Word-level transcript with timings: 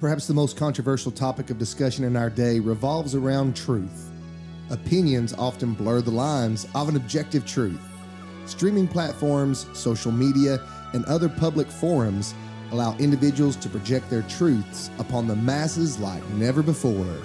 Perhaps 0.00 0.26
the 0.26 0.32
most 0.32 0.56
controversial 0.56 1.12
topic 1.12 1.50
of 1.50 1.58
discussion 1.58 2.04
in 2.04 2.16
our 2.16 2.30
day 2.30 2.58
revolves 2.58 3.14
around 3.14 3.54
truth. 3.54 4.10
Opinions 4.70 5.34
often 5.34 5.74
blur 5.74 6.00
the 6.00 6.10
lines 6.10 6.66
of 6.74 6.88
an 6.88 6.96
objective 6.96 7.44
truth. 7.44 7.78
Streaming 8.46 8.88
platforms, 8.88 9.66
social 9.74 10.10
media, 10.10 10.58
and 10.94 11.04
other 11.04 11.28
public 11.28 11.70
forums 11.70 12.34
allow 12.72 12.96
individuals 12.96 13.56
to 13.56 13.68
project 13.68 14.08
their 14.08 14.22
truths 14.22 14.90
upon 14.98 15.28
the 15.28 15.36
masses 15.36 15.98
like 15.98 16.26
never 16.30 16.62
before. 16.62 17.18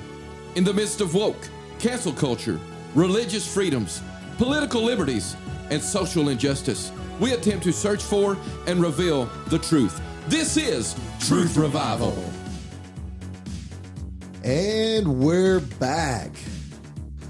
In 0.56 0.66
the 0.66 0.74
midst 0.74 1.00
of 1.00 1.16
woke, 1.16 1.48
cancel 1.80 2.12
culture, 2.12 2.60
religious 2.94 3.48
freedoms, 3.52 4.02
political 4.38 4.82
liberties, 4.82 5.38
and 5.70 5.82
social 5.82 6.28
injustice, 6.28 6.92
we 7.22 7.32
attempt 7.32 7.64
to 7.64 7.72
search 7.72 8.04
for 8.04 8.36
and 8.68 8.82
reveal 8.82 9.28
the 9.48 9.60
truth. 9.60 10.02
This 10.28 10.58
is 10.58 10.94
Truth 11.22 11.56
Revival. 11.56 12.35
And 14.46 15.22
we're 15.22 15.60
back. 15.60 16.32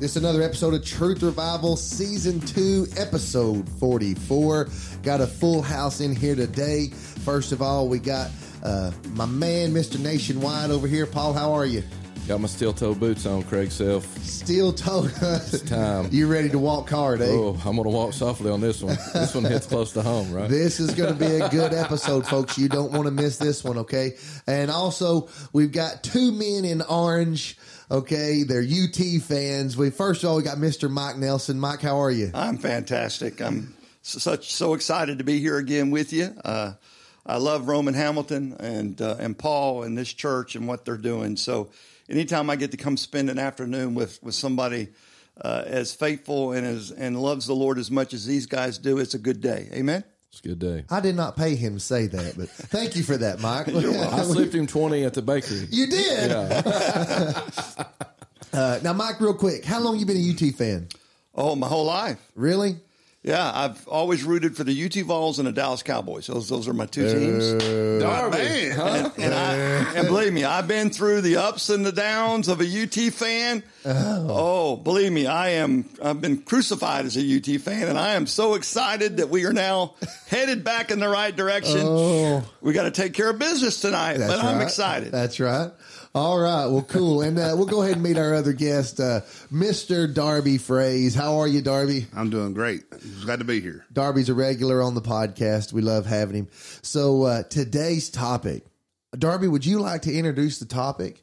This 0.01 0.11
is 0.11 0.17
another 0.17 0.41
episode 0.41 0.73
of 0.73 0.83
Truth 0.83 1.23
Revival, 1.23 1.77
Season 1.77 2.41
2, 2.41 2.87
Episode 2.97 3.69
44. 3.79 4.67
Got 5.01 5.21
a 5.21 5.27
full 5.27 5.61
house 5.61 6.01
in 6.01 6.13
here 6.13 6.35
today. 6.35 6.89
First 6.89 7.53
of 7.53 7.61
all, 7.61 7.87
we 7.87 7.99
got 7.99 8.31
uh, 8.65 8.91
my 9.11 9.25
man, 9.25 9.71
Mr. 9.71 9.97
Nationwide, 9.97 10.71
over 10.71 10.89
here. 10.89 11.05
Paul, 11.05 11.31
how 11.31 11.53
are 11.53 11.65
you? 11.65 11.83
Got 12.27 12.41
my 12.41 12.47
steel 12.47 12.73
toe 12.73 12.95
boots 12.95 13.27
on, 13.27 13.43
Craig 13.43 13.69
Self. 13.71 14.03
Steel 14.23 14.73
toe. 14.73 15.07
It's 15.21 15.61
time. 15.61 16.09
you 16.11 16.25
ready 16.25 16.49
to 16.49 16.57
walk 16.57 16.89
hard, 16.89 17.21
eh? 17.21 17.27
Oh, 17.29 17.55
I'm 17.63 17.75
going 17.75 17.83
to 17.83 17.89
walk 17.91 18.13
softly 18.13 18.49
on 18.49 18.61
this 18.61 18.81
one. 18.81 18.97
This 19.13 19.35
one 19.35 19.43
hits 19.43 19.67
close 19.67 19.93
to 19.93 20.01
home, 20.01 20.33
right? 20.33 20.49
This 20.49 20.79
is 20.79 20.95
going 20.95 21.13
to 21.13 21.19
be 21.19 21.35
a 21.35 21.49
good 21.49 21.71
episode, 21.71 22.25
folks. 22.25 22.57
You 22.57 22.67
don't 22.67 22.91
want 22.91 23.05
to 23.05 23.11
miss 23.11 23.37
this 23.37 23.63
one, 23.63 23.77
okay? 23.77 24.13
And 24.47 24.71
also, 24.71 25.29
we've 25.53 25.71
got 25.71 26.01
two 26.01 26.31
men 26.31 26.65
in 26.65 26.81
orange. 26.81 27.59
Okay, 27.91 28.41
they're 28.41 28.63
UT 28.63 29.21
fans. 29.21 29.77
We 29.77 29.91
first 29.91 30.23
of 30.23 30.29
all 30.31 30.37
we 30.37 30.41
got 30.43 30.57
Mr. 30.57 30.89
Mike 30.89 31.17
Nelson. 31.17 31.59
Mike, 31.59 31.81
how 31.81 32.01
are 32.01 32.09
you? 32.09 32.31
I'm 32.33 32.57
fantastic. 32.57 33.39
I'm 33.39 33.75
such 34.01 34.51
so 34.51 34.73
excited 34.73 35.19
to 35.19 35.23
be 35.23 35.39
here 35.39 35.57
again 35.57 35.91
with 35.91 36.11
you. 36.11 36.33
Uh, 36.43 36.73
I 37.23 37.37
love 37.37 37.67
Roman 37.67 37.93
Hamilton 37.93 38.55
and 38.59 38.99
uh, 38.99 39.17
and 39.19 39.37
Paul 39.37 39.83
and 39.83 39.95
this 39.95 40.11
church 40.11 40.55
and 40.55 40.67
what 40.67 40.85
they're 40.85 40.97
doing. 40.97 41.37
So 41.37 41.69
anytime 42.09 42.49
I 42.49 42.55
get 42.55 42.71
to 42.71 42.77
come 42.77 42.97
spend 42.97 43.29
an 43.29 43.39
afternoon 43.39 43.95
with 43.95 44.21
with 44.23 44.35
somebody 44.35 44.89
uh, 45.41 45.63
as 45.65 45.93
faithful 45.93 46.51
and 46.53 46.65
as 46.65 46.91
and 46.91 47.21
loves 47.21 47.47
the 47.47 47.55
Lord 47.55 47.77
as 47.77 47.91
much 47.91 48.13
as 48.13 48.25
these 48.25 48.45
guys 48.45 48.77
do, 48.77 48.97
it's 48.99 49.13
a 49.13 49.19
good 49.19 49.41
day. 49.41 49.69
Amen. 49.73 50.03
It's 50.29 50.39
a 50.43 50.47
good 50.49 50.59
day. 50.59 50.83
I 50.89 50.99
did 50.99 51.15
not 51.15 51.37
pay 51.37 51.55
him 51.55 51.75
to 51.75 51.79
say 51.79 52.07
that, 52.07 52.37
but 52.37 52.49
thank 52.49 52.97
you 52.97 53.03
for 53.03 53.15
that, 53.15 53.39
Mike. 53.39 53.67
I 53.69 54.23
slipped 54.23 54.53
him 54.53 54.67
20 54.67 55.05
at 55.05 55.13
the 55.13 55.21
bakery. 55.21 55.67
You 55.69 55.87
did. 55.87 56.29
Yeah. 56.31 57.41
Uh, 58.53 58.79
now, 58.81 58.93
Mike, 58.93 59.19
real 59.19 59.33
quick, 59.33 59.65
how 59.65 59.81
long 59.81 59.99
you 59.99 60.05
been 60.05 60.15
a 60.15 60.29
UT 60.31 60.55
fan? 60.55 60.87
Oh, 61.33 61.57
my 61.57 61.67
whole 61.67 61.83
life. 61.83 62.19
Really? 62.35 62.77
Yeah, 63.25 63.51
I've 63.51 63.87
always 63.87 64.23
rooted 64.23 64.55
for 64.55 64.63
the 64.63 64.85
UT 64.85 64.93
Vols 65.03 65.39
and 65.39 65.47
the 65.47 65.51
Dallas 65.51 65.81
Cowboys. 65.81 66.27
Those 66.27 66.47
those 66.47 66.67
are 66.67 66.73
my 66.73 66.85
two 66.85 67.11
teams. 67.11 67.63
Darby. 68.03 68.37
And, 68.69 69.11
and, 69.17 69.33
I, 69.33 69.93
and 69.95 70.07
believe 70.07 70.31
me, 70.31 70.43
I've 70.43 70.67
been 70.67 70.91
through 70.91 71.21
the 71.21 71.37
ups 71.37 71.69
and 71.69 71.83
the 71.83 71.91
downs 71.91 72.49
of 72.49 72.61
a 72.61 72.83
UT 72.83 72.93
fan. 73.11 73.63
Oh. 73.83 74.27
oh. 74.29 74.75
believe 74.75 75.11
me, 75.11 75.25
I 75.25 75.49
am. 75.49 75.89
I've 76.03 76.21
been 76.21 76.43
crucified 76.43 77.05
as 77.05 77.17
a 77.17 77.37
UT 77.37 77.59
fan, 77.61 77.87
and 77.87 77.97
I 77.97 78.13
am 78.13 78.27
so 78.27 78.53
excited 78.53 79.17
that 79.17 79.29
we 79.29 79.45
are 79.45 79.53
now 79.53 79.95
headed 80.27 80.63
back 80.63 80.91
in 80.91 80.99
the 80.99 81.09
right 81.09 81.35
direction. 81.35 81.81
Oh. 81.81 82.47
We 82.61 82.73
got 82.73 82.83
to 82.83 82.91
take 82.91 83.13
care 83.15 83.31
of 83.31 83.39
business 83.39 83.81
tonight, 83.81 84.17
That's 84.17 84.35
but 84.35 84.45
I'm 84.45 84.57
right. 84.57 84.63
excited. 84.63 85.11
That's 85.11 85.39
right. 85.39 85.71
All 86.15 86.39
right. 86.39 86.67
Well, 86.67 86.81
cool. 86.81 87.21
And 87.21 87.37
uh, 87.37 87.55
we'll 87.57 87.65
go 87.65 87.81
ahead 87.81 87.95
and 87.95 88.03
meet 88.03 88.17
our 88.17 88.33
other 88.33 88.53
guest, 88.53 89.01
uh, 89.01 89.19
Mr. 89.51 90.11
Darby 90.11 90.57
Fraze. 90.57 91.13
How 91.13 91.41
are 91.41 91.47
you, 91.47 91.61
Darby? 91.61 92.05
I'm 92.15 92.29
doing 92.29 92.53
great. 92.53 92.85
Glad 93.25 93.39
to 93.39 93.45
be 93.45 93.59
here. 93.59 93.85
Darby's 93.91 94.29
a 94.29 94.33
regular 94.33 94.81
on 94.81 94.95
the 94.95 95.01
podcast. 95.01 95.73
We 95.73 95.81
love 95.81 96.05
having 96.05 96.37
him. 96.37 96.47
So 96.83 97.23
uh, 97.23 97.43
today's 97.43 98.09
topic, 98.09 98.63
Darby, 99.11 99.49
would 99.49 99.65
you 99.65 99.79
like 99.81 100.03
to 100.03 100.13
introduce 100.13 100.59
the 100.59 100.65
topic? 100.65 101.21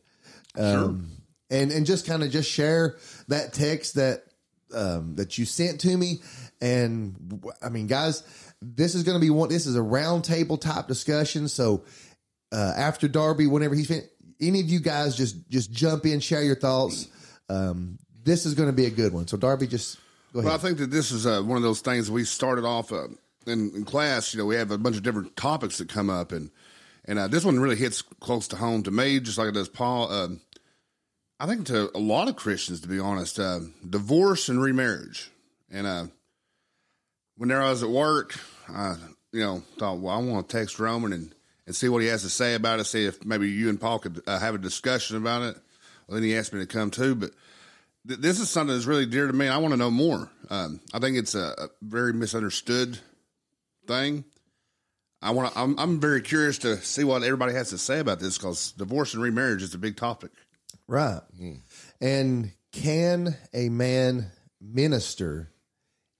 Um, 0.58 1.12
and 1.48 1.72
and 1.72 1.86
just 1.86 2.06
kind 2.06 2.22
of 2.22 2.30
just 2.30 2.50
share 2.50 2.96
that 3.28 3.54
text 3.54 3.94
that 3.94 4.24
um, 4.74 5.16
that 5.16 5.38
you 5.38 5.46
sent 5.46 5.80
to 5.80 5.96
me. 5.96 6.20
And 6.60 7.42
I 7.62 7.70
mean, 7.70 7.86
guys, 7.86 8.22
this 8.60 8.94
is 8.94 9.04
going 9.04 9.16
to 9.16 9.24
be 9.24 9.30
one. 9.30 9.48
This 9.48 9.64
is 9.64 9.74
a 9.74 9.80
roundtable 9.80 10.60
type 10.60 10.86
discussion. 10.86 11.48
So 11.48 11.84
uh, 12.52 12.74
after 12.76 13.08
Darby, 13.08 13.46
whenever 13.46 13.74
he's 13.74 13.86
fin- 13.88 14.08
any 14.42 14.60
of 14.60 14.68
you 14.68 14.80
guys 14.80 15.16
just 15.16 15.48
just 15.48 15.70
jump 15.72 16.04
in, 16.06 16.20
share 16.20 16.42
your 16.42 16.56
thoughts. 16.56 17.08
Um, 17.48 17.98
this 18.24 18.44
is 18.46 18.54
going 18.54 18.68
to 18.68 18.74
be 18.74 18.86
a 18.86 18.90
good 18.90 19.12
one. 19.12 19.26
So 19.26 19.36
Darby, 19.36 19.66
just 19.66 19.98
go 20.32 20.40
ahead. 20.40 20.46
Well, 20.46 20.54
I 20.54 20.58
think 20.58 20.78
that 20.78 20.90
this 20.90 21.10
is 21.10 21.26
uh, 21.26 21.42
one 21.42 21.56
of 21.56 21.62
those 21.62 21.80
things 21.80 22.10
we 22.10 22.24
started 22.24 22.64
off 22.64 22.92
uh, 22.92 23.08
in, 23.46 23.72
in 23.74 23.84
class. 23.84 24.34
You 24.34 24.40
know, 24.40 24.46
we 24.46 24.56
have 24.56 24.70
a 24.70 24.78
bunch 24.78 24.96
of 24.96 25.02
different 25.02 25.36
topics 25.36 25.78
that 25.78 25.88
come 25.88 26.10
up, 26.10 26.32
and 26.32 26.50
and 27.04 27.18
uh, 27.18 27.28
this 27.28 27.44
one 27.44 27.58
really 27.58 27.76
hits 27.76 28.02
close 28.02 28.48
to 28.48 28.56
home 28.56 28.82
to 28.82 28.90
me, 28.90 29.20
just 29.20 29.38
like 29.38 29.48
it 29.48 29.54
does 29.54 29.68
Paul. 29.68 30.10
Um 30.12 30.40
I 31.42 31.46
think 31.46 31.66
to 31.66 31.90
a 31.96 31.98
lot 31.98 32.28
of 32.28 32.36
Christians, 32.36 32.82
to 32.82 32.88
be 32.88 33.00
honest, 33.00 33.40
uh, 33.40 33.58
divorce 33.90 34.48
and 34.48 34.62
remarriage. 34.62 35.32
And 35.68 35.88
uh, 35.88 36.06
whenever 37.36 37.62
I 37.62 37.70
was 37.70 37.82
at 37.82 37.88
work, 37.88 38.38
I 38.68 38.94
you 39.32 39.40
know 39.40 39.62
thought, 39.76 39.98
well, 39.98 40.14
I 40.14 40.22
want 40.22 40.48
to 40.48 40.56
text 40.56 40.78
Roman 40.78 41.12
and, 41.12 41.34
and 41.66 41.74
see 41.74 41.88
what 41.88 42.02
he 42.02 42.08
has 42.08 42.22
to 42.22 42.28
say 42.28 42.54
about 42.54 42.80
it. 42.80 42.84
See 42.84 43.04
if 43.04 43.24
maybe 43.24 43.50
you 43.50 43.68
and 43.68 43.80
Paul 43.80 43.98
could 43.98 44.22
uh, 44.26 44.38
have 44.38 44.54
a 44.54 44.58
discussion 44.58 45.16
about 45.16 45.42
it. 45.42 45.56
Well, 46.06 46.16
then 46.16 46.22
he 46.22 46.36
asked 46.36 46.52
me 46.52 46.60
to 46.60 46.66
come 46.66 46.90
too, 46.90 47.14
but 47.14 47.30
th- 48.06 48.20
this 48.20 48.40
is 48.40 48.50
something 48.50 48.74
that's 48.74 48.86
really 48.86 49.06
dear 49.06 49.26
to 49.26 49.32
me. 49.32 49.48
I 49.48 49.58
want 49.58 49.72
to 49.72 49.78
know 49.78 49.90
more. 49.90 50.30
Um, 50.50 50.80
I 50.92 50.98
think 50.98 51.16
it's 51.16 51.34
a, 51.34 51.54
a 51.58 51.68
very 51.80 52.12
misunderstood 52.12 52.98
thing. 53.86 54.24
I 55.20 55.30
want. 55.30 55.52
to 55.52 55.60
I'm, 55.60 55.78
I'm 55.78 56.00
very 56.00 56.20
curious 56.20 56.58
to 56.58 56.76
see 56.78 57.04
what 57.04 57.22
everybody 57.22 57.52
has 57.54 57.70
to 57.70 57.78
say 57.78 58.00
about 58.00 58.18
this 58.18 58.38
because 58.38 58.72
divorce 58.72 59.14
and 59.14 59.22
remarriage 59.22 59.62
is 59.62 59.74
a 59.74 59.78
big 59.78 59.96
topic. 59.96 60.32
Right. 60.88 61.20
And 62.00 62.52
can 62.72 63.36
a 63.54 63.68
man 63.68 64.32
minister 64.60 65.52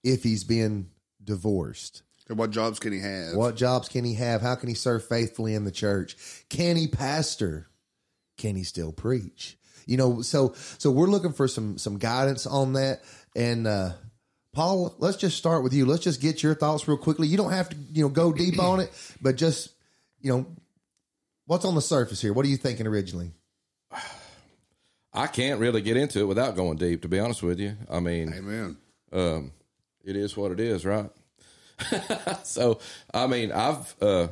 if 0.03 0.23
he's 0.23 0.45
been 0.45 0.89
divorced? 1.23 2.03
And 2.29 2.37
what 2.37 2.51
jobs 2.51 2.79
can 2.79 2.93
he 2.93 2.99
have? 2.99 3.35
What 3.35 3.55
jobs 3.55 3.89
can 3.89 4.05
he 4.05 4.15
have? 4.15 4.41
How 4.41 4.55
can 4.55 4.69
he 4.69 4.75
serve 4.75 5.05
faithfully 5.05 5.55
in 5.55 5.65
the 5.65 5.71
church? 5.71 6.15
Can 6.49 6.77
he 6.77 6.87
pastor? 6.87 7.67
Can 8.37 8.55
he 8.55 8.63
still 8.63 8.91
preach? 8.91 9.57
You 9.85 9.97
know, 9.97 10.21
so 10.21 10.53
so 10.77 10.89
we're 10.89 11.07
looking 11.07 11.33
for 11.33 11.47
some 11.47 11.77
some 11.77 11.97
guidance 11.97 12.47
on 12.47 12.73
that. 12.73 13.01
And 13.35 13.67
uh 13.67 13.93
Paul, 14.53 14.95
let's 14.99 15.17
just 15.17 15.37
start 15.37 15.63
with 15.63 15.73
you. 15.73 15.85
Let's 15.85 16.03
just 16.03 16.21
get 16.21 16.43
your 16.43 16.53
thoughts 16.53 16.87
real 16.87 16.97
quickly. 16.97 17.27
You 17.27 17.37
don't 17.37 17.51
have 17.51 17.69
to, 17.69 17.75
you 17.91 18.03
know, 18.03 18.09
go 18.09 18.31
deep 18.31 18.59
on 18.59 18.79
it, 18.79 18.91
but 19.19 19.35
just, 19.35 19.69
you 20.21 20.31
know, 20.31 20.45
what's 21.47 21.65
on 21.65 21.73
the 21.73 21.81
surface 21.81 22.21
here? 22.21 22.33
What 22.33 22.45
are 22.45 22.49
you 22.49 22.57
thinking 22.57 22.85
originally? 22.85 23.31
I 25.11 25.25
can't 25.25 25.59
really 25.59 25.81
get 25.81 25.97
into 25.97 26.19
it 26.19 26.25
without 26.25 26.55
going 26.55 26.77
deep, 26.77 27.01
to 27.01 27.07
be 27.07 27.19
honest 27.19 27.41
with 27.41 27.59
you. 27.59 27.75
I 27.89 27.99
mean, 27.99 28.31
Amen. 28.31 28.77
um, 29.11 29.51
it 30.03 30.15
is 30.15 30.37
what 30.37 30.51
it 30.51 30.59
is, 30.59 30.85
right? 30.85 31.09
so, 32.43 32.79
I 33.13 33.27
mean, 33.27 33.51
I've 33.51 33.95
uh, 34.01 34.27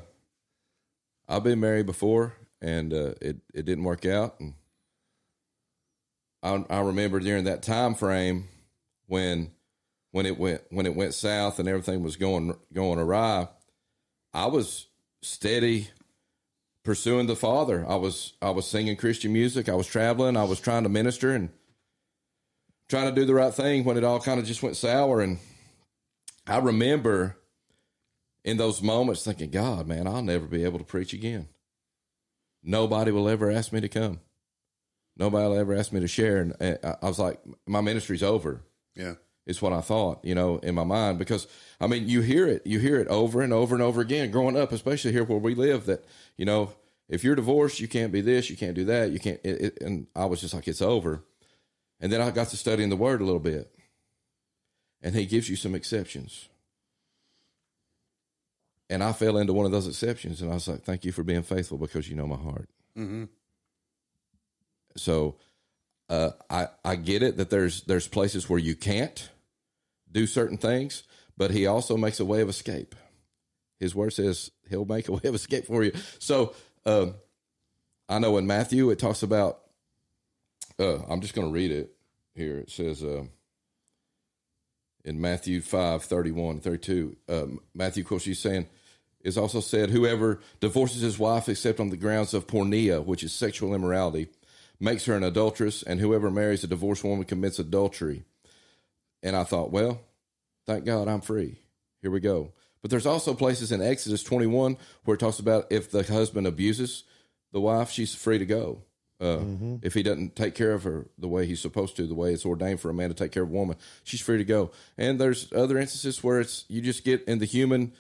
I've 1.27 1.43
been 1.43 1.59
married 1.59 1.85
before, 1.85 2.33
and 2.61 2.93
uh, 2.93 3.13
it 3.21 3.37
it 3.53 3.65
didn't 3.65 3.83
work 3.83 4.05
out. 4.05 4.39
And 4.39 4.53
I, 6.43 6.63
I 6.69 6.81
remember 6.81 7.19
during 7.19 7.45
that 7.45 7.63
time 7.63 7.95
frame 7.95 8.47
when 9.07 9.51
when 10.11 10.25
it 10.25 10.37
went 10.37 10.61
when 10.69 10.85
it 10.85 10.95
went 10.95 11.13
south 11.13 11.59
and 11.59 11.67
everything 11.67 12.03
was 12.03 12.15
going 12.15 12.55
going 12.73 12.99
awry. 12.99 13.47
I 14.33 14.45
was 14.45 14.87
steady 15.21 15.89
pursuing 16.83 17.27
the 17.27 17.35
Father. 17.35 17.85
I 17.87 17.95
was 17.95 18.33
I 18.41 18.49
was 18.49 18.67
singing 18.67 18.95
Christian 18.95 19.33
music. 19.33 19.69
I 19.69 19.75
was 19.75 19.87
traveling. 19.87 20.37
I 20.37 20.43
was 20.43 20.59
trying 20.59 20.83
to 20.83 20.89
minister 20.89 21.33
and 21.33 21.49
trying 22.89 23.13
to 23.13 23.19
do 23.19 23.25
the 23.25 23.33
right 23.33 23.53
thing 23.53 23.83
when 23.83 23.97
it 23.97 24.03
all 24.03 24.19
kind 24.19 24.39
of 24.39 24.45
just 24.45 24.63
went 24.63 24.75
sour. 24.75 25.21
And 25.21 25.39
I 26.47 26.57
remember 26.57 27.37
in 28.43 28.57
those 28.57 28.81
moments 28.81 29.23
thinking, 29.23 29.51
God, 29.51 29.87
man, 29.87 30.07
I'll 30.07 30.21
never 30.23 30.45
be 30.47 30.63
able 30.63 30.79
to 30.79 30.85
preach 30.85 31.13
again. 31.13 31.47
Nobody 32.63 33.11
will 33.11 33.29
ever 33.29 33.51
ask 33.51 33.71
me 33.71 33.81
to 33.81 33.89
come. 33.89 34.19
Nobody 35.17 35.47
will 35.47 35.57
ever 35.57 35.75
ask 35.75 35.91
me 35.91 35.99
to 35.99 36.07
share. 36.07 36.37
And 36.37 36.55
I 36.83 36.95
was 37.07 37.19
like, 37.19 37.39
my 37.67 37.81
ministry's 37.81 38.23
over 38.23 38.63
Yeah. 38.95 39.15
is 39.45 39.61
what 39.61 39.73
I 39.73 39.81
thought, 39.81 40.23
you 40.23 40.33
know, 40.35 40.57
in 40.57 40.73
my 40.75 40.83
mind. 40.83 41.19
Because 41.19 41.47
I 41.79 41.87
mean, 41.87 42.07
you 42.07 42.21
hear 42.21 42.47
it, 42.47 42.65
you 42.65 42.79
hear 42.79 42.99
it 42.99 43.07
over 43.07 43.41
and 43.41 43.53
over 43.53 43.75
and 43.75 43.83
over 43.83 44.01
again 44.01 44.31
growing 44.31 44.57
up, 44.57 44.71
especially 44.71 45.11
here 45.11 45.23
where 45.23 45.37
we 45.37 45.55
live. 45.55 45.85
That 45.85 46.05
you 46.37 46.45
know, 46.45 46.71
if 47.09 47.23
you're 47.23 47.35
divorced, 47.35 47.79
you 47.79 47.87
can't 47.87 48.11
be 48.11 48.21
this, 48.21 48.49
you 48.49 48.57
can't 48.57 48.75
do 48.75 48.85
that, 48.85 49.11
you 49.11 49.19
can't. 49.19 49.39
It, 49.43 49.61
it, 49.61 49.77
and 49.81 50.07
I 50.15 50.25
was 50.25 50.41
just 50.41 50.53
like, 50.53 50.67
it's 50.67 50.81
over. 50.81 51.23
And 51.99 52.11
then 52.11 52.21
I 52.21 52.31
got 52.31 52.47
to 52.49 52.57
studying 52.57 52.89
the 52.89 52.95
Word 52.95 53.21
a 53.21 53.25
little 53.25 53.39
bit, 53.39 53.71
and 55.01 55.15
He 55.15 55.25
gives 55.25 55.49
you 55.49 55.55
some 55.55 55.75
exceptions. 55.75 56.49
And 58.89 59.01
I 59.03 59.13
fell 59.13 59.37
into 59.37 59.53
one 59.53 59.65
of 59.65 59.71
those 59.71 59.87
exceptions, 59.87 60.41
and 60.41 60.51
I 60.51 60.55
was 60.55 60.67
like, 60.67 60.83
"Thank 60.83 61.05
you 61.05 61.11
for 61.13 61.23
being 61.23 61.43
faithful 61.43 61.77
because 61.77 62.09
you 62.09 62.15
know 62.15 62.27
my 62.27 62.35
heart." 62.35 62.69
So 64.97 65.37
uh, 66.09 66.31
I 66.49 66.67
I 66.83 66.95
get 66.97 67.23
it 67.23 67.37
that 67.37 67.49
there's 67.49 67.83
there's 67.83 68.07
places 68.07 68.49
where 68.49 68.59
you 68.59 68.75
can't 68.75 69.29
do 70.11 70.27
certain 70.27 70.57
things, 70.57 71.03
but 71.37 71.51
he 71.51 71.67
also 71.67 71.95
makes 71.95 72.19
a 72.19 72.25
way 72.25 72.41
of 72.41 72.49
escape. 72.49 72.95
His 73.79 73.95
word 73.95 74.11
says 74.11 74.51
he'll 74.69 74.85
make 74.85 75.07
a 75.07 75.13
way 75.13 75.21
of 75.23 75.35
escape 75.35 75.67
for 75.67 75.83
you. 75.83 75.93
So 76.19 76.53
um, 76.85 77.15
I 78.09 78.19
know 78.19 78.37
in 78.37 78.45
Matthew 78.45 78.89
it 78.89 78.99
talks 78.99 79.23
about. 79.23 79.59
Uh, 80.77 80.99
I'm 81.07 81.21
just 81.21 81.33
going 81.33 81.47
to 81.47 81.53
read 81.53 81.71
it 81.71 81.93
here. 82.35 82.57
It 82.57 82.71
says. 82.71 83.03
Uh, 83.03 83.23
in 85.03 85.19
Matthew 85.19 85.61
5, 85.61 86.03
31, 86.03 86.59
32. 86.59 87.15
Um, 87.27 87.59
Matthew, 87.73 88.03
of 88.03 88.09
course, 88.09 88.25
he's 88.25 88.39
saying, 88.39 88.67
is 89.23 89.37
also 89.37 89.59
said, 89.59 89.89
whoever 89.89 90.39
divorces 90.59 91.01
his 91.01 91.19
wife 91.19 91.47
except 91.47 91.79
on 91.79 91.89
the 91.89 91.97
grounds 91.97 92.33
of 92.33 92.47
porneia, 92.47 93.03
which 93.03 93.23
is 93.23 93.33
sexual 93.33 93.73
immorality, 93.73 94.27
makes 94.79 95.05
her 95.05 95.15
an 95.15 95.23
adulteress, 95.23 95.83
and 95.83 95.99
whoever 95.99 96.31
marries 96.31 96.63
a 96.63 96.67
divorced 96.67 97.03
woman 97.03 97.25
commits 97.25 97.59
adultery. 97.59 98.23
And 99.21 99.35
I 99.35 99.43
thought, 99.43 99.71
well, 99.71 100.01
thank 100.65 100.85
God 100.85 101.07
I'm 101.07 101.21
free. 101.21 101.59
Here 102.01 102.11
we 102.11 102.19
go. 102.19 102.53
But 102.81 102.89
there's 102.89 103.05
also 103.05 103.35
places 103.35 103.71
in 103.71 103.81
Exodus 103.81 104.23
21 104.23 104.77
where 105.03 105.15
it 105.15 105.19
talks 105.19 105.39
about 105.39 105.71
if 105.71 105.91
the 105.91 106.03
husband 106.03 106.47
abuses 106.47 107.03
the 107.51 107.61
wife, 107.61 107.91
she's 107.91 108.15
free 108.15 108.39
to 108.39 108.45
go. 108.45 108.81
Uh, 109.21 109.77
If 109.83 109.93
he 109.93 110.01
doesn't 110.01 110.35
take 110.35 110.55
care 110.55 110.73
of 110.73 110.83
her 110.83 111.05
the 111.17 111.27
way 111.27 111.45
he's 111.45 111.61
supposed 111.61 111.95
to, 111.97 112.07
the 112.07 112.15
way 112.15 112.33
it's 112.33 112.45
ordained 112.45 112.79
for 112.79 112.89
a 112.89 112.93
man 112.93 113.09
to 113.09 113.15
take 113.15 113.31
care 113.31 113.43
of 113.43 113.49
a 113.49 113.53
woman, 113.53 113.77
she's 114.03 114.21
free 114.21 114.39
to 114.39 114.43
go. 114.43 114.71
And 114.97 115.19
there's 115.19 115.53
other 115.53 115.77
instances 115.77 116.23
where 116.23 116.39
it's 116.39 116.65
you 116.67 116.81
just 116.81 117.03
get 117.03 117.23
in 117.25 117.37
the 117.39 117.45
human 117.45 117.93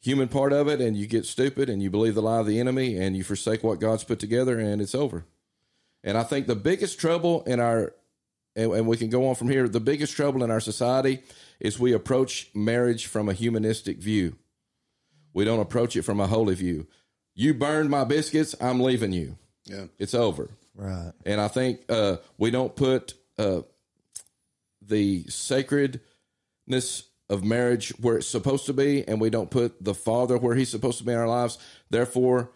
human 0.00 0.28
part 0.28 0.52
of 0.52 0.68
it, 0.68 0.80
and 0.80 0.96
you 0.96 1.08
get 1.08 1.26
stupid, 1.26 1.68
and 1.68 1.82
you 1.82 1.90
believe 1.90 2.14
the 2.14 2.22
lie 2.22 2.38
of 2.38 2.46
the 2.46 2.60
enemy, 2.60 2.96
and 2.96 3.16
you 3.16 3.24
forsake 3.24 3.64
what 3.64 3.80
God's 3.80 4.04
put 4.04 4.20
together, 4.20 4.56
and 4.58 4.80
it's 4.80 4.94
over. 4.94 5.24
And 6.04 6.16
I 6.16 6.22
think 6.22 6.46
the 6.46 6.54
biggest 6.54 7.00
trouble 7.00 7.42
in 7.42 7.58
our 7.58 7.92
and, 8.58 8.72
and 8.72 8.86
we 8.86 8.96
can 8.96 9.08
go 9.08 9.28
on 9.28 9.34
from 9.36 9.48
here. 9.48 9.68
The 9.68 9.80
biggest 9.80 10.14
trouble 10.14 10.42
in 10.42 10.50
our 10.50 10.60
society 10.60 11.22
is 11.60 11.78
we 11.78 11.92
approach 11.92 12.50
marriage 12.54 13.06
from 13.06 13.28
a 13.28 13.32
humanistic 13.32 13.98
view. 13.98 14.36
We 15.32 15.44
don't 15.44 15.60
approach 15.60 15.96
it 15.96 16.02
from 16.02 16.20
a 16.20 16.26
holy 16.26 16.54
view. 16.54 16.86
You 17.34 17.54
burned 17.54 17.88
my 17.88 18.04
biscuits, 18.04 18.54
I'm 18.60 18.80
leaving 18.80 19.12
you. 19.12 19.38
Yeah. 19.64 19.86
It's 19.98 20.14
over. 20.14 20.50
Right. 20.78 21.12
And 21.26 21.40
I 21.40 21.48
think 21.48 21.80
uh, 21.88 22.18
we 22.38 22.52
don't 22.52 22.74
put 22.74 23.14
uh, 23.36 23.62
the 24.80 25.24
sacredness 25.28 27.02
of 27.28 27.44
marriage 27.44 27.90
where 27.98 28.18
it's 28.18 28.28
supposed 28.28 28.66
to 28.66 28.72
be, 28.72 29.06
and 29.06 29.20
we 29.20 29.28
don't 29.28 29.50
put 29.50 29.84
the 29.84 29.92
Father 29.92 30.38
where 30.38 30.54
He's 30.54 30.70
supposed 30.70 30.98
to 30.98 31.04
be 31.04 31.12
in 31.12 31.18
our 31.18 31.26
lives. 31.28 31.58
Therefore, 31.90 32.52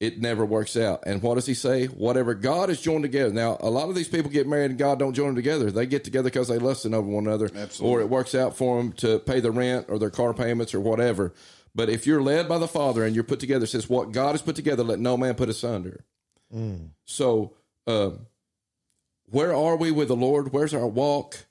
it 0.00 0.18
never 0.18 0.46
works 0.46 0.76
out. 0.76 1.02
And 1.06 1.22
what 1.22 1.34
does 1.34 1.44
He 1.44 1.52
say? 1.52 1.86
Whatever 1.86 2.32
God 2.34 2.70
has 2.70 2.80
joined 2.80 3.02
together. 3.02 3.34
Now, 3.34 3.58
a 3.60 3.68
lot 3.68 3.90
of 3.90 3.94
these 3.94 4.08
people 4.08 4.30
get 4.30 4.48
married 4.48 4.70
and 4.70 4.78
God 4.78 4.98
don't 4.98 5.14
join 5.14 5.26
them 5.28 5.36
together. 5.36 5.70
They 5.70 5.86
get 5.86 6.04
together 6.04 6.30
because 6.30 6.48
they 6.48 6.58
lusting 6.58 6.94
over 6.94 7.06
one 7.06 7.26
another, 7.26 7.50
Absolutely. 7.54 7.86
or 7.86 8.00
it 8.00 8.08
works 8.08 8.34
out 8.34 8.56
for 8.56 8.78
them 8.78 8.92
to 8.94 9.18
pay 9.18 9.40
the 9.40 9.50
rent 9.50 9.86
or 9.90 9.98
their 9.98 10.10
car 10.10 10.32
payments 10.32 10.72
or 10.72 10.80
whatever. 10.80 11.34
But 11.74 11.90
if 11.90 12.06
you're 12.06 12.22
led 12.22 12.48
by 12.48 12.58
the 12.58 12.66
Father 12.66 13.04
and 13.04 13.14
you're 13.14 13.24
put 13.24 13.40
together, 13.40 13.64
it 13.64 13.68
says, 13.68 13.90
"What 13.90 14.10
God 14.12 14.32
has 14.32 14.42
put 14.42 14.56
together, 14.56 14.82
let 14.82 14.98
no 15.00 15.18
man 15.18 15.34
put 15.34 15.50
asunder." 15.50 16.04
So, 17.04 17.54
uh, 17.86 18.10
where 19.26 19.54
are 19.54 19.76
we 19.76 19.90
with 19.90 20.08
the 20.08 20.16
Lord? 20.16 20.52
Where's 20.52 20.74
our 20.74 20.86
walk? 20.86 21.46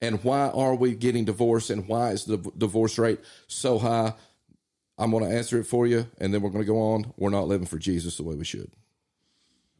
And 0.00 0.22
why 0.24 0.48
are 0.48 0.74
we 0.74 0.94
getting 0.94 1.24
divorced? 1.24 1.70
And 1.70 1.86
why 1.86 2.10
is 2.10 2.24
the 2.24 2.38
divorce 2.58 2.98
rate 2.98 3.20
so 3.46 3.78
high? 3.78 4.14
I'm 4.98 5.10
going 5.10 5.24
to 5.24 5.34
answer 5.34 5.58
it 5.58 5.64
for 5.64 5.86
you, 5.86 6.06
and 6.18 6.34
then 6.34 6.42
we're 6.42 6.50
going 6.50 6.64
to 6.64 6.70
go 6.70 6.78
on. 6.78 7.12
We're 7.16 7.30
not 7.30 7.48
living 7.48 7.66
for 7.66 7.78
Jesus 7.78 8.16
the 8.16 8.22
way 8.24 8.34
we 8.34 8.44
should. 8.44 8.70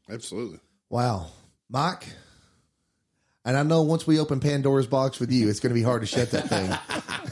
Absolutely. 0.08 0.58
Wow. 0.88 1.26
Mike, 1.68 2.06
and 3.44 3.56
I 3.56 3.62
know 3.62 3.82
once 3.82 4.06
we 4.06 4.18
open 4.20 4.40
Pandora's 4.40 4.86
box 4.86 5.18
with 5.18 5.32
you, 5.32 5.48
it's 5.48 5.60
going 5.60 5.70
to 5.70 5.74
be 5.74 5.82
hard 5.82 6.02
to 6.02 6.06
shut 6.06 6.30
that 6.30 6.48
thing. 6.48 6.70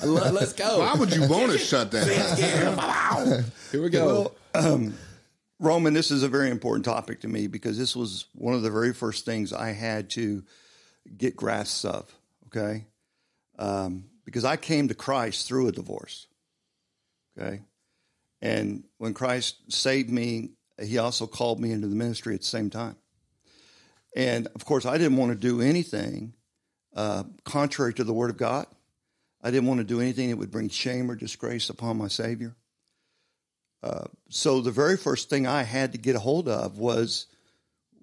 Let's 0.33 0.53
go. 0.53 0.81
Why 0.81 0.95
would 0.95 1.15
you 1.15 1.29
want 1.29 1.53
to 1.53 1.59
shut 1.59 1.91
that? 1.93 2.07
Here 3.73 3.83
we 3.83 3.91
go. 3.91 4.33
Roman, 5.61 5.93
this 5.93 6.11
is 6.11 6.23
a 6.23 6.29
very 6.29 6.49
important 6.49 6.87
topic 6.87 7.21
to 7.21 7.29
me 7.29 7.47
because 7.47 7.77
this 7.77 7.95
was 7.95 8.25
one 8.33 8.55
of 8.55 8.63
the 8.63 8.71
very 8.71 8.95
first 8.95 9.27
things 9.27 9.53
I 9.53 9.73
had 9.73 10.09
to 10.11 10.43
get 11.17 11.37
grasps 11.37 11.85
of. 11.85 12.15
Okay, 12.47 12.87
um, 13.59 14.07
because 14.25 14.47
I 14.47 14.57
came 14.57 14.89
to 14.89 14.95
Christ 14.95 15.47
through 15.47 15.69
a 15.69 15.73
divorce. 15.73 16.27
Okay, 17.39 17.61
and 18.41 18.85
when 18.97 19.13
Christ 19.13 19.71
saved 19.71 20.09
me, 20.09 20.53
He 20.83 20.97
also 20.97 21.27
called 21.27 21.61
me 21.61 21.73
into 21.73 21.89
the 21.89 21.95
ministry 21.95 22.35
at 22.35 22.41
the 22.41 22.47
same 22.47 22.71
time. 22.71 22.97
And 24.17 24.49
of 24.55 24.65
course, 24.65 24.87
I 24.87 24.97
didn't 24.97 25.19
want 25.19 25.33
to 25.33 25.39
do 25.39 25.61
anything 25.61 26.33
uh, 26.97 27.25
contrary 27.45 27.93
to 27.95 28.05
the 28.05 28.15
Word 28.15 28.31
of 28.31 28.39
God. 28.39 28.67
I 29.43 29.51
didn't 29.51 29.69
want 29.69 29.79
to 29.79 29.85
do 29.85 30.01
anything 30.01 30.31
that 30.31 30.37
would 30.37 30.51
bring 30.51 30.71
shame 30.71 31.11
or 31.11 31.17
disgrace 31.17 31.69
upon 31.69 31.99
my 31.99 32.09
Savior. 32.09 32.57
Uh, 33.83 34.05
so 34.29 34.61
the 34.61 34.71
very 34.71 34.97
first 34.97 35.31
thing 35.31 35.47
I 35.47 35.63
had 35.63 35.93
to 35.93 35.99
get 35.99 36.17
a 36.17 36.21
hold 36.21 36.49
of 36.49 36.79
was 36.79 37.27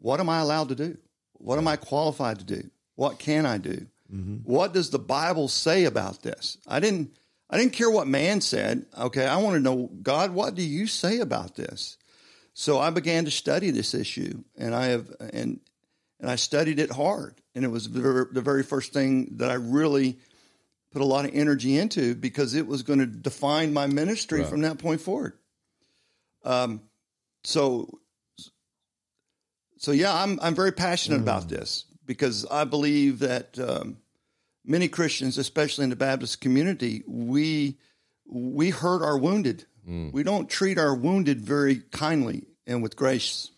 what 0.02 0.20
am 0.20 0.30
I 0.30 0.40
allowed 0.40 0.70
to 0.70 0.76
do? 0.76 0.98
What 1.34 1.58
am 1.58 1.68
I 1.68 1.76
qualified 1.76 2.40
to 2.40 2.46
do? 2.46 2.70
What 2.96 3.20
can 3.20 3.46
I 3.46 3.58
do? 3.58 3.88
What 4.44 4.74
does 4.74 4.90
the 4.90 5.00
Bible 5.00 5.48
say 5.50 5.84
about 5.84 6.24
this? 6.24 6.58
I 6.66 6.80
didn't 6.80 7.12
I 7.50 7.58
didn't 7.58 7.74
care 7.74 7.92
what 7.92 8.08
man 8.08 8.42
said. 8.42 8.86
Okay, 8.98 9.26
I 9.26 9.38
want 9.38 9.56
to 9.56 9.62
know 9.62 9.90
God, 10.02 10.32
what 10.32 10.56
do 10.56 10.64
you 10.64 10.88
say 10.88 11.20
about 11.20 11.56
this? 11.56 11.98
So 12.54 12.80
I 12.80 12.90
began 12.90 13.26
to 13.26 13.32
study 13.32 13.70
this 13.70 13.94
issue 13.94 14.44
and 14.58 14.74
I 14.74 14.88
have 14.88 15.12
and 15.20 15.60
and 16.20 16.32
I 16.32 16.36
studied 16.36 16.80
it 16.80 16.92
hard. 16.92 17.36
And 17.54 17.64
it 17.66 17.70
was 17.70 17.90
the 17.90 18.02
very, 18.02 18.26
the 18.32 18.42
very 18.42 18.64
first 18.64 18.94
thing 18.94 19.38
that 19.38 19.52
I 19.52 19.56
really 19.56 20.18
put 20.92 21.02
a 21.02 21.06
lot 21.06 21.26
of 21.26 21.32
energy 21.34 21.78
into 21.78 22.16
because 22.16 22.54
it 22.54 22.66
was 22.66 22.84
going 22.84 23.00
to 23.00 23.06
define 23.06 23.74
my 23.74 23.88
ministry 23.88 24.44
from 24.44 24.62
that 24.62 24.80
point 24.80 25.02
forward. 25.02 25.34
Um, 26.44 26.82
so, 27.44 28.00
so 29.78 29.92
yeah, 29.92 30.14
I'm 30.14 30.40
I'm 30.42 30.56
very 30.56 30.72
passionate 30.72 31.22
about 31.22 31.50
this 31.50 31.86
because 32.06 32.46
I 32.46 32.64
believe 32.64 33.20
that 33.20 33.58
um, 33.60 33.98
many 34.66 34.88
Christians, 34.88 35.38
especially 35.38 35.84
in 35.84 35.90
the 35.90 35.96
Baptist 35.96 36.42
community, 36.42 37.04
we 37.08 37.78
we 38.26 38.70
hurt 38.72 39.02
our 39.04 39.18
wounded. 39.18 39.66
We 40.12 40.22
don't 40.24 40.50
treat 40.50 40.78
our 40.78 40.94
wounded 40.94 41.40
very 41.40 41.78
kindly 41.92 42.44
and 42.66 42.84
with 42.84 42.98
grace 42.98 43.52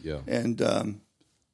Yeah. 0.00 0.18
and 0.26 0.60
um, 0.60 1.00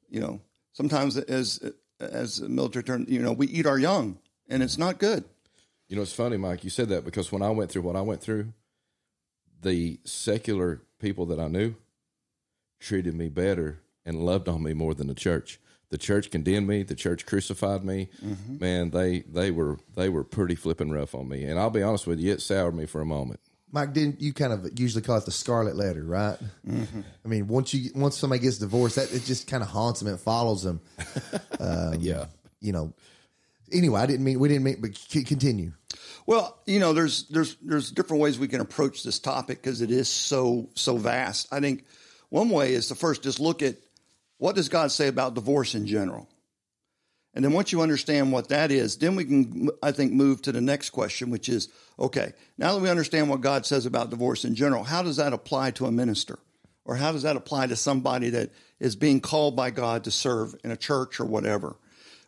you 0.09 0.21
know 0.21 0.41
sometimes 0.73 1.19
as 1.19 1.61
as 2.01 2.39
a 2.39 2.49
military 2.49 2.83
term 2.83 3.05
you 3.09 3.21
know 3.21 3.33
we 3.33 3.47
eat 3.49 3.67
our 3.67 3.79
young 3.79 4.19
and 4.49 4.63
it's 4.63 4.79
not 4.79 4.99
good 4.99 5.25
You 5.89 5.97
know, 5.97 6.03
it's 6.03 6.15
funny, 6.15 6.39
Mike. 6.39 6.65
You 6.65 6.71
said 6.71 6.89
that 6.89 7.05
because 7.05 7.31
when 7.31 7.43
I 7.43 7.51
went 7.51 7.71
through 7.71 7.83
what 7.83 7.95
I 7.97 8.01
went 8.01 8.23
through, 8.23 8.55
the 9.63 10.01
secular 10.05 10.83
people 10.99 11.27
that 11.27 11.41
I 11.41 11.49
knew 11.49 11.75
treated 12.79 13.15
me 13.15 13.29
better 13.29 13.81
and 14.05 14.25
loved 14.25 14.49
on 14.49 14.63
me 14.63 14.73
more 14.73 14.95
than 14.95 15.07
the 15.07 15.15
church. 15.15 15.61
The 15.91 15.99
church 15.99 16.31
condemned 16.31 16.69
me. 16.69 16.83
The 16.83 16.95
church 16.95 17.27
crucified 17.27 17.85
me. 17.85 18.09
Mm-hmm. 18.25 18.59
Man, 18.59 18.91
they 18.91 19.21
they 19.21 19.51
were 19.51 19.79
they 19.97 20.09
were 20.09 20.25
pretty 20.25 20.55
flipping 20.55 20.91
rough 20.91 21.15
on 21.15 21.29
me. 21.29 21.45
And 21.45 21.59
I'll 21.59 21.71
be 21.71 21.83
honest 21.83 22.07
with 22.07 22.21
you, 22.21 22.33
it 22.33 22.41
soured 22.41 22.75
me 22.75 22.87
for 22.87 23.01
a 23.01 23.07
moment. 23.07 23.41
Mike, 23.73 23.93
didn't 23.93 24.21
you 24.21 24.33
kind 24.33 24.53
of 24.53 24.79
usually 24.79 25.03
call 25.03 25.17
it 25.17 25.25
the 25.25 25.31
scarlet 25.31 25.77
letter, 25.77 26.05
right? 26.05 26.37
Mm-hmm. 26.67 27.01
I 27.25 27.29
mean, 27.29 27.49
once 27.49 27.75
you 27.75 27.91
once 27.95 28.17
somebody 28.17 28.41
gets 28.43 28.59
divorced, 28.59 28.97
that 28.97 29.13
it 29.13 29.25
just 29.25 29.49
kind 29.49 29.63
of 29.63 29.69
haunts 29.69 30.01
them. 30.01 30.13
It 30.13 30.21
follows 30.21 30.63
them. 30.63 30.81
Um, 31.61 31.97
yeah. 32.01 32.25
You 32.63 32.73
know. 32.73 32.95
Anyway, 33.71 34.01
I 34.01 34.07
didn't 34.07 34.25
mean 34.25 34.41
we 34.41 34.49
didn't 34.49 34.65
mean, 34.65 34.81
but 34.81 34.99
continue. 35.11 35.73
Well 36.31 36.57
you 36.65 36.79
know 36.79 36.93
there's 36.93 37.25
there's 37.25 37.57
there's 37.57 37.91
different 37.91 38.23
ways 38.23 38.39
we 38.39 38.47
can 38.47 38.61
approach 38.61 39.03
this 39.03 39.19
topic 39.19 39.61
because 39.61 39.81
it 39.81 39.91
is 39.91 40.09
so 40.09 40.71
so 40.75 40.97
vast. 40.97 41.53
I 41.53 41.59
think 41.59 41.85
one 42.29 42.51
way 42.51 42.73
is 42.73 42.87
to 42.89 42.95
first 42.95 43.25
just 43.25 43.41
look 43.41 43.63
at 43.63 43.75
what 44.39 44.55
does 44.55 44.69
god 44.69 44.93
say 44.93 45.09
about 45.09 45.35
divorce 45.35 45.75
in 45.75 45.89
general? 45.89 46.29
And 47.35 47.45
then 47.45 47.53
once 47.53 47.73
you 47.73 47.81
understand 47.83 48.31
what 48.31 48.51
that 48.51 48.71
is 48.71 48.97
then 48.99 49.17
we 49.17 49.25
can 49.25 49.71
i 49.83 49.91
think 49.91 50.13
move 50.13 50.41
to 50.43 50.53
the 50.53 50.61
next 50.61 50.91
question 50.91 51.31
which 51.31 51.49
is 51.49 51.69
okay 51.99 52.33
now 52.59 52.75
that 52.75 52.81
we 52.81 52.89
understand 52.89 53.29
what 53.29 53.41
god 53.41 53.67
says 53.67 53.85
about 53.85 54.11
divorce 54.11 54.45
in 54.45 54.55
general 54.55 54.85
how 54.85 55.03
does 55.03 55.17
that 55.17 55.33
apply 55.33 55.73
to 55.73 55.87
a 55.87 55.93
minister? 55.93 56.39
Or 56.85 56.95
how 56.95 57.13
does 57.13 57.23
that 57.23 57.37
apply 57.37 57.67
to 57.69 57.77
somebody 57.77 58.31
that 58.31 58.51
is 58.79 58.95
being 58.95 59.21
called 59.21 59.57
by 59.57 59.71
god 59.71 60.05
to 60.05 60.13
serve 60.13 60.55
in 60.63 60.71
a 60.71 60.77
church 60.77 61.19
or 61.19 61.25
whatever? 61.25 61.77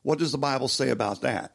What 0.02 0.18
does 0.18 0.32
the 0.32 0.38
bible 0.38 0.68
say 0.68 0.90
about 0.90 1.20
that 1.20 1.54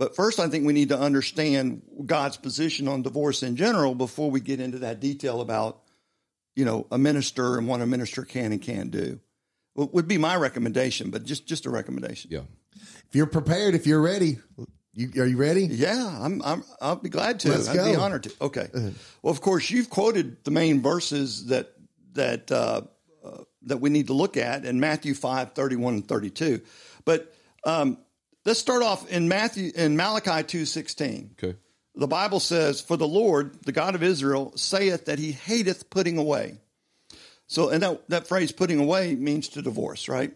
but 0.00 0.16
first, 0.16 0.40
I 0.40 0.48
think 0.48 0.64
we 0.64 0.72
need 0.72 0.88
to 0.88 0.98
understand 0.98 1.82
God's 2.06 2.38
position 2.38 2.88
on 2.88 3.02
divorce 3.02 3.42
in 3.42 3.54
general 3.54 3.94
before 3.94 4.30
we 4.30 4.40
get 4.40 4.58
into 4.58 4.78
that 4.78 4.98
detail 4.98 5.42
about, 5.42 5.82
you 6.56 6.64
know, 6.64 6.86
a 6.90 6.96
minister 6.96 7.58
and 7.58 7.68
what 7.68 7.82
a 7.82 7.86
minister 7.86 8.24
can 8.24 8.50
and 8.50 8.62
can't 8.62 8.90
do. 8.90 9.20
Would 9.74 9.92
would 9.92 10.08
be 10.08 10.16
my 10.16 10.36
recommendation, 10.36 11.10
but 11.10 11.24
just 11.24 11.46
just 11.46 11.66
a 11.66 11.70
recommendation. 11.70 12.30
Yeah. 12.32 12.44
If 12.76 13.14
you're 13.14 13.26
prepared, 13.26 13.74
if 13.74 13.86
you're 13.86 14.00
ready, 14.00 14.38
you, 14.94 15.10
are 15.20 15.26
you 15.26 15.36
ready? 15.36 15.66
Yeah, 15.66 16.18
I'm, 16.22 16.40
I'm 16.46 16.64
I'll 16.80 16.96
be 16.96 17.10
glad 17.10 17.40
to. 17.40 17.50
Let's 17.50 17.68
I'd 17.68 17.92
be 17.92 17.94
honored 17.94 18.22
to. 18.22 18.32
Okay. 18.40 18.68
Well, 18.72 19.30
of 19.30 19.42
course, 19.42 19.68
you've 19.68 19.90
quoted 19.90 20.42
the 20.44 20.50
main 20.50 20.80
verses 20.80 21.48
that 21.48 21.74
that 22.14 22.50
uh, 22.50 22.80
uh, 23.22 23.44
that 23.64 23.82
we 23.82 23.90
need 23.90 24.06
to 24.06 24.14
look 24.14 24.38
at 24.38 24.64
in 24.64 24.80
Matthew 24.80 25.12
5, 25.12 25.52
31 25.52 25.92
and 25.92 26.08
32. 26.08 26.62
But 27.04 27.34
um, 27.64 27.98
let's 28.44 28.60
start 28.60 28.82
off 28.82 29.08
in 29.10 29.28
Matthew 29.28 29.72
in 29.74 29.96
Malachi 29.96 30.42
2:16. 30.42 31.32
Okay. 31.32 31.56
The 31.94 32.06
Bible 32.06 32.40
says, 32.40 32.80
For 32.80 32.96
the 32.96 33.08
Lord, 33.08 33.62
the 33.64 33.72
God 33.72 33.94
of 33.94 34.02
Israel, 34.02 34.52
saith 34.56 35.06
that 35.06 35.18
he 35.18 35.32
hateth 35.32 35.90
putting 35.90 36.18
away. 36.18 36.58
So, 37.46 37.68
and 37.70 37.82
that, 37.82 38.08
that 38.08 38.28
phrase 38.28 38.52
putting 38.52 38.78
away 38.78 39.16
means 39.16 39.48
to 39.50 39.62
divorce, 39.62 40.08
right? 40.08 40.32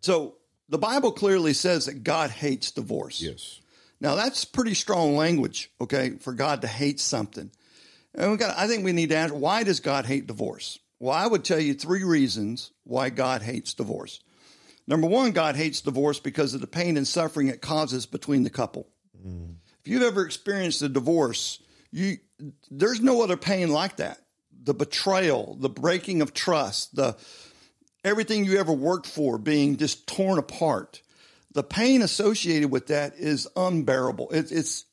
So 0.00 0.34
the 0.68 0.78
Bible 0.78 1.12
clearly 1.12 1.52
says 1.52 1.86
that 1.86 2.02
God 2.02 2.30
hates 2.30 2.72
divorce. 2.72 3.20
Yes. 3.20 3.60
Now 4.00 4.16
that's 4.16 4.44
pretty 4.44 4.74
strong 4.74 5.16
language, 5.16 5.70
okay, 5.80 6.10
for 6.18 6.32
God 6.32 6.62
to 6.62 6.66
hate 6.66 6.98
something. 6.98 7.50
And 8.14 8.32
we 8.32 8.36
got 8.36 8.58
I 8.58 8.66
think 8.66 8.84
we 8.84 8.92
need 8.92 9.10
to 9.10 9.16
ask 9.16 9.32
why 9.32 9.62
does 9.62 9.78
God 9.78 10.04
hate 10.04 10.26
divorce? 10.26 10.80
Well, 10.98 11.14
I 11.14 11.26
would 11.26 11.44
tell 11.44 11.60
you 11.60 11.74
three 11.74 12.04
reasons 12.04 12.72
why 12.84 13.10
God 13.10 13.42
hates 13.42 13.74
divorce. 13.74 14.20
Number 14.92 15.06
one, 15.06 15.32
God 15.32 15.56
hates 15.56 15.80
divorce 15.80 16.20
because 16.20 16.52
of 16.52 16.60
the 16.60 16.66
pain 16.66 16.98
and 16.98 17.08
suffering 17.08 17.48
it 17.48 17.62
causes 17.62 18.04
between 18.04 18.42
the 18.42 18.50
couple. 18.50 18.86
Mm. 19.26 19.54
If 19.80 19.88
you've 19.88 20.02
ever 20.02 20.22
experienced 20.22 20.82
a 20.82 20.88
divorce, 20.90 21.62
you 21.90 22.18
there's 22.70 23.00
no 23.00 23.22
other 23.22 23.38
pain 23.38 23.70
like 23.70 23.96
that. 23.96 24.18
The 24.64 24.74
betrayal, 24.74 25.56
the 25.58 25.70
breaking 25.70 26.20
of 26.20 26.34
trust, 26.34 26.94
the 26.94 27.16
everything 28.04 28.44
you 28.44 28.60
ever 28.60 28.74
worked 28.74 29.06
for 29.06 29.38
being 29.38 29.78
just 29.78 30.06
torn 30.06 30.38
apart. 30.38 31.00
The 31.54 31.62
pain 31.62 32.02
associated 32.02 32.70
with 32.70 32.88
that 32.88 33.14
is 33.16 33.48
unbearable. 33.56 34.28
It, 34.30 34.52
it's 34.52 34.84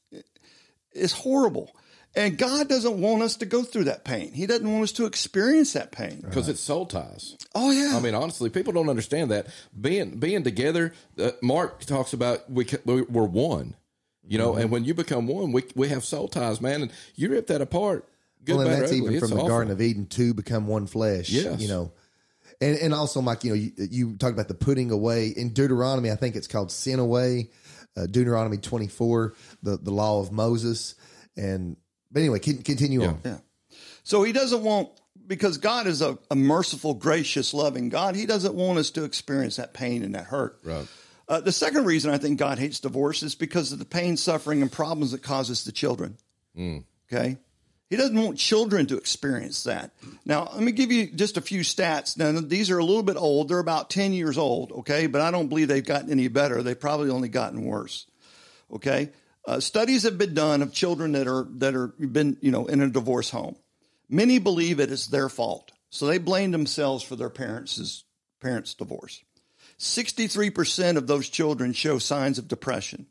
it's 0.94 1.12
horrible. 1.12 1.76
And 2.16 2.38
God 2.38 2.68
doesn't 2.68 3.00
want 3.00 3.22
us 3.22 3.36
to 3.38 3.46
go 3.46 3.62
through 3.64 3.84
that 3.86 4.04
pain. 4.04 4.34
He 4.34 4.48
doesn't 4.48 4.70
want 4.70 4.84
us 4.84 4.92
to 4.94 5.06
experience 5.06 5.74
that 5.74 5.92
pain. 5.92 6.22
Because 6.26 6.50
it's 6.50 6.60
soul 6.60 6.86
ties. 6.88 7.38
Oh 7.54 7.70
yeah. 7.72 7.96
I 7.96 8.00
mean, 8.00 8.16
honestly, 8.16 8.50
people 8.50 8.74
don't 8.74 8.90
understand 8.90 9.30
that 9.32 9.48
being 9.80 10.18
being 10.20 10.44
together. 10.44 10.94
Uh, 11.20 11.32
Mark 11.44 11.82
talks 11.82 12.14
about 12.14 12.50
we 12.52 12.66
ca- 12.66 12.80
we- 12.84 13.04
we're 13.04 13.26
one, 13.26 13.76
you 14.28 14.38
know, 14.40 14.54
Mm-hmm. 14.54 14.62
and 14.62 14.72
when 14.72 14.86
you 14.86 14.94
become 14.96 15.28
one, 15.28 15.52
we 15.52 15.64
we 15.76 15.90
have 15.90 16.04
soul 16.04 16.28
ties, 16.28 16.60
man, 16.60 16.82
and 16.82 16.92
you 17.16 17.30
rip 17.30 17.48
that 17.48 17.62
apart. 17.62 18.08
Good, 18.44 18.56
well, 18.56 18.62
and 18.66 18.70
bad, 18.72 18.82
that's 18.84 18.92
ugly. 18.92 19.04
even 19.04 19.14
It's 19.16 19.30
from 19.30 19.38
the. 19.38 19.48
Garden 19.48 19.72
of 19.72 19.80
Eden 19.82 20.06
to 20.08 20.34
become 20.34 20.66
one 20.66 20.88
flesh. 20.88 21.30
Yes. 21.30 21.62
you 21.62 21.68
know, 21.68 21.92
and 22.60 22.76
and 22.78 22.94
also, 22.94 23.22
Mike, 23.22 23.44
you 23.44 23.52
know, 23.52 23.56
you, 23.56 23.72
you 23.78 24.16
talked 24.18 24.34
about 24.34 24.48
the 24.48 24.56
putting 24.56 24.90
away 24.92 25.28
in 25.28 25.50
Deuteronomy. 25.54 26.10
I 26.10 26.16
think 26.16 26.36
it's 26.36 26.48
called 26.48 26.72
sin 26.72 26.98
away. 27.00 27.52
Uh, 27.96 28.08
Deuteronomy 28.08 28.58
twenty 28.58 28.88
four, 28.88 29.36
the 29.62 29.78
the 29.78 29.92
law 29.92 30.20
of 30.22 30.32
Moses, 30.32 30.96
and 31.38 31.76
but 32.12 32.20
anyway, 32.20 32.40
con- 32.40 32.64
continue 32.64 33.04
on. 33.04 33.22
Yeah. 33.24 33.38
So 34.04 34.24
he 34.24 34.32
doesn't 34.32 34.64
want 34.64 34.90
because 35.28 35.58
God 35.60 35.86
is 35.86 36.02
a, 36.02 36.18
a 36.32 36.36
merciful, 36.36 36.96
gracious, 36.96 37.54
loving 37.54 37.90
God. 37.90 38.16
He 38.16 38.26
doesn't 38.26 38.56
want 38.56 38.80
us 38.80 38.90
to 38.92 39.04
experience 39.04 39.58
that 39.58 39.74
pain 39.74 40.04
and 40.04 40.16
that 40.16 40.26
hurt. 40.26 40.60
Right. 40.64 40.88
Uh, 41.28 41.40
the 41.40 41.52
second 41.52 41.86
reason 41.86 42.12
I 42.12 42.18
think 42.18 42.40
God 42.40 42.58
hates 42.58 42.80
divorce 42.80 43.22
is 43.22 43.36
because 43.36 43.72
of 43.72 43.78
the 43.78 43.86
pain, 43.86 44.18
suffering, 44.18 44.64
and 44.64 44.72
problems 44.72 45.14
it 45.14 45.22
causes 45.22 45.64
the 45.64 45.72
children. 45.72 46.18
Okay. 47.12 47.38
He 47.90 47.96
doesn't 47.96 48.20
want 48.20 48.38
children 48.38 48.86
to 48.88 48.98
experience 48.98 49.64
that. 49.64 49.92
Now, 50.26 50.50
let 50.54 50.62
me 50.62 50.72
give 50.72 50.92
you 50.92 51.08
just 51.08 51.38
a 51.38 51.42
few 51.42 51.62
stats. 51.62 52.18
Now, 52.18 52.40
these 52.40 52.70
are 52.70 52.78
a 52.78 52.84
little 52.84 53.04
bit 53.04 53.18
old. 53.18 53.48
They're 53.48 53.60
about 53.60 53.90
10 53.90 54.14
years 54.14 54.38
old, 54.38 54.72
okay? 54.72 55.08
But 55.08 55.22
I 55.22 55.32
don't 55.32 55.48
believe 55.48 55.68
they've 55.68 55.86
gotten 55.86 56.12
any 56.12 56.28
better. 56.28 56.62
They've 56.62 56.80
probably 56.80 57.10
only 57.10 57.30
gotten 57.30 57.66
worse, 57.66 58.06
okay? 58.72 59.10
Uh, 59.48 59.60
studies 59.60 60.04
have 60.04 60.18
been 60.18 60.34
done 60.34 60.62
of 60.62 60.74
children 60.74 61.14
that 61.14 61.28
are 61.28 61.48
that 61.56 61.76
are 61.76 61.88
been 61.88 62.38
you 62.42 62.52
know 62.52 62.66
in 62.68 62.82
a 62.82 62.90
divorce 62.90 63.30
home. 63.30 63.56
Many 64.10 64.40
believe 64.40 64.80
it 64.80 64.92
is 64.92 65.08
their 65.08 65.30
fault, 65.30 65.72
so 65.90 66.06
they 66.06 66.18
blame 66.18 66.52
themselves 66.52 67.04
for 67.04 67.16
their 67.16 67.30
parents' 67.30 68.04
parents' 68.42 68.74
divorce. 68.74 69.24
63% 69.80 70.98
of 70.98 71.08
those 71.08 71.30
children 71.30 71.72
show 71.72 72.00
signs 72.00 72.38
of 72.38 72.48
depression. 72.48 73.08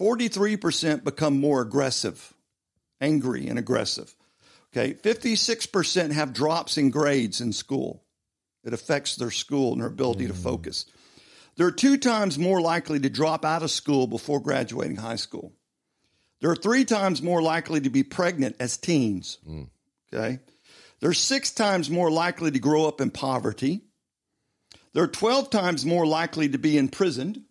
43% 0.00 1.04
become 1.04 1.38
more 1.38 1.60
aggressive, 1.60 2.32
angry 3.00 3.46
and 3.46 3.58
aggressive. 3.58 4.14
Okay, 4.72 4.94
56% 4.94 6.12
have 6.12 6.32
drops 6.32 6.78
in 6.78 6.90
grades 6.90 7.42
in 7.42 7.52
school. 7.52 8.02
It 8.64 8.72
affects 8.72 9.16
their 9.16 9.30
school 9.30 9.72
and 9.72 9.82
their 9.82 9.88
ability 9.88 10.28
to 10.28 10.34
focus. 10.34 10.86
They're 11.56 11.70
two 11.70 11.98
times 11.98 12.38
more 12.38 12.60
likely 12.60 12.98
to 13.00 13.10
drop 13.10 13.44
out 13.44 13.62
of 13.62 13.70
school 13.70 14.06
before 14.06 14.40
graduating 14.40 14.96
high 14.96 15.16
school. 15.16 15.52
They're 16.40 16.56
three 16.56 16.84
times 16.84 17.22
more 17.22 17.42
likely 17.42 17.80
to 17.82 17.90
be 17.90 18.02
pregnant 18.02 18.56
as 18.58 18.76
teens. 18.76 19.38
Okay. 20.12 20.40
They're 21.00 21.12
six 21.12 21.52
times 21.52 21.90
more 21.90 22.10
likely 22.10 22.50
to 22.50 22.58
grow 22.58 22.86
up 22.86 23.00
in 23.00 23.10
poverty. 23.10 23.82
They're 24.92 25.06
12 25.06 25.50
times 25.50 25.84
more 25.84 26.06
likely 26.06 26.48
to 26.48 26.58
be 26.58 26.76
imprisoned. 26.78 27.42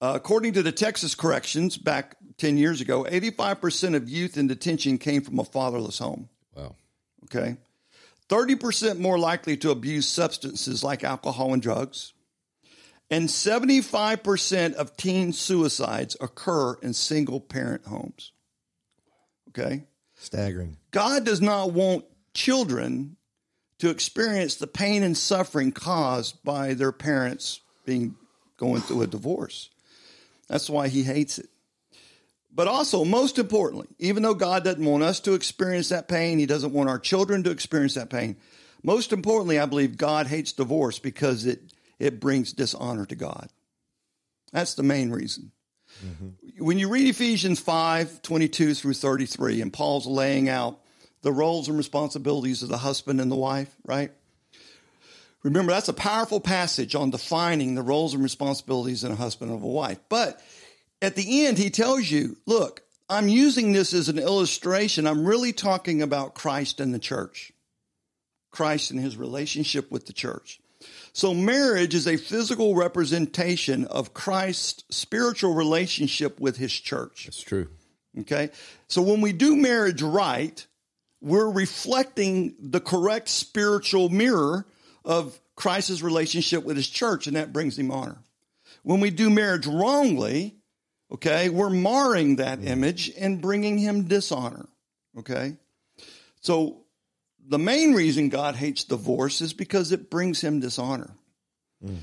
Uh, 0.00 0.12
according 0.14 0.52
to 0.54 0.62
the 0.62 0.72
Texas 0.72 1.14
corrections 1.14 1.78
back 1.78 2.16
10 2.38 2.58
years 2.58 2.80
ago, 2.80 3.04
85% 3.04 3.94
of 3.94 4.08
youth 4.08 4.36
in 4.36 4.46
detention 4.46 4.98
came 4.98 5.22
from 5.22 5.38
a 5.38 5.44
fatherless 5.44 5.98
home. 5.98 6.28
Wow. 6.54 6.76
Okay. 7.24 7.56
30% 8.28 8.98
more 8.98 9.18
likely 9.18 9.56
to 9.58 9.70
abuse 9.70 10.06
substances 10.06 10.82
like 10.84 11.04
alcohol 11.04 11.52
and 11.52 11.62
drugs. 11.62 12.12
And 13.10 13.28
75% 13.28 14.74
of 14.74 14.96
teen 14.96 15.32
suicides 15.32 16.16
occur 16.20 16.74
in 16.82 16.92
single 16.92 17.40
parent 17.40 17.86
homes. 17.86 18.32
Okay. 19.50 19.84
Staggering. 20.16 20.76
God 20.90 21.24
does 21.24 21.40
not 21.40 21.72
want 21.72 22.04
children 22.34 23.16
to 23.78 23.90
experience 23.90 24.56
the 24.56 24.66
pain 24.66 25.02
and 25.02 25.16
suffering 25.16 25.70
caused 25.72 26.42
by 26.42 26.74
their 26.74 26.92
parents 26.92 27.60
being 27.84 28.16
going 28.56 28.80
through 28.80 29.02
a 29.02 29.06
divorce. 29.06 29.70
That's 30.48 30.70
why 30.70 30.88
he 30.88 31.02
hates 31.02 31.38
it. 31.38 31.48
But 32.52 32.68
also, 32.68 33.04
most 33.04 33.38
importantly, 33.38 33.88
even 33.98 34.22
though 34.22 34.34
God 34.34 34.64
doesn't 34.64 34.84
want 34.84 35.02
us 35.02 35.20
to 35.20 35.34
experience 35.34 35.90
that 35.90 36.08
pain, 36.08 36.38
he 36.38 36.46
doesn't 36.46 36.72
want 36.72 36.88
our 36.88 36.98
children 36.98 37.42
to 37.42 37.50
experience 37.50 37.94
that 37.94 38.08
pain. 38.08 38.36
Most 38.82 39.12
importantly, 39.12 39.58
I 39.58 39.66
believe 39.66 39.98
God 39.98 40.26
hates 40.26 40.52
divorce 40.52 40.98
because 40.98 41.44
it, 41.44 41.60
it 41.98 42.20
brings 42.20 42.52
dishonor 42.52 43.06
to 43.06 43.14
God. 43.14 43.48
That's 44.52 44.74
the 44.74 44.82
main 44.82 45.10
reason. 45.10 45.52
Mm-hmm. 46.04 46.64
When 46.64 46.78
you 46.78 46.88
read 46.88 47.08
Ephesians 47.08 47.60
5 47.60 48.22
22 48.22 48.74
through 48.74 48.94
33, 48.94 49.62
and 49.62 49.72
Paul's 49.72 50.06
laying 50.06 50.48
out 50.48 50.80
the 51.22 51.32
roles 51.32 51.68
and 51.68 51.76
responsibilities 51.76 52.62
of 52.62 52.68
the 52.68 52.78
husband 52.78 53.20
and 53.20 53.30
the 53.30 53.36
wife, 53.36 53.74
right? 53.84 54.12
Remember, 55.42 55.72
that's 55.72 55.88
a 55.88 55.94
powerful 55.94 56.40
passage 56.40 56.94
on 56.94 57.10
defining 57.10 57.74
the 57.74 57.82
roles 57.82 58.14
and 58.14 58.22
responsibilities 58.22 59.04
in 59.04 59.12
a 59.12 59.16
husband 59.16 59.52
and 59.52 59.62
a 59.62 59.66
wife. 59.66 60.00
But 60.08 60.40
at 61.00 61.14
the 61.14 61.46
end, 61.46 61.56
he 61.56 61.70
tells 61.70 62.10
you, 62.10 62.36
look, 62.46 62.82
I'm 63.08 63.28
using 63.28 63.72
this 63.72 63.92
as 63.92 64.08
an 64.08 64.18
illustration. 64.18 65.06
I'm 65.06 65.24
really 65.24 65.52
talking 65.52 66.02
about 66.02 66.34
Christ 66.34 66.80
and 66.80 66.92
the 66.92 66.98
church, 66.98 67.52
Christ 68.50 68.90
and 68.90 68.98
his 68.98 69.16
relationship 69.16 69.90
with 69.90 70.06
the 70.06 70.12
church. 70.12 70.60
So, 71.16 71.32
marriage 71.32 71.94
is 71.94 72.06
a 72.06 72.18
physical 72.18 72.74
representation 72.74 73.86
of 73.86 74.12
Christ's 74.12 74.84
spiritual 74.90 75.54
relationship 75.54 76.38
with 76.38 76.58
his 76.58 76.74
church. 76.74 77.24
That's 77.24 77.40
true. 77.40 77.68
Okay. 78.20 78.50
So, 78.88 79.00
when 79.00 79.22
we 79.22 79.32
do 79.32 79.56
marriage 79.56 80.02
right, 80.02 80.66
we're 81.22 81.50
reflecting 81.50 82.54
the 82.60 82.80
correct 82.80 83.30
spiritual 83.30 84.10
mirror 84.10 84.66
of 85.06 85.40
Christ's 85.54 86.02
relationship 86.02 86.64
with 86.64 86.76
his 86.76 86.86
church, 86.90 87.26
and 87.26 87.34
that 87.34 87.50
brings 87.50 87.78
him 87.78 87.90
honor. 87.90 88.18
When 88.82 89.00
we 89.00 89.08
do 89.08 89.30
marriage 89.30 89.66
wrongly, 89.66 90.56
okay, 91.10 91.48
we're 91.48 91.70
marring 91.70 92.36
that 92.36 92.62
image 92.62 93.10
and 93.18 93.40
bringing 93.40 93.78
him 93.78 94.02
dishonor. 94.02 94.66
Okay. 95.18 95.56
So, 96.42 96.84
the 97.48 97.58
main 97.58 97.94
reason 97.94 98.28
God 98.28 98.56
hates 98.56 98.84
divorce 98.84 99.40
is 99.40 99.52
because 99.52 99.92
it 99.92 100.10
brings 100.10 100.40
him 100.40 100.60
dishonor. 100.60 101.10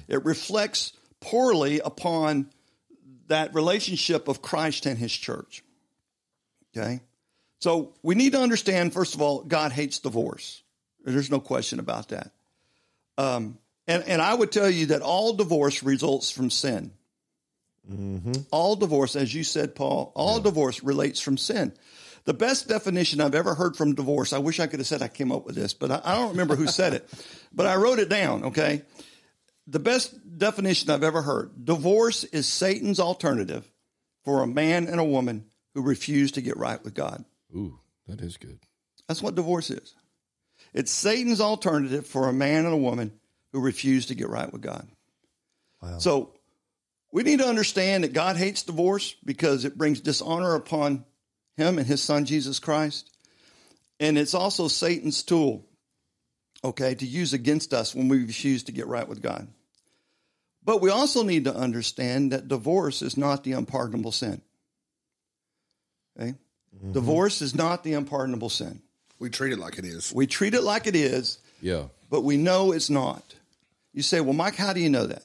It 0.07 0.23
reflects 0.25 0.93
poorly 1.19 1.79
upon 1.79 2.49
that 3.27 3.53
relationship 3.53 4.27
of 4.27 4.41
Christ 4.41 4.85
and 4.85 4.97
his 4.97 5.11
church. 5.11 5.63
Okay? 6.75 7.01
So 7.59 7.93
we 8.03 8.15
need 8.15 8.33
to 8.33 8.41
understand, 8.41 8.93
first 8.93 9.15
of 9.15 9.21
all, 9.21 9.43
God 9.43 9.71
hates 9.71 9.99
divorce. 9.99 10.61
There's 11.03 11.31
no 11.31 11.39
question 11.39 11.79
about 11.79 12.09
that. 12.09 12.31
Um, 13.17 13.57
and, 13.87 14.03
and 14.05 14.21
I 14.21 14.33
would 14.33 14.51
tell 14.51 14.69
you 14.69 14.87
that 14.87 15.01
all 15.01 15.33
divorce 15.33 15.83
results 15.83 16.31
from 16.31 16.49
sin. 16.49 16.91
All 18.51 18.75
divorce, 18.75 19.15
as 19.15 19.33
you 19.33 19.43
said, 19.43 19.75
Paul, 19.75 20.11
all 20.15 20.39
divorce 20.39 20.83
relates 20.83 21.19
from 21.19 21.37
sin. 21.37 21.73
The 22.25 22.33
best 22.33 22.69
definition 22.69 23.19
I've 23.19 23.35
ever 23.35 23.53
heard 23.53 23.75
from 23.75 23.95
divorce, 23.95 24.31
I 24.31 24.37
wish 24.37 24.59
I 24.59 24.67
could 24.67 24.79
have 24.79 24.87
said 24.87 25.01
I 25.01 25.09
came 25.09 25.31
up 25.31 25.45
with 25.45 25.55
this, 25.55 25.73
but 25.73 25.91
I, 25.91 26.01
I 26.03 26.15
don't 26.15 26.31
remember 26.31 26.55
who 26.55 26.67
said 26.67 26.93
it, 26.93 27.09
but 27.53 27.65
I 27.65 27.75
wrote 27.75 27.99
it 27.99 28.09
down, 28.09 28.45
okay? 28.45 28.83
The 29.67 29.79
best 29.79 30.37
definition 30.37 30.89
I've 30.89 31.03
ever 31.03 31.21
heard 31.21 31.65
divorce 31.65 32.23
is 32.25 32.47
Satan's 32.47 32.99
alternative 32.99 33.69
for 34.23 34.41
a 34.41 34.47
man 34.47 34.87
and 34.87 34.99
a 34.99 35.05
woman 35.05 35.45
who 35.73 35.81
refuse 35.81 36.31
to 36.33 36.41
get 36.41 36.57
right 36.57 36.81
with 36.83 36.93
God. 36.93 37.25
Ooh, 37.55 37.79
that 38.07 38.21
is 38.21 38.37
good. 38.37 38.59
That's 39.07 39.21
what 39.21 39.35
divorce 39.35 39.69
is. 39.69 39.95
It's 40.73 40.91
Satan's 40.91 41.41
alternative 41.41 42.07
for 42.07 42.29
a 42.29 42.33
man 42.33 42.65
and 42.65 42.73
a 42.73 42.77
woman 42.77 43.11
who 43.51 43.59
refuse 43.59 44.07
to 44.07 44.15
get 44.15 44.29
right 44.29 44.51
with 44.51 44.61
God. 44.61 44.87
Wow. 45.81 45.99
So 45.99 46.33
we 47.11 47.23
need 47.23 47.39
to 47.39 47.47
understand 47.47 48.03
that 48.03 48.13
God 48.13 48.37
hates 48.37 48.63
divorce 48.63 49.15
because 49.23 49.65
it 49.65 49.77
brings 49.77 50.01
dishonor 50.01 50.55
upon 50.55 51.05
him 51.57 51.77
and 51.77 51.87
his 51.87 52.01
son 52.01 52.25
Jesus 52.25 52.59
Christ. 52.59 53.09
And 53.99 54.17
it's 54.17 54.33
also 54.33 54.67
Satan's 54.67 55.23
tool, 55.23 55.65
okay, 56.63 56.95
to 56.95 57.05
use 57.05 57.33
against 57.33 57.73
us 57.73 57.93
when 57.95 58.07
we 58.07 58.19
refuse 58.25 58.63
to 58.63 58.71
get 58.71 58.87
right 58.87 59.07
with 59.07 59.21
God. 59.21 59.47
But 60.65 60.81
we 60.81 60.89
also 60.89 61.23
need 61.23 61.45
to 61.45 61.55
understand 61.55 62.31
that 62.31 62.47
divorce 62.47 63.01
is 63.01 63.17
not 63.17 63.43
the 63.43 63.53
unpardonable 63.53 64.11
sin. 64.11 64.41
Okay? 66.17 66.35
Mm-hmm. 66.75 66.91
Divorce 66.93 67.41
is 67.41 67.53
not 67.53 67.83
the 67.83 67.93
unpardonable 67.93 68.49
sin. 68.49 68.81
We 69.19 69.29
treat 69.29 69.53
it 69.53 69.59
like 69.59 69.77
it 69.77 69.85
is. 69.85 70.11
We 70.13 70.27
treat 70.27 70.53
it 70.53 70.63
like 70.63 70.87
it 70.87 70.95
is, 70.95 71.37
Yeah. 71.61 71.85
but 72.09 72.21
we 72.21 72.37
know 72.37 72.71
it's 72.71 72.89
not. 72.89 73.23
You 73.93 74.01
say, 74.01 74.21
well, 74.21 74.33
Mike, 74.33 74.55
how 74.55 74.73
do 74.73 74.79
you 74.79 74.89
know 74.89 75.05
that? 75.05 75.23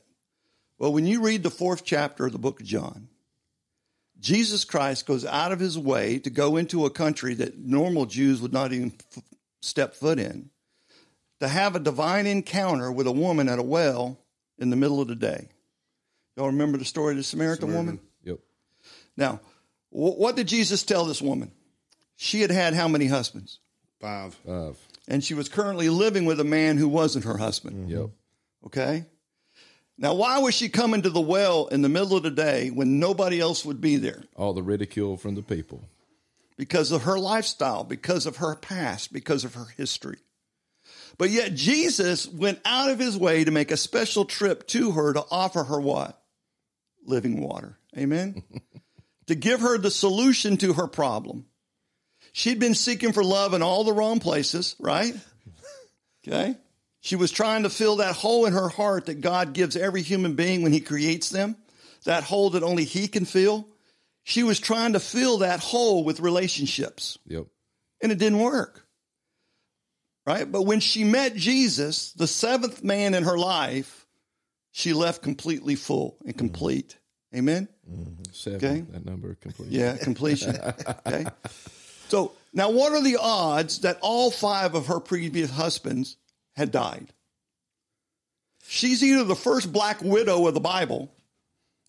Well, 0.79 0.93
when 0.93 1.07
you 1.07 1.23
read 1.23 1.43
the 1.43 1.51
fourth 1.51 1.85
chapter 1.85 2.27
of 2.27 2.33
the 2.33 2.39
book 2.39 2.61
of 2.61 2.67
John, 2.67 3.08
Jesus 4.21 4.65
Christ 4.65 5.07
goes 5.07 5.25
out 5.25 5.53
of 5.53 5.61
his 5.61 5.79
way 5.79 6.19
to 6.21 6.31
go 6.31 6.57
into 6.57 6.87
a 6.87 6.91
country 6.91 7.35
that 7.35 7.59
normal 7.59 8.07
Jews 8.07 8.41
would 8.41 8.53
not 8.53 8.73
even 8.73 8.93
f- 9.17 9.23
step 9.63 9.95
foot 9.95 10.19
in, 10.19 10.51
to 11.41 11.47
have 11.49 11.77
a 11.77 11.81
divine 11.81 12.27
encounter 12.27 12.91
with 12.91 13.07
a 13.07 13.13
woman 13.13 13.49
at 13.49 13.59
a 13.59 13.63
well 13.63 14.19
in 14.59 14.71
the 14.71 14.77
middle 14.77 15.01
of 15.01 15.07
the 15.09 15.15
day. 15.15 15.49
Y'all 16.37 16.47
remember 16.47 16.79
the 16.79 16.85
story 16.85 17.13
of 17.13 17.17
the 17.19 17.23
Samaritan 17.23 17.73
woman? 17.73 18.01
Yep. 18.25 18.39
Now, 19.17 19.41
wh- 19.91 20.19
what 20.19 20.35
did 20.37 20.49
Jesus 20.49 20.83
tell 20.83 21.05
this 21.05 21.23
woman? 21.23 21.53
She 22.17 22.41
had 22.41 22.51
had 22.51 22.75
how 22.75 22.89
many 22.89 23.07
husbands? 23.07 23.61
Five. 24.01 24.35
Five. 24.47 24.77
And 25.07 25.23
she 25.23 25.35
was 25.35 25.49
currently 25.49 25.89
living 25.89 26.25
with 26.25 26.41
a 26.41 26.45
man 26.45 26.77
who 26.77 26.89
wasn't 26.89 27.25
her 27.25 27.37
husband. 27.37 27.89
Mm-hmm. 27.89 28.01
Yep. 28.01 28.11
Okay? 28.67 29.05
Now, 30.01 30.15
why 30.15 30.39
was 30.39 30.55
she 30.55 30.69
coming 30.69 31.03
to 31.03 31.11
the 31.11 31.21
well 31.21 31.67
in 31.67 31.83
the 31.83 31.89
middle 31.89 32.17
of 32.17 32.23
the 32.23 32.31
day 32.31 32.71
when 32.71 33.01
nobody 33.01 33.41
else 33.41 33.65
would 33.65 33.81
be 33.81 33.97
there? 33.97 34.23
All 34.37 34.53
the 34.53 34.63
ridicule 34.63 35.17
from 35.17 35.35
the 35.35 35.43
people. 35.43 35.83
Because 36.57 36.93
of 36.93 37.03
her 37.03 37.19
lifestyle, 37.19 37.83
because 37.83 38.25
of 38.25 38.37
her 38.37 38.55
past, 38.55 39.13
because 39.13 39.45
of 39.45 39.55
her 39.55 39.67
history. 39.77 40.19
But 41.19 41.31
yet, 41.31 41.55
Jesus 41.55 42.29
went 42.29 42.61
out 42.65 42.91
of 42.91 43.01
his 43.01 43.17
way 43.17 43.43
to 43.43 43.51
make 43.51 43.73
a 43.73 43.77
special 43.77 44.25
trip 44.25 44.69
to 44.69 44.93
her 44.93 45.13
to 45.13 45.25
offer 45.33 45.65
her 45.65 45.81
what? 45.81 46.21
Living 47.05 47.41
water. 47.41 47.77
Amen? 47.97 48.45
to 49.27 49.35
give 49.35 49.61
her 49.61 49.79
the 49.79 49.91
solution 49.91 50.57
to 50.59 50.75
her 50.75 50.87
problem. 50.87 51.47
She'd 52.33 52.61
been 52.61 52.77
seeking 52.77 53.13
for 53.13 53.25
love 53.25 53.53
in 53.53 53.63
all 53.63 53.83
the 53.83 53.93
wrong 53.93 54.21
places, 54.21 54.77
right? 54.79 55.15
Okay. 56.27 56.57
She 57.01 57.17
was 57.17 57.31
trying 57.31 57.63
to 57.63 57.71
fill 57.71 57.97
that 57.97 58.15
hole 58.15 58.47
in 58.47 58.53
her 58.53 58.69
heart 58.69 59.07
that 59.07 59.21
God 59.21 59.53
gives 59.53 59.77
every 59.77 60.03
human 60.03 60.35
being 60.35 60.63
when 60.63 60.73
he 60.73 60.81
creates 60.81 61.31
them, 61.31 61.57
that 62.05 62.25
hole 62.25 62.51
that 62.51 62.63
only 62.63 62.85
he 62.85 63.09
can 63.09 63.25
fill. 63.25 63.67
She 64.25 64.43
was 64.43 64.61
trying 64.61 64.93
to 64.93 65.01
fill 65.01 65.39
that 65.39 65.61
hole 65.61 66.05
with 66.05 66.21
relationships, 66.21 67.19
Yep. 67.27 67.47
and 68.03 68.13
it 68.13 68.19
didn't 68.19 68.41
work. 68.41 68.85
Right? 70.27 70.51
But 70.51 70.63
when 70.63 70.81
she 70.81 71.05
met 71.05 71.35
Jesus, 71.35 72.13
the 72.13 72.27
seventh 72.27 72.85
man 72.85 73.15
in 73.15 73.25
her 73.25 73.39
life, 73.39 74.07
she 74.73 74.93
left 74.93 75.23
completely 75.23 75.75
full 75.75 76.19
and 76.21 76.35
mm-hmm. 76.35 76.39
complete. 76.39 76.99
Amen? 77.35 77.69
Mm-hmm. 77.91 78.23
Seven. 78.33 78.57
Okay. 78.57 78.81
That 78.93 79.07
number 79.07 79.35
complete. 79.37 79.71
Yeah, 79.71 79.97
completion. 79.97 80.57
okay. 81.07 81.27
So 82.09 82.33
now, 82.53 82.71
what 82.71 82.93
are 82.93 83.03
the 83.03 83.19
odds 83.21 83.81
that 83.81 83.99
all 84.01 84.31
five 84.31 84.75
of 84.75 84.87
her 84.87 85.01
previous 85.01 85.51
husbands 85.51 86.17
had 86.59 86.73
died? 86.73 87.13
She's 88.67 89.03
either 89.03 89.25
the 89.25 89.35
first 89.35 89.73
black 89.73 90.03
widow 90.03 90.47
of 90.47 90.55
the 90.55 90.61
Bible, 90.61 91.11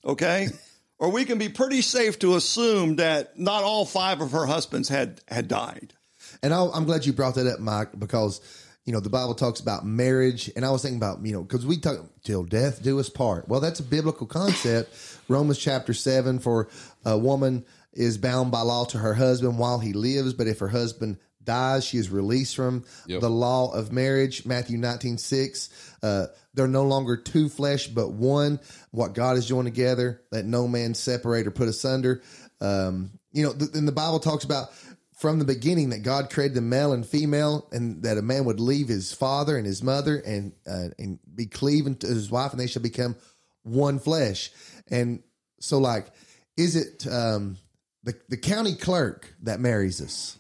okay, 0.06 0.48
or 1.00 1.12
we 1.12 1.26
can 1.26 1.38
be 1.38 1.50
pretty 1.50 1.82
safe 1.82 2.20
to 2.20 2.36
assume 2.36 2.98
that 2.98 3.38
not 3.38 3.64
all 3.64 3.86
five 3.86 4.22
of 4.22 4.32
her 4.32 4.46
husbands 4.46 4.88
had 4.88 5.20
had 5.28 5.48
died. 5.48 5.94
And 6.42 6.54
i 6.54 6.66
I'm 6.74 6.86
glad 6.86 7.06
you 7.06 7.12
brought 7.12 7.36
that 7.36 7.48
up, 7.48 7.60
Mike, 7.60 8.00
because 8.00 8.40
you 8.86 8.94
know 8.94 9.00
the 9.00 9.10
Bible 9.10 9.34
talks 9.34 9.60
about 9.60 9.86
marriage, 9.86 10.50
and 10.56 10.64
I 10.64 10.70
was 10.70 10.84
thinking 10.84 11.00
about 11.00 11.26
you 11.26 11.34
know 11.34 11.42
because 11.42 11.66
we 11.66 11.78
talk 11.78 11.98
till 12.24 12.44
death 12.44 12.82
do 12.82 13.00
us 13.00 13.10
part. 13.10 13.50
Well, 13.50 13.60
that's 13.60 13.80
a 13.80 13.84
biblical 13.84 14.28
concept. 14.28 14.96
Romans 15.28 15.58
chapter 15.58 15.94
seven 15.94 16.40
for 16.40 16.70
a 17.04 17.18
woman 17.18 17.66
is 17.92 18.18
bound 18.18 18.52
by 18.52 18.62
law 18.62 18.86
to 18.86 19.00
her 19.00 19.16
husband 19.16 19.58
while 19.58 19.80
he 19.80 19.94
lives, 19.94 20.34
but 20.34 20.48
if 20.48 20.60
her 20.60 20.70
husband 20.70 21.18
dies, 21.50 21.84
she 21.86 21.98
is 21.98 22.10
released 22.10 22.56
from 22.56 22.84
Yep. 23.08 23.22
the 23.22 23.30
law 23.30 23.72
of 23.74 23.92
marriage. 23.92 24.46
Matthew 24.46 24.78
nineteen 24.78 25.18
six. 25.18 25.70
Uh, 26.04 26.28
they're 26.54 26.68
no 26.68 26.84
longer 26.86 27.18
two 27.18 27.50
flesh, 27.50 27.88
but 27.88 28.12
one. 28.12 28.60
What 28.92 29.14
God 29.14 29.36
has 29.36 29.46
joined 29.48 29.68
together, 29.68 30.22
let 30.32 30.46
no 30.46 30.68
man 30.68 30.94
separate 30.94 31.48
or 31.48 31.52
put 31.52 31.68
asunder. 31.68 32.22
Um, 32.62 33.12
you 33.32 33.44
know, 33.44 33.54
th- 33.54 33.74
and 33.74 33.88
the 33.88 33.92
Bible 34.04 34.20
talks 34.20 34.44
about 34.44 34.70
from 35.18 35.38
the 35.40 35.46
beginning 35.46 35.90
that 35.90 36.04
God 36.04 36.30
created 36.30 36.56
the 36.56 36.62
male 36.62 36.94
and 36.94 37.06
female, 37.06 37.68
and 37.72 38.04
that 38.04 38.18
a 38.18 38.22
man 38.22 38.46
would 38.46 38.60
leave 38.60 38.88
his 38.88 39.12
father 39.14 39.58
and 39.58 39.66
his 39.66 39.84
mother 39.84 40.16
and 40.18 40.54
uh, 40.66 40.90
and 40.98 41.20
be 41.36 41.46
cleaving 41.46 41.96
to 41.98 42.08
his 42.08 42.32
wife, 42.32 42.52
and 42.52 42.60
they 42.60 42.68
shall 42.68 42.82
become 42.82 43.16
one 43.64 44.00
flesh. 44.00 44.52
And 44.90 45.22
so, 45.60 45.78
like, 45.78 46.08
is 46.56 46.76
it 46.76 47.06
um, 47.08 47.58
the 48.04 48.14
the 48.30 48.38
county 48.38 48.76
clerk 48.76 49.36
that 49.44 49.60
marries 49.60 50.02
us? 50.02 50.39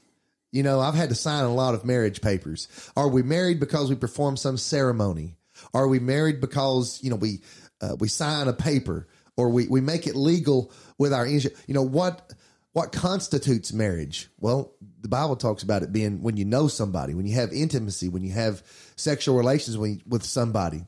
You 0.51 0.63
know, 0.63 0.79
I've 0.79 0.95
had 0.95 1.09
to 1.09 1.15
sign 1.15 1.43
a 1.43 1.53
lot 1.53 1.75
of 1.75 1.85
marriage 1.85 2.21
papers. 2.21 2.67
Are 2.95 3.07
we 3.07 3.21
married 3.21 3.59
because 3.59 3.89
we 3.89 3.95
perform 3.95 4.35
some 4.35 4.57
ceremony? 4.57 5.35
Are 5.73 5.87
we 5.87 5.99
married 5.99 6.41
because 6.41 6.99
you 7.03 7.09
know 7.09 7.15
we 7.15 7.41
uh, 7.81 7.95
we 7.99 8.07
sign 8.07 8.47
a 8.47 8.53
paper 8.53 9.07
or 9.37 9.49
we, 9.49 9.67
we 9.67 9.81
make 9.81 10.07
it 10.07 10.15
legal 10.15 10.71
with 10.97 11.13
our 11.13 11.27
you 11.27 11.49
know 11.69 11.83
what 11.83 12.33
what 12.73 12.91
constitutes 12.91 13.73
marriage? 13.73 14.29
Well, 14.39 14.73
the 15.01 15.07
Bible 15.07 15.35
talks 15.35 15.63
about 15.63 15.83
it 15.83 15.91
being 15.91 16.21
when 16.21 16.37
you 16.37 16.45
know 16.45 16.67
somebody, 16.67 17.13
when 17.13 17.25
you 17.25 17.35
have 17.35 17.51
intimacy, 17.51 18.09
when 18.09 18.23
you 18.23 18.31
have 18.31 18.63
sexual 18.95 19.35
relations 19.35 19.77
with, 19.77 20.01
with 20.07 20.23
somebody. 20.23 20.85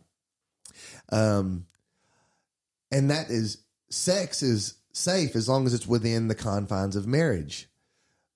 Um, 1.11 1.65
and 2.91 3.09
that 3.09 3.29
is 3.29 3.57
sex 3.89 4.43
is 4.43 4.75
safe 4.93 5.35
as 5.35 5.49
long 5.49 5.65
as 5.65 5.73
it's 5.73 5.87
within 5.87 6.27
the 6.27 6.35
confines 6.35 6.95
of 6.95 7.07
marriage. 7.07 7.67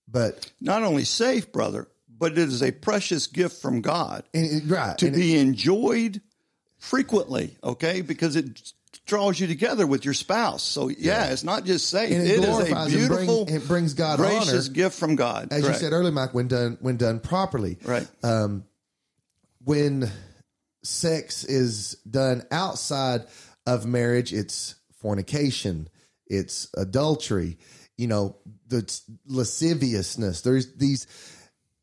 But 0.08 0.52
Not 0.62 0.84
only 0.84 1.04
safe, 1.04 1.52
brother, 1.52 1.88
but 2.18 2.34
it 2.34 2.38
is 2.38 2.62
a 2.64 2.72
precious 2.72 3.28
gift 3.28 3.62
from 3.62 3.82
God 3.82 4.24
and 4.34 4.46
it- 4.46 4.64
right 4.70 4.98
to 5.00 5.08
and 5.08 5.16
it- 5.16 5.20
be 5.20 5.36
enjoyed 5.38 6.22
frequently, 6.78 7.58
okay? 7.64 8.02
Because 8.02 8.36
it 8.36 8.74
draws 9.06 9.40
you 9.40 9.48
together 9.48 9.86
with 9.86 10.06
your 10.06 10.14
spouse. 10.14 10.64
So 10.64 10.90
yeah, 10.90 11.26
it's 11.32 11.44
not 11.44 11.66
just 11.66 11.90
safe. 11.90 12.12
and 12.12 12.22
it 12.24 12.32
it 12.32 12.40
is 12.40 12.46
a 12.46 12.48
glorifies 12.48 12.94
and 12.94 13.08
bring- 13.08 13.26
beautiful, 13.26 13.46
it 13.50 13.68
brings 13.68 13.94
God 13.94 14.18
gracious 14.18 14.66
honor. 14.68 14.74
gift 14.74 14.98
from 14.98 15.16
God. 15.16 15.50
as 15.52 15.64
Correct. 15.64 15.82
you 15.82 15.86
said 15.88 15.94
earlier, 15.94 16.12
Mike, 16.12 16.34
when 16.34 16.48
done 16.48 16.78
when 16.82 16.98
done 16.98 17.20
properly. 17.20 17.78
right? 17.84 18.08
Um, 18.24 18.64
when 19.64 20.10
sex 20.84 21.44
is 21.44 21.98
done 22.10 22.44
outside 22.52 23.26
of 23.66 23.86
marriage, 23.86 24.32
it's 24.34 24.76
fornication, 25.02 25.90
it's 26.28 26.68
adultery, 26.76 27.58
you 27.98 28.08
know, 28.08 28.38
the 28.68 28.90
lasciviousness. 29.28 30.42
There's 30.42 30.74
these, 30.76 31.08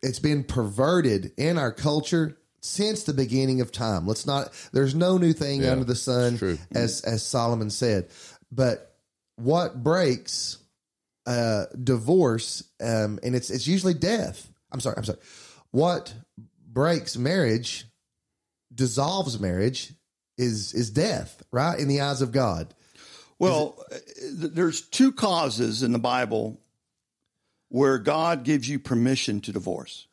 it's 0.02 0.18
been 0.18 0.44
perverted 0.44 1.32
in 1.36 1.58
our 1.58 1.72
culture 1.72 2.38
since 2.60 3.04
the 3.04 3.14
beginning 3.14 3.60
of 3.60 3.72
time. 3.72 4.06
Let's 4.06 4.26
not, 4.26 4.52
there's 4.72 4.94
no 4.94 5.18
new 5.18 5.32
thing 5.32 5.62
Yeah, 5.62 5.72
under 5.72 5.84
the 5.84 5.96
sun, 5.96 6.36
as, 6.74 7.00
as 7.02 7.24
Solomon 7.24 7.70
said. 7.70 8.08
But 8.50 8.94
what 9.36 9.82
breaks 9.82 10.58
uh, 11.26 11.64
divorce, 11.82 12.62
um, 12.80 13.18
and 13.22 13.34
it's, 13.34 13.50
it's 13.50 13.66
usually 13.66 13.94
death. 13.94 14.48
I'm 14.70 14.80
sorry, 14.80 14.96
I'm 14.96 15.04
sorry. 15.04 15.20
What 15.70 16.14
breaks 16.66 17.16
marriage, 17.16 17.86
dissolves 18.74 19.38
marriage, 19.40 19.92
is 20.38 20.72
is 20.72 20.90
death, 20.90 21.42
right? 21.52 21.78
In 21.78 21.88
the 21.88 22.00
eyes 22.00 22.22
of 22.22 22.32
God. 22.32 22.74
Well, 23.42 23.84
uh, 23.90 23.96
th- 24.40 24.52
there's 24.52 24.80
two 24.80 25.12
causes 25.12 25.82
in 25.82 25.92
the 25.92 25.98
Bible 25.98 26.60
where 27.68 27.98
God 27.98 28.44
gives 28.44 28.68
you 28.68 28.78
permission 28.78 29.40
to 29.42 29.52
divorce. 29.52 30.06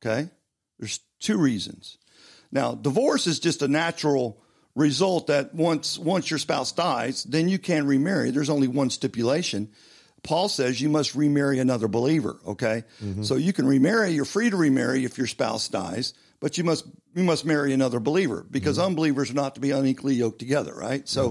Okay? 0.00 0.30
There's 0.78 1.00
two 1.20 1.36
reasons. 1.36 1.98
Now, 2.52 2.74
divorce 2.74 3.26
is 3.26 3.40
just 3.40 3.62
a 3.62 3.68
natural 3.68 4.40
result 4.74 5.26
that 5.26 5.54
once 5.54 5.98
once 5.98 6.30
your 6.30 6.38
spouse 6.38 6.70
dies, 6.72 7.24
then 7.24 7.48
you 7.48 7.58
can 7.58 7.86
remarry. 7.86 8.30
There's 8.30 8.50
only 8.50 8.68
one 8.68 8.90
stipulation. 8.90 9.70
Paul 10.22 10.48
says 10.48 10.80
you 10.80 10.88
must 10.88 11.14
remarry 11.14 11.58
another 11.58 11.88
believer, 11.88 12.38
okay? 12.46 12.84
So 13.22 13.36
you 13.36 13.52
can 13.52 13.66
remarry, 13.66 14.10
you're 14.10 14.24
free 14.24 14.50
to 14.50 14.56
remarry 14.56 15.04
if 15.04 15.18
your 15.18 15.26
spouse 15.28 15.68
dies, 15.68 16.14
but 16.40 16.58
you 16.58 16.64
must 16.64 16.86
you 17.14 17.22
must 17.24 17.44
marry 17.44 17.72
another 17.72 18.00
believer 18.00 18.44
because 18.50 18.78
unbelievers 18.78 19.30
are 19.30 19.34
not 19.34 19.54
to 19.54 19.60
be 19.60 19.70
unequally 19.70 20.14
yoked 20.14 20.38
together, 20.38 20.74
right? 20.74 21.08
So 21.08 21.30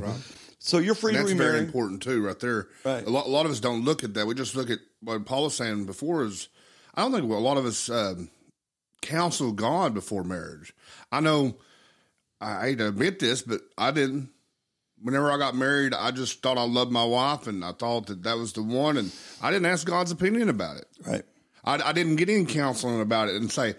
so 0.65 0.79
you're 0.79 0.95
free 0.95 1.15
And 1.15 1.27
to 1.27 1.33
that's 1.33 1.37
very 1.37 1.59
important 1.59 2.01
too, 2.01 2.25
right 2.25 2.39
there. 2.39 2.67
Right. 2.83 3.05
A 3.05 3.09
lot, 3.09 3.27
a 3.27 3.29
lot 3.29 3.45
of 3.45 3.51
us 3.51 3.59
don't 3.59 3.85
look 3.85 4.03
at 4.03 4.15
that. 4.15 4.25
We 4.25 4.33
just 4.33 4.55
look 4.55 4.71
at 4.71 4.79
what 4.99 5.23
Paul 5.25 5.43
was 5.43 5.55
saying 5.55 5.85
before. 5.85 6.23
Is 6.23 6.49
I 6.95 7.03
don't 7.03 7.11
think 7.11 7.23
a 7.23 7.35
lot 7.35 7.57
of 7.57 7.65
us 7.65 7.87
um, 7.87 8.31
counsel 9.03 9.51
God 9.51 9.93
before 9.93 10.23
marriage. 10.23 10.73
I 11.11 11.19
know 11.19 11.57
I 12.41 12.61
hate 12.61 12.79
to 12.79 12.87
admit 12.87 13.19
this, 13.19 13.43
but 13.43 13.61
I 13.77 13.91
didn't. 13.91 14.29
Whenever 15.01 15.31
I 15.31 15.37
got 15.37 15.55
married, 15.55 15.93
I 15.93 16.09
just 16.09 16.41
thought 16.41 16.57
I 16.57 16.63
loved 16.63 16.91
my 16.91 17.05
wife, 17.05 17.45
and 17.45 17.63
I 17.63 17.73
thought 17.73 18.07
that 18.07 18.23
that 18.23 18.37
was 18.37 18.53
the 18.53 18.63
one, 18.63 18.97
and 18.97 19.11
I 19.41 19.51
didn't 19.51 19.67
ask 19.67 19.85
God's 19.85 20.09
opinion 20.09 20.49
about 20.49 20.77
it. 20.77 20.87
Right. 21.05 21.23
I, 21.63 21.89
I 21.89 21.93
didn't 21.93 22.15
get 22.15 22.29
any 22.29 22.45
counseling 22.45 23.01
about 23.01 23.27
it 23.27 23.35
and 23.35 23.51
say, 23.51 23.75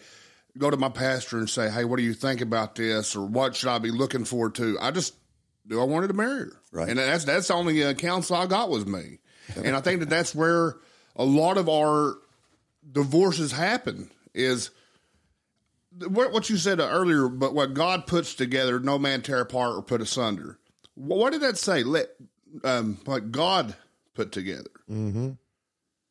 go 0.56 0.70
to 0.70 0.76
my 0.76 0.88
pastor 0.88 1.38
and 1.38 1.50
say, 1.50 1.68
hey, 1.68 1.84
what 1.84 1.96
do 1.96 2.04
you 2.04 2.14
think 2.14 2.42
about 2.42 2.76
this, 2.76 3.16
or 3.16 3.26
what 3.26 3.56
should 3.56 3.70
I 3.70 3.78
be 3.78 3.90
looking 3.90 4.24
forward 4.24 4.54
to? 4.56 4.78
I 4.80 4.92
just 4.92 5.14
knew 5.68 5.80
I 5.80 5.84
wanted 5.84 6.08
to 6.08 6.14
marry 6.14 6.40
her, 6.44 6.52
Right. 6.72 6.88
And 6.88 6.98
that's 6.98 7.24
that's 7.24 7.48
the 7.48 7.54
only 7.54 7.82
uh, 7.84 7.94
counsel 7.94 8.36
I 8.36 8.46
got 8.46 8.68
was 8.70 8.86
me, 8.86 9.18
and 9.56 9.74
I 9.76 9.80
think 9.80 10.00
that 10.00 10.08
that's 10.10 10.34
where 10.34 10.76
a 11.16 11.24
lot 11.24 11.56
of 11.58 11.68
our 11.68 12.16
divorces 12.90 13.52
happen 13.52 14.10
is 14.34 14.70
what 16.08 16.32
what 16.32 16.50
you 16.50 16.56
said 16.56 16.78
earlier, 16.80 17.28
but 17.28 17.54
what 17.54 17.74
God 17.74 18.06
puts 18.06 18.34
together, 18.34 18.78
no 18.80 18.98
man 18.98 19.22
tear 19.22 19.40
apart 19.40 19.76
or 19.76 19.82
put 19.82 20.00
asunder. 20.00 20.58
Wh- 20.94 20.98
What 21.18 21.32
did 21.32 21.40
that 21.42 21.56
say? 21.58 21.82
Let 21.82 22.08
um, 22.64 22.98
what 23.04 23.32
God 23.32 23.74
put 24.14 24.32
together. 24.32 24.70
Mm-hmm. 24.90 25.30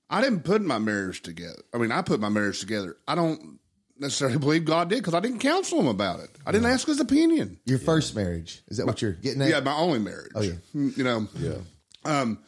I 0.09 0.21
didn't 0.21 0.41
put 0.41 0.61
my 0.61 0.77
marriage 0.79 1.21
together. 1.21 1.61
I 1.73 1.77
mean, 1.77 1.91
I 1.91 2.01
put 2.01 2.19
my 2.19 2.29
marriage 2.29 2.59
together. 2.59 2.97
I 3.07 3.15
don't 3.15 3.59
necessarily 3.97 4.37
believe 4.37 4.65
God 4.65 4.89
did 4.89 4.99
because 4.99 5.13
I 5.13 5.19
didn't 5.19 5.39
counsel 5.39 5.79
him 5.79 5.87
about 5.87 6.19
it. 6.19 6.29
I 6.45 6.51
didn't 6.51 6.69
ask 6.69 6.87
his 6.87 6.99
opinion. 6.99 7.59
Your 7.65 7.79
first 7.79 8.15
marriage 8.15 8.61
is 8.67 8.77
that 8.77 8.85
what 8.85 9.01
you're 9.01 9.13
getting 9.13 9.41
at? 9.41 9.49
Yeah, 9.49 9.59
my 9.61 9.75
only 9.75 9.99
marriage. 9.99 10.31
Oh 10.35 10.41
yeah. 10.41 10.53
you 10.73 11.03
know. 11.03 11.27
Yeah. 11.39 11.57
Um, 12.03 12.39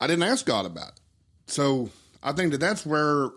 I 0.00 0.06
didn't 0.06 0.24
ask 0.24 0.44
God 0.46 0.66
about 0.66 0.88
it, 0.88 1.00
so 1.46 1.90
I 2.22 2.32
think 2.32 2.52
that 2.52 2.58
that's 2.58 2.84
where 2.84 3.30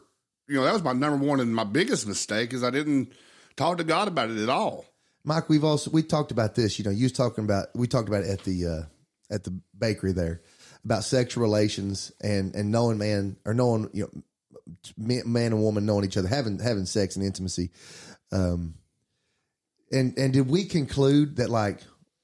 you 0.48 0.56
know 0.56 0.64
that 0.64 0.74
was 0.74 0.84
my 0.84 0.94
number 0.94 1.26
one 1.26 1.40
and 1.40 1.56
my 1.56 1.64
biggest 1.64 2.08
mistake 2.08 2.54
is 2.54 2.64
I 2.64 2.72
didn't 2.72 3.14
talk 3.56 3.78
to 3.78 3.84
God 3.84 4.08
about 4.08 4.30
it 4.30 4.38
at 4.38 4.50
all. 4.50 4.86
Mike, 5.24 5.50
we've 5.50 5.64
also 5.64 5.92
we 5.92 6.04
talked 6.04 6.32
about 6.32 6.56
this. 6.56 6.80
You 6.80 6.86
know, 6.86 6.92
you 6.92 7.06
was 7.06 7.12
talking 7.12 7.44
about 7.44 7.68
we 7.76 7.88
talked 7.88 8.10
about 8.10 8.24
it 8.24 8.30
at 8.30 8.44
the 8.44 8.66
uh, 8.66 9.34
at 9.34 9.44
the 9.44 9.60
bakery 9.78 10.14
there 10.14 10.42
about 10.84 11.04
sexual 11.04 11.44
relations 11.44 12.12
and 12.22 12.56
and 12.56 12.72
knowing 12.72 12.98
man 12.98 13.38
or 13.46 13.54
knowing 13.54 13.90
you 13.94 14.04
know 14.04 14.24
man 14.98 15.24
man 15.26 15.54
and 15.54 15.62
woman 15.62 15.86
knowing 15.86 16.06
each 16.06 16.18
other 16.18 16.28
having 16.28 16.60
having 16.60 16.86
sex 16.86 17.16
and 17.16 17.26
intimacy. 17.26 17.72
Um, 18.32 18.76
and 19.92 20.18
and 20.18 20.34
did 20.34 20.50
we 20.50 20.66
conclude 20.66 21.38
that 21.38 21.50
like 21.50 21.80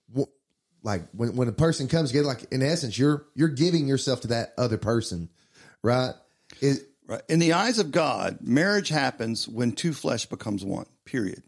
w- 0.10 0.32
like 0.84 1.08
when 1.12 1.36
when 1.36 1.48
a 1.48 1.54
person 1.54 1.88
comes 1.88 2.10
together, 2.10 2.28
like 2.28 2.46
in 2.52 2.62
essence, 2.62 2.98
you're 2.98 3.26
you're 3.36 3.50
giving 3.50 3.88
yourself 3.88 4.22
to 4.22 4.28
that 4.30 4.54
other 4.58 4.78
person, 4.78 5.30
right? 5.84 6.14
It, 6.62 6.80
Right. 7.08 7.22
In 7.30 7.40
the 7.40 7.54
eyes 7.54 7.80
of 7.80 7.94
God, 7.94 8.40
marriage 8.42 8.90
happens 8.90 9.48
when 9.48 9.72
two 9.72 9.94
flesh 9.94 10.26
becomes 10.26 10.66
one, 10.66 10.88
period. 11.06 11.42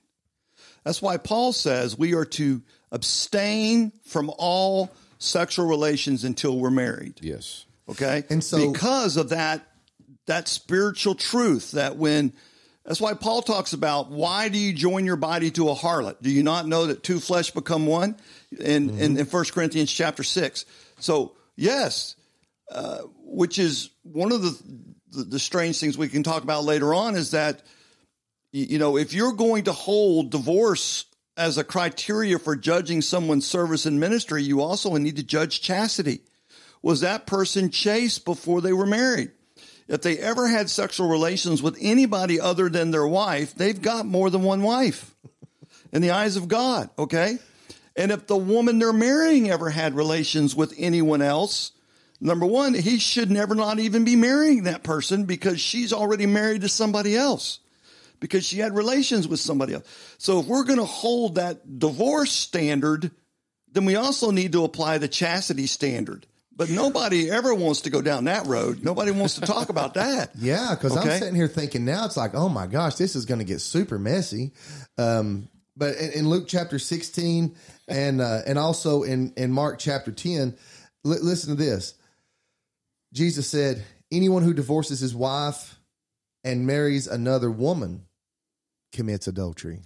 That's 0.86 1.02
why 1.02 1.18
Paul 1.18 1.52
says 1.52 1.98
we 1.98 2.16
are 2.16 2.24
to 2.26 2.62
abstain 2.94 3.92
from 4.06 4.32
all 4.38 4.90
sexual 5.18 5.68
relations 5.68 6.24
until 6.24 6.58
we're 6.58 6.70
married. 6.70 7.20
Yes. 7.22 7.66
Okay? 7.90 8.24
And 8.30 8.42
so- 8.42 8.72
because 8.72 9.18
of 9.18 9.30
that 9.30 9.68
that 10.30 10.48
spiritual 10.48 11.16
truth 11.16 11.72
that 11.72 11.98
when 11.98 12.34
that's 12.86 13.02
why 13.02 13.14
Paul 13.14 13.42
talks 13.42 13.74
about 13.74 14.10
why 14.10 14.50
do 14.50 14.58
you 14.58 14.74
join 14.74 15.06
your 15.06 15.16
body 15.16 15.52
to 15.52 15.70
a 15.70 15.76
harlot? 15.76 16.18
Do 16.22 16.30
you 16.30 16.44
not 16.44 16.68
know 16.68 16.86
that 16.86 17.04
two 17.04 17.20
flesh 17.20 17.52
become 17.52 17.86
one? 17.86 18.16
In 18.58 18.92
in, 19.00 19.18
in 19.18 19.26
1 19.26 19.46
Corinthians 19.46 19.92
chapter 19.92 20.24
6. 20.24 20.66
So, 21.00 21.34
yes, 21.56 22.16
uh, 22.72 23.00
which 23.24 23.60
is 23.60 23.90
one 24.04 24.32
of 24.32 24.42
the, 24.42 24.58
the 25.12 25.24
the 25.24 25.40
strange 25.40 25.80
things 25.80 25.98
we 25.98 26.10
can 26.10 26.24
talk 26.24 26.44
about 26.44 26.64
later 26.64 26.94
on 26.94 27.16
is 27.16 27.32
that 27.32 27.64
you 28.52 28.80
know, 28.80 28.98
if 28.98 29.14
you're 29.14 29.34
going 29.34 29.66
to 29.66 29.74
hold 29.74 30.32
divorce 30.32 31.06
as 31.38 31.58
a 31.58 31.64
criteria 31.64 32.40
for 32.40 32.56
judging 32.56 33.02
someone's 33.02 33.48
service 33.48 33.86
and 33.86 34.00
ministry, 34.00 34.44
you 34.44 34.62
also 34.62 34.96
need 34.98 35.18
to 35.18 35.24
judge 35.24 35.62
chastity. 35.62 36.22
Was 36.82 37.02
that 37.02 37.28
person 37.28 37.70
chaste 37.72 38.26
before 38.26 38.62
they 38.62 38.74
were 38.74 38.88
married? 38.88 39.32
If 39.90 40.04
they 40.04 40.20
ever 40.20 40.48
had 40.48 40.70
sexual 40.70 41.10
relations 41.10 41.64
with 41.64 41.76
anybody 41.82 42.40
other 42.40 42.70
than 42.70 42.92
their 42.92 43.08
wife, 43.08 43.56
they've 43.56 43.82
got 43.82 44.06
more 44.06 44.30
than 44.30 44.44
one 44.44 44.62
wife 44.62 45.16
in 45.92 46.04
the 46.04 46.12
eyes 46.12 46.38
of 46.38 46.48
God, 46.48 46.92
okay? 46.98 47.40
And 47.96 48.12
if 48.12 48.28
the 48.28 48.38
woman 48.38 48.78
they're 48.78 48.94
marrying 48.94 49.50
ever 49.50 49.72
had 49.72 49.96
relations 49.96 50.56
with 50.56 50.76
anyone 50.78 51.24
else, 51.24 51.72
number 52.22 52.46
one, 52.46 52.76
he 52.76 53.00
should 53.00 53.32
never 53.32 53.56
not 53.56 53.80
even 53.80 54.06
be 54.06 54.16
marrying 54.16 54.64
that 54.64 54.84
person 54.84 55.26
because 55.26 55.60
she's 55.60 55.92
already 55.92 56.28
married 56.28 56.62
to 56.62 56.70
somebody 56.70 57.18
else 57.18 57.60
because 58.20 58.46
she 58.46 58.60
had 58.60 58.76
relations 58.76 59.28
with 59.28 59.40
somebody 59.40 59.74
else. 59.74 59.88
So 60.20 60.40
if 60.40 60.46
we're 60.46 60.66
going 60.66 60.78
to 60.78 60.86
hold 60.86 61.36
that 61.36 61.80
divorce 61.80 62.32
standard, 62.32 63.10
then 63.72 63.86
we 63.86 63.96
also 63.96 64.30
need 64.30 64.52
to 64.52 64.66
apply 64.66 65.00
the 65.00 65.08
chastity 65.08 65.66
standard. 65.66 66.28
But 66.60 66.70
nobody 66.70 67.32
ever 67.32 67.56
wants 67.56 67.82
to 67.82 67.90
go 67.90 68.02
down 68.02 68.26
that 68.26 68.46
road. 68.46 68.84
Nobody 68.84 69.12
wants 69.12 69.36
to 69.36 69.42
talk 69.42 69.70
about 69.70 69.94
that. 69.94 70.32
Yeah, 70.40 70.76
because 70.76 70.96
I'm 70.98 71.10
sitting 71.10 71.34
here 71.36 71.48
thinking 71.48 71.86
now 71.86 72.06
it's 72.06 72.18
like, 72.18 72.36
oh 72.36 72.50
my 72.50 72.68
gosh, 72.68 72.96
this 72.96 73.16
is 73.16 73.26
going 73.26 73.40
to 73.40 73.46
get 73.46 73.62
super 73.62 73.98
messy. 73.98 74.52
Um, 74.98 75.48
but 75.78 75.96
in, 75.96 76.12
in 76.12 76.30
Luke 76.30 76.46
chapter 76.50 76.78
16 76.78 77.56
and 77.88 78.20
uh, 78.20 78.42
and 78.46 78.60
also 78.60 79.04
in 79.04 79.32
in 79.38 79.54
Mark 79.54 79.80
chapter 79.80 80.12
10, 80.12 80.58
li- 81.06 81.18
listen 81.22 81.56
to 81.56 81.64
this. 81.64 81.94
Jesus 83.14 83.48
said, 83.48 83.82
"Anyone 84.12 84.44
who 84.44 84.54
divorces 84.54 85.00
his 85.00 85.16
wife 85.16 85.80
and 86.44 86.68
marries 86.68 87.08
another 87.08 87.50
woman 87.50 88.06
commits 88.92 89.28
adultery." 89.28 89.80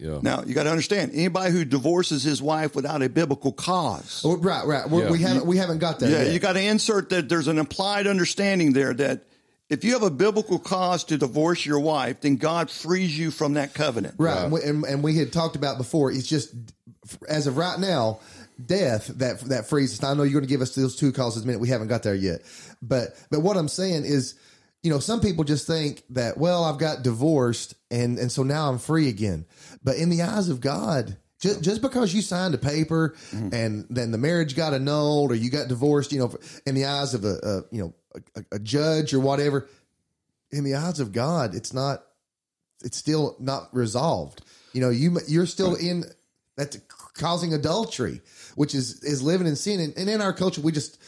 Yeah. 0.00 0.18
Now 0.22 0.42
you 0.46 0.54
got 0.54 0.64
to 0.64 0.70
understand, 0.70 1.12
anybody 1.14 1.52
who 1.52 1.64
divorces 1.64 2.22
his 2.22 2.40
wife 2.42 2.74
without 2.74 3.02
a 3.02 3.08
biblical 3.08 3.52
cause, 3.52 4.22
Oh, 4.24 4.36
right, 4.38 4.64
right. 4.66 4.88
We're, 4.88 5.04
Yeah. 5.04 5.10
We 5.10 5.18
haven't 5.20 5.46
we 5.46 5.56
haven't 5.58 5.78
got 5.78 5.98
there. 6.00 6.10
yeah, 6.10 6.22
yet. 6.24 6.32
you 6.32 6.38
got 6.38 6.54
to 6.54 6.62
insert 6.62 7.10
that 7.10 7.28
there's 7.28 7.48
an 7.48 7.58
implied 7.58 8.06
understanding 8.06 8.72
there 8.72 8.94
that 8.94 9.22
if 9.68 9.84
you 9.84 9.92
have 9.92 10.02
a 10.02 10.10
biblical 10.10 10.58
cause 10.58 11.04
to 11.04 11.16
divorce 11.18 11.64
your 11.64 11.78
wife, 11.80 12.22
then 12.22 12.36
God 12.36 12.70
frees 12.70 13.16
you 13.16 13.30
from 13.30 13.54
that 13.54 13.72
covenant. 13.74 14.14
Right, 14.18 14.42
and 14.42 14.52
we- 14.52 14.62
and, 14.62 14.84
and 14.84 15.02
we 15.04 15.16
had 15.16 15.32
talked 15.32 15.54
about 15.54 15.78
before. 15.78 16.10
It's 16.10 16.26
just 16.26 16.52
as 17.28 17.46
of 17.46 17.56
right 17.56 17.78
now, 17.78 18.18
death 18.64 19.06
that 19.18 19.40
that 19.42 19.68
frees 19.68 19.92
us. 19.92 20.02
I 20.02 20.14
know 20.14 20.22
you're 20.22 20.40
going 20.40 20.44
to 20.44 20.48
give 20.48 20.60
us 20.60 20.74
those 20.74 20.96
two 20.96 21.12
causes 21.12 21.42
in 21.42 21.46
a 21.46 21.46
minute. 21.48 21.60
We 21.60 21.68
haven't 21.68 21.88
got 21.88 22.02
there 22.02 22.14
yet, 22.14 22.40
but 22.82 23.08
but 23.30 23.40
what 23.40 23.56
I'm 23.56 23.68
saying 23.68 24.04
is, 24.04 24.34
you 24.82 24.90
know, 24.90 24.98
some 24.98 25.20
people 25.20 25.44
just 25.44 25.66
think 25.66 26.02
that 26.10 26.36
well, 26.36 26.64
I've 26.64 26.78
got 26.78 27.02
divorced, 27.02 27.74
and 27.90 28.18
and 28.18 28.30
so 28.30 28.42
now 28.42 28.68
I'm 28.68 28.78
free 28.78 29.08
again. 29.08 29.46
But 29.82 29.96
in 29.96 30.10
the 30.10 30.22
eyes 30.22 30.48
of 30.48 30.60
God. 30.60 31.16
Just, 31.40 31.62
just 31.62 31.80
because 31.80 32.12
you 32.12 32.20
signed 32.20 32.54
a 32.54 32.58
paper 32.58 33.14
and 33.32 33.86
then 33.88 34.10
the 34.10 34.18
marriage 34.18 34.54
got 34.54 34.74
annulled 34.74 35.32
or 35.32 35.34
you 35.34 35.48
got 35.50 35.68
divorced, 35.68 36.12
you 36.12 36.18
know, 36.18 36.34
in 36.66 36.74
the 36.74 36.84
eyes 36.84 37.14
of 37.14 37.24
a, 37.24 37.38
a 37.42 37.74
you 37.74 37.80
know 37.80 37.94
a, 38.36 38.56
a 38.56 38.58
judge 38.58 39.14
or 39.14 39.20
whatever, 39.20 39.66
in 40.50 40.64
the 40.64 40.74
eyes 40.74 41.00
of 41.00 41.12
God, 41.12 41.54
it's 41.54 41.72
not 41.72 42.04
it's 42.84 42.98
still 42.98 43.36
not 43.38 43.74
resolved. 43.74 44.42
You 44.74 44.82
know, 44.82 44.90
you 44.90 45.18
you're 45.28 45.46
still 45.46 45.76
in 45.76 46.04
that's 46.56 46.78
causing 47.14 47.54
adultery, 47.54 48.20
which 48.54 48.74
is 48.74 49.02
is 49.02 49.22
living 49.22 49.46
in 49.46 49.56
sin. 49.56 49.80
And, 49.80 49.96
and 49.96 50.10
in 50.10 50.20
our 50.20 50.34
culture, 50.34 50.60
we 50.60 50.72
just 50.72 51.00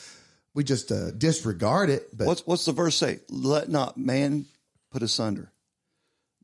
we 0.54 0.64
just 0.64 0.90
uh, 0.90 1.11
disregard 1.11 1.90
it. 1.90 2.08
But 2.16 2.26
What's 2.26 2.46
what's 2.46 2.64
the 2.64 2.72
verse 2.72 2.96
say? 2.96 3.20
Let 3.28 3.68
not 3.68 3.98
man 3.98 4.46
put 4.90 5.02
asunder. 5.02 5.51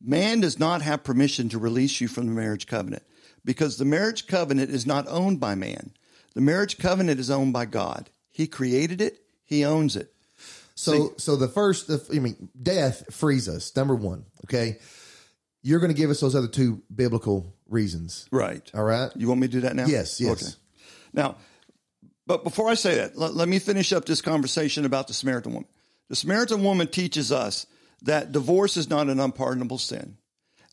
Man 0.01 0.41
does 0.41 0.59
not 0.59 0.83
have 0.83 1.03
permission 1.05 1.49
to 1.51 1.59
release 1.59 2.01
you 2.01 2.09
from 2.09 2.27
the 2.27 2.33
marriage 2.33 2.67
covenant 2.67 3.03
because 3.45 3.79
the 3.79 3.85
marriage 3.85 4.27
covenant 4.27 4.71
is 4.71 4.87
not 4.87 5.07
owned 5.09 5.41
by 5.41 5.55
man. 5.55 5.93
The 6.35 6.41
marriage 6.41 6.79
covenant 6.79 7.19
is 7.19 7.31
owned 7.31 7.53
by 7.53 7.65
God. 7.67 8.11
He 8.31 8.47
created 8.47 9.01
it. 9.01 9.21
He 9.45 9.65
owns 9.65 9.97
it. 9.97 10.13
so 10.75 11.15
so 11.17 11.35
the 11.35 11.49
first, 11.49 11.91
I 12.15 12.19
mean, 12.21 12.49
death 12.63 13.13
frees 13.13 13.49
us. 13.49 13.75
Number 13.75 13.95
one, 13.95 14.25
okay. 14.45 14.79
You're 15.63 15.81
going 15.81 15.93
to 15.93 15.97
give 16.01 16.11
us 16.11 16.21
those 16.21 16.37
other 16.37 16.47
two 16.47 16.83
biblical 16.95 17.53
reasons, 17.69 18.27
Right. 18.31 18.71
all 18.75 18.85
right? 18.85 19.11
You 19.17 19.27
want 19.27 19.41
me 19.41 19.49
to 19.49 19.53
do 19.53 19.61
that 19.63 19.75
now? 19.75 19.87
Yes, 19.87 20.21
yes. 20.21 20.57
Now, 21.13 21.37
but 22.27 22.45
before 22.45 22.69
I 22.69 22.75
say 22.75 22.95
that, 22.97 23.19
let, 23.19 23.35
let 23.35 23.49
me 23.49 23.59
finish 23.59 23.93
up 23.93 24.05
this 24.05 24.23
conversation 24.23 24.85
about 24.85 25.09
the 25.09 25.15
Samaritan 25.15 25.55
woman. 25.55 25.69
The 26.09 26.17
Samaritan 26.17 26.63
woman 26.63 26.87
teaches 26.87 27.33
us 27.33 27.67
that 28.03 28.33
divorce 28.33 28.77
is 28.77 28.89
not 28.89 29.09
an 29.09 29.21
unpardonable 29.21 29.79
sin. 29.79 30.17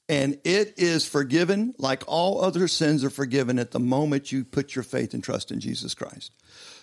And 0.07 0.39
it 0.43 0.75
is 0.77 1.07
forgiven 1.07 1.73
like 1.79 2.03
all 2.05 2.41
other 2.43 2.67
sins 2.67 3.03
are 3.03 3.09
forgiven 3.09 3.57
at 3.57 3.71
the 3.71 3.79
moment 3.79 4.31
you 4.31 4.43
put 4.43 4.75
your 4.75 4.83
faith 4.83 5.13
and 5.15 5.23
trust 5.23 5.51
in 5.51 5.59
Jesus 5.59 5.95
Christ. 5.95 6.31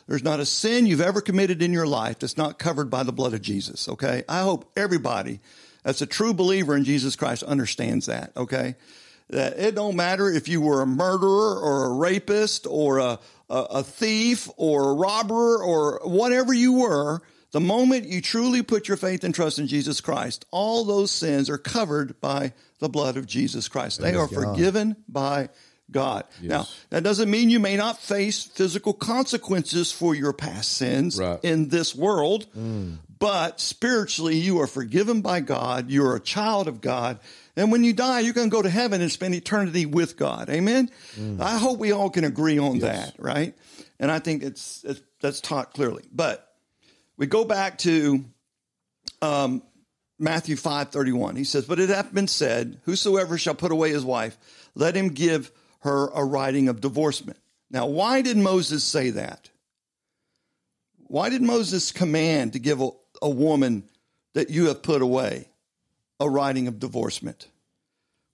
There's 0.08 0.24
not 0.24 0.40
a 0.40 0.46
sin 0.46 0.86
you've 0.86 1.00
ever 1.00 1.20
committed 1.20 1.62
in 1.62 1.72
your 1.72 1.86
life 1.86 2.18
that's 2.18 2.36
not 2.36 2.58
covered 2.58 2.90
by 2.90 3.04
the 3.04 3.12
blood 3.12 3.34
of 3.34 3.42
Jesus, 3.42 3.88
okay? 3.88 4.24
I 4.28 4.40
hope 4.40 4.72
everybody 4.76 5.38
that's 5.84 6.02
a 6.02 6.06
true 6.06 6.34
believer 6.34 6.76
in 6.76 6.84
Jesus 6.84 7.14
Christ 7.14 7.44
understands 7.44 8.06
that, 8.06 8.32
okay? 8.36 8.74
That 9.30 9.58
it 9.58 9.76
don't 9.76 9.96
matter 9.96 10.28
if 10.28 10.48
you 10.48 10.60
were 10.60 10.82
a 10.82 10.86
murderer 10.86 11.60
or 11.60 11.84
a 11.86 11.92
rapist 11.92 12.66
or 12.68 12.98
a, 12.98 13.20
a, 13.48 13.56
a 13.56 13.82
thief 13.84 14.48
or 14.56 14.90
a 14.90 14.94
robber 14.94 15.62
or 15.62 16.00
whatever 16.04 16.52
you 16.52 16.80
were, 16.80 17.22
The 17.52 17.60
moment 17.60 18.06
you 18.06 18.20
truly 18.20 18.62
put 18.62 18.88
your 18.88 18.96
faith 18.96 19.24
and 19.24 19.34
trust 19.34 19.58
in 19.58 19.66
Jesus 19.66 20.00
Christ, 20.00 20.46
all 20.50 20.84
those 20.84 21.10
sins 21.10 21.48
are 21.50 21.58
covered 21.58 22.20
by 22.20 22.54
the 22.78 22.88
blood 22.88 23.16
of 23.16 23.26
Jesus 23.26 23.68
Christ. 23.68 24.00
They 24.00 24.14
are 24.14 24.26
forgiven 24.26 24.96
by 25.06 25.50
God. 25.90 26.24
Now, 26.40 26.66
that 26.90 27.02
doesn't 27.02 27.30
mean 27.30 27.50
you 27.50 27.60
may 27.60 27.76
not 27.76 27.98
face 27.98 28.42
physical 28.42 28.94
consequences 28.94 29.92
for 29.92 30.14
your 30.14 30.32
past 30.32 30.72
sins 30.72 31.18
Right. 31.18 31.38
in 31.42 31.68
this 31.68 31.94
world, 31.94 32.46
mm. 32.56 32.96
but 33.18 33.60
spiritually 33.60 34.36
you 34.36 34.60
are 34.60 34.66
forgiven 34.66 35.20
by 35.20 35.40
God. 35.40 35.90
You're 35.90 36.16
a 36.16 36.20
child 36.20 36.66
of 36.68 36.80
God. 36.80 37.20
And 37.54 37.70
when 37.70 37.84
you 37.84 37.92
die, 37.92 38.20
you're 38.20 38.32
going 38.32 38.48
to 38.48 38.56
go 38.56 38.62
to 38.62 38.70
heaven 38.70 39.02
and 39.02 39.12
spend 39.12 39.34
eternity 39.34 39.84
with 39.84 40.16
God. 40.16 40.48
Amen. 40.48 40.90
Mm. 41.16 41.38
I 41.40 41.58
hope 41.58 41.78
we 41.78 41.92
all 41.92 42.08
can 42.08 42.24
agree 42.24 42.58
on 42.58 42.78
that, 42.78 43.14
right? 43.18 43.54
And 44.00 44.10
I 44.10 44.18
think 44.20 44.42
it's, 44.42 44.82
it's 44.84 45.02
that's 45.20 45.42
taught 45.42 45.74
clearly. 45.74 46.04
But 46.10 46.48
we 47.16 47.26
go 47.26 47.44
back 47.44 47.78
to 47.78 48.24
um, 49.20 49.62
Matthew 50.18 50.56
five 50.56 50.90
thirty 50.90 51.12
one. 51.12 51.36
He 51.36 51.44
says, 51.44 51.66
"But 51.66 51.78
it 51.78 51.88
hath 51.88 52.12
been 52.12 52.28
said, 52.28 52.80
Whosoever 52.84 53.38
shall 53.38 53.54
put 53.54 53.72
away 53.72 53.90
his 53.90 54.04
wife, 54.04 54.36
let 54.74 54.94
him 54.94 55.08
give 55.08 55.50
her 55.80 56.08
a 56.08 56.24
writing 56.24 56.68
of 56.68 56.80
divorcement." 56.80 57.38
Now, 57.70 57.86
why 57.86 58.20
did 58.20 58.36
Moses 58.36 58.84
say 58.84 59.10
that? 59.10 59.48
Why 60.98 61.30
did 61.30 61.42
Moses 61.42 61.90
command 61.92 62.52
to 62.52 62.58
give 62.58 62.80
a, 62.80 62.90
a 63.20 63.30
woman 63.30 63.84
that 64.34 64.50
you 64.50 64.66
have 64.66 64.82
put 64.82 65.02
away 65.02 65.48
a 66.20 66.28
writing 66.28 66.68
of 66.68 66.78
divorcement? 66.78 67.48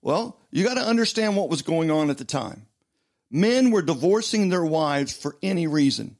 Well, 0.01 0.37
you 0.51 0.63
got 0.63 0.75
to 0.75 0.87
understand 0.87 1.35
what 1.35 1.49
was 1.49 1.61
going 1.61 1.91
on 1.91 2.09
at 2.09 2.17
the 2.17 2.25
time. 2.25 2.65
Men 3.31 3.71
were 3.71 3.81
divorcing 3.81 4.49
their 4.49 4.63
wives 4.63 5.15
for 5.15 5.37
any 5.41 5.67
reason. 5.67 6.17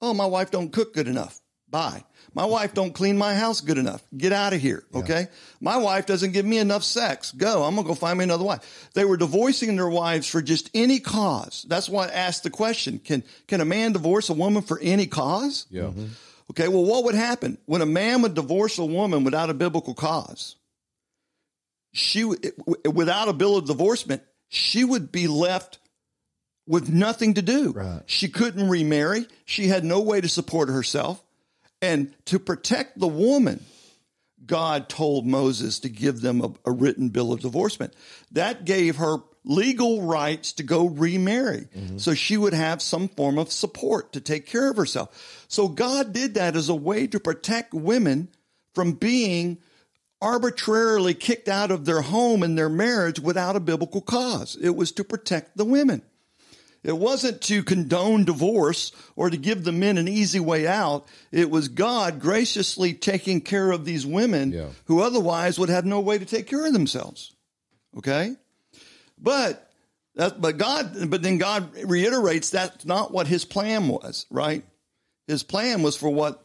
Oh, 0.00 0.14
my 0.14 0.26
wife 0.26 0.50
don't 0.50 0.72
cook 0.72 0.94
good 0.94 1.08
enough. 1.08 1.39
Bye. 1.70 2.04
My 2.34 2.44
wife 2.44 2.74
don't 2.74 2.92
clean 2.92 3.18
my 3.18 3.34
house 3.34 3.60
good 3.60 3.78
enough. 3.78 4.02
Get 4.16 4.32
out 4.32 4.52
of 4.52 4.60
here. 4.60 4.84
Okay. 4.94 5.26
My 5.60 5.76
wife 5.78 6.06
doesn't 6.06 6.32
give 6.32 6.44
me 6.46 6.58
enough 6.58 6.84
sex. 6.84 7.32
Go. 7.32 7.64
I'm 7.64 7.74
going 7.74 7.84
to 7.84 7.88
go 7.88 7.94
find 7.94 8.18
me 8.18 8.24
another 8.24 8.44
wife. 8.44 8.88
They 8.94 9.04
were 9.04 9.16
divorcing 9.16 9.74
their 9.76 9.88
wives 9.88 10.28
for 10.28 10.40
just 10.40 10.70
any 10.74 11.00
cause. 11.00 11.64
That's 11.68 11.88
why 11.88 12.06
I 12.06 12.10
asked 12.10 12.44
the 12.44 12.50
question. 12.50 12.98
Can, 13.00 13.24
can 13.48 13.60
a 13.60 13.64
man 13.64 13.92
divorce 13.92 14.30
a 14.30 14.34
woman 14.34 14.62
for 14.62 14.78
any 14.80 15.06
cause? 15.06 15.66
Yeah. 15.70 15.82
Mm-hmm. 15.82 16.06
Okay, 16.52 16.68
well, 16.68 16.84
what 16.84 17.04
would 17.04 17.14
happen 17.14 17.58
when 17.66 17.80
a 17.82 17.86
man 17.86 18.22
would 18.22 18.34
divorce 18.34 18.78
a 18.78 18.84
woman 18.84 19.22
without 19.24 19.50
a 19.50 19.54
biblical 19.54 19.94
cause? 19.94 20.56
She, 21.92 22.24
would- 22.24 22.52
without 22.92 23.28
a 23.28 23.32
bill 23.32 23.56
of 23.56 23.66
divorcement, 23.66 24.22
she 24.48 24.84
would 24.84 25.10
be 25.10 25.26
left 25.26 25.78
with 26.66 26.88
nothing 26.88 27.34
to 27.34 27.42
do. 27.42 27.72
Right. 27.72 28.02
She 28.06 28.28
couldn't 28.28 28.68
remarry. 28.68 29.26
She 29.44 29.66
had 29.66 29.84
no 29.84 30.00
way 30.00 30.20
to 30.20 30.28
support 30.28 30.68
herself. 30.68 31.22
And 31.82 32.14
to 32.26 32.38
protect 32.38 32.98
the 32.98 33.08
woman, 33.08 33.64
God 34.44 34.88
told 34.88 35.26
Moses 35.26 35.80
to 35.80 35.88
give 35.88 36.20
them 36.20 36.42
a, 36.42 36.70
a 36.70 36.72
written 36.72 37.08
bill 37.08 37.32
of 37.32 37.40
divorcement. 37.40 37.94
That 38.32 38.64
gave 38.64 38.96
her 38.96 39.18
legal 39.44 40.02
rights 40.02 40.52
to 40.54 40.62
go 40.62 40.86
remarry. 40.86 41.68
Mm-hmm. 41.74 41.98
So 41.98 42.14
she 42.14 42.36
would 42.36 42.52
have 42.52 42.82
some 42.82 43.08
form 43.08 43.38
of 43.38 43.50
support 43.50 44.12
to 44.12 44.20
take 44.20 44.46
care 44.46 44.70
of 44.70 44.76
herself. 44.76 45.44
So 45.48 45.68
God 45.68 46.12
did 46.12 46.34
that 46.34 46.56
as 46.56 46.68
a 46.68 46.74
way 46.74 47.06
to 47.06 47.20
protect 47.20 47.72
women 47.72 48.28
from 48.74 48.92
being 48.92 49.58
arbitrarily 50.20 51.14
kicked 51.14 51.48
out 51.48 51.70
of 51.70 51.86
their 51.86 52.02
home 52.02 52.42
and 52.42 52.56
their 52.56 52.68
marriage 52.68 53.18
without 53.18 53.56
a 53.56 53.60
biblical 53.60 54.02
cause. 54.02 54.56
It 54.60 54.76
was 54.76 54.92
to 54.92 55.04
protect 55.04 55.56
the 55.56 55.64
women. 55.64 56.02
It 56.82 56.96
wasn't 56.96 57.42
to 57.42 57.62
condone 57.62 58.24
divorce 58.24 58.92
or 59.14 59.28
to 59.28 59.36
give 59.36 59.64
the 59.64 59.72
men 59.72 59.98
an 59.98 60.08
easy 60.08 60.40
way 60.40 60.66
out. 60.66 61.06
It 61.30 61.50
was 61.50 61.68
God 61.68 62.20
graciously 62.20 62.94
taking 62.94 63.42
care 63.42 63.70
of 63.70 63.84
these 63.84 64.06
women 64.06 64.52
Yeah. 64.52 64.68
who 64.86 65.02
otherwise 65.02 65.58
would 65.58 65.68
have 65.68 65.84
no 65.84 66.00
way 66.00 66.16
to 66.18 66.24
take 66.24 66.46
care 66.46 66.66
of 66.66 66.72
themselves. 66.72 67.34
Okay? 67.98 68.34
But 69.18 69.70
that, 70.14 70.40
but 70.40 70.56
God, 70.56 71.10
but 71.10 71.22
then 71.22 71.36
God 71.38 71.70
reiterates 71.84 72.50
that's 72.50 72.86
not 72.86 73.12
what 73.12 73.26
his 73.26 73.44
plan 73.44 73.88
was, 73.88 74.24
right? 74.30 74.64
His 75.26 75.42
plan 75.42 75.82
was 75.82 75.96
for 75.96 76.08
what 76.08 76.42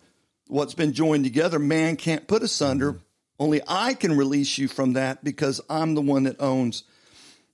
what's 0.47 0.75
been 0.75 0.93
joined 0.93 1.23
together, 1.23 1.57
man 1.59 1.95
can't 1.95 2.27
put 2.27 2.43
asunder. 2.43 2.93
Mm-hmm. 2.93 2.99
Only 3.39 3.61
I 3.67 3.95
can 3.95 4.15
release 4.15 4.57
you 4.57 4.67
from 4.67 4.93
that 4.93 5.23
because 5.23 5.59
I'm 5.69 5.95
the 5.95 6.01
one 6.01 6.23
that 6.23 6.39
owns 6.39 6.83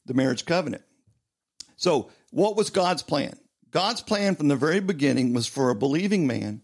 the 0.06 0.14
marriage 0.14 0.46
covenant. 0.46 0.84
So, 1.82 2.12
what 2.30 2.56
was 2.56 2.70
God's 2.70 3.02
plan? 3.02 3.34
God's 3.72 4.02
plan 4.02 4.36
from 4.36 4.50
the 4.50 4.56
very 4.56 4.80
beginning 4.80 5.34
was 5.34 5.48
for 5.48 5.72
a 5.72 5.76
believing 5.76 6.28
man 6.28 6.62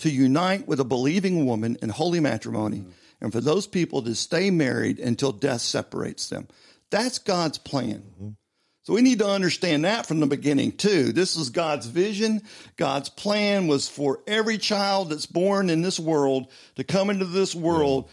to 0.00 0.10
unite 0.10 0.68
with 0.68 0.78
a 0.78 0.84
believing 0.84 1.46
woman 1.46 1.78
in 1.80 1.88
holy 1.88 2.20
matrimony 2.20 2.84
and 3.22 3.32
for 3.32 3.40
those 3.40 3.66
people 3.66 4.02
to 4.02 4.14
stay 4.14 4.50
married 4.50 4.98
until 4.98 5.32
death 5.32 5.62
separates 5.62 6.28
them. 6.28 6.48
That's 6.90 7.18
God's 7.18 7.56
plan. 7.56 8.36
So 8.82 8.92
we 8.92 9.00
need 9.00 9.20
to 9.20 9.28
understand 9.28 9.86
that 9.86 10.04
from 10.04 10.20
the 10.20 10.26
beginning 10.26 10.72
too. 10.72 11.12
This 11.12 11.34
is 11.36 11.48
God's 11.48 11.86
vision. 11.86 12.42
God's 12.76 13.08
plan 13.08 13.68
was 13.68 13.88
for 13.88 14.20
every 14.26 14.58
child 14.58 15.08
that's 15.08 15.26
born 15.26 15.70
in 15.70 15.80
this 15.80 15.98
world 15.98 16.50
to 16.74 16.84
come 16.84 17.08
into 17.08 17.24
this 17.24 17.54
world 17.54 18.10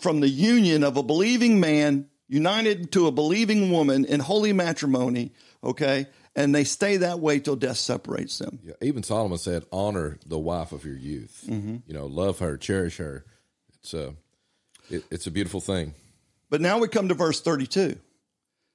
from 0.00 0.18
the 0.18 0.28
union 0.28 0.82
of 0.82 0.96
a 0.96 1.02
believing 1.04 1.60
man 1.60 2.08
united 2.28 2.92
to 2.92 3.06
a 3.06 3.12
believing 3.12 3.72
woman 3.72 4.04
in 4.04 4.20
holy 4.20 4.52
matrimony, 4.52 5.32
okay? 5.64 6.06
And 6.36 6.54
they 6.54 6.64
stay 6.64 6.98
that 6.98 7.18
way 7.18 7.40
till 7.40 7.56
death 7.56 7.78
separates 7.78 8.38
them. 8.38 8.60
Yeah, 8.62 8.74
even 8.80 9.02
Solomon 9.02 9.38
said, 9.38 9.64
"Honor 9.72 10.18
the 10.24 10.38
wife 10.38 10.72
of 10.72 10.84
your 10.84 10.96
youth. 10.96 11.44
Mm-hmm. 11.48 11.76
You 11.86 11.94
know, 11.94 12.06
love 12.06 12.38
her, 12.38 12.56
cherish 12.56 12.98
her. 12.98 13.24
It's 13.80 13.92
a, 13.94 14.14
it, 14.88 15.04
it's 15.10 15.26
a 15.26 15.30
beautiful 15.30 15.60
thing." 15.60 15.94
But 16.50 16.60
now 16.60 16.78
we 16.78 16.88
come 16.88 17.08
to 17.08 17.14
verse 17.14 17.40
32. 17.40 17.98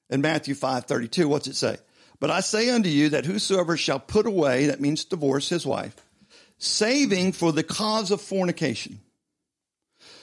In 0.10 0.22
Matthew 0.22 0.54
5 0.54 0.86
32, 0.86 1.28
what's 1.28 1.48
it 1.48 1.56
say? 1.56 1.78
But 2.20 2.32
I 2.32 2.42
say 2.42 2.70
unto 2.70 2.89
you 2.89 3.10
that 3.10 3.26
whosoever 3.26 3.78
shall 3.78 4.00
put 4.00 4.26
away, 4.26 4.68
that 4.68 4.82
means 4.82 5.06
divorce 5.06 5.50
his 5.50 5.66
wife, 5.66 5.96
saving 6.58 7.32
for 7.32 7.52
the 7.52 7.63
cause 7.63 8.12
of 8.12 8.22
fornication. 8.22 9.00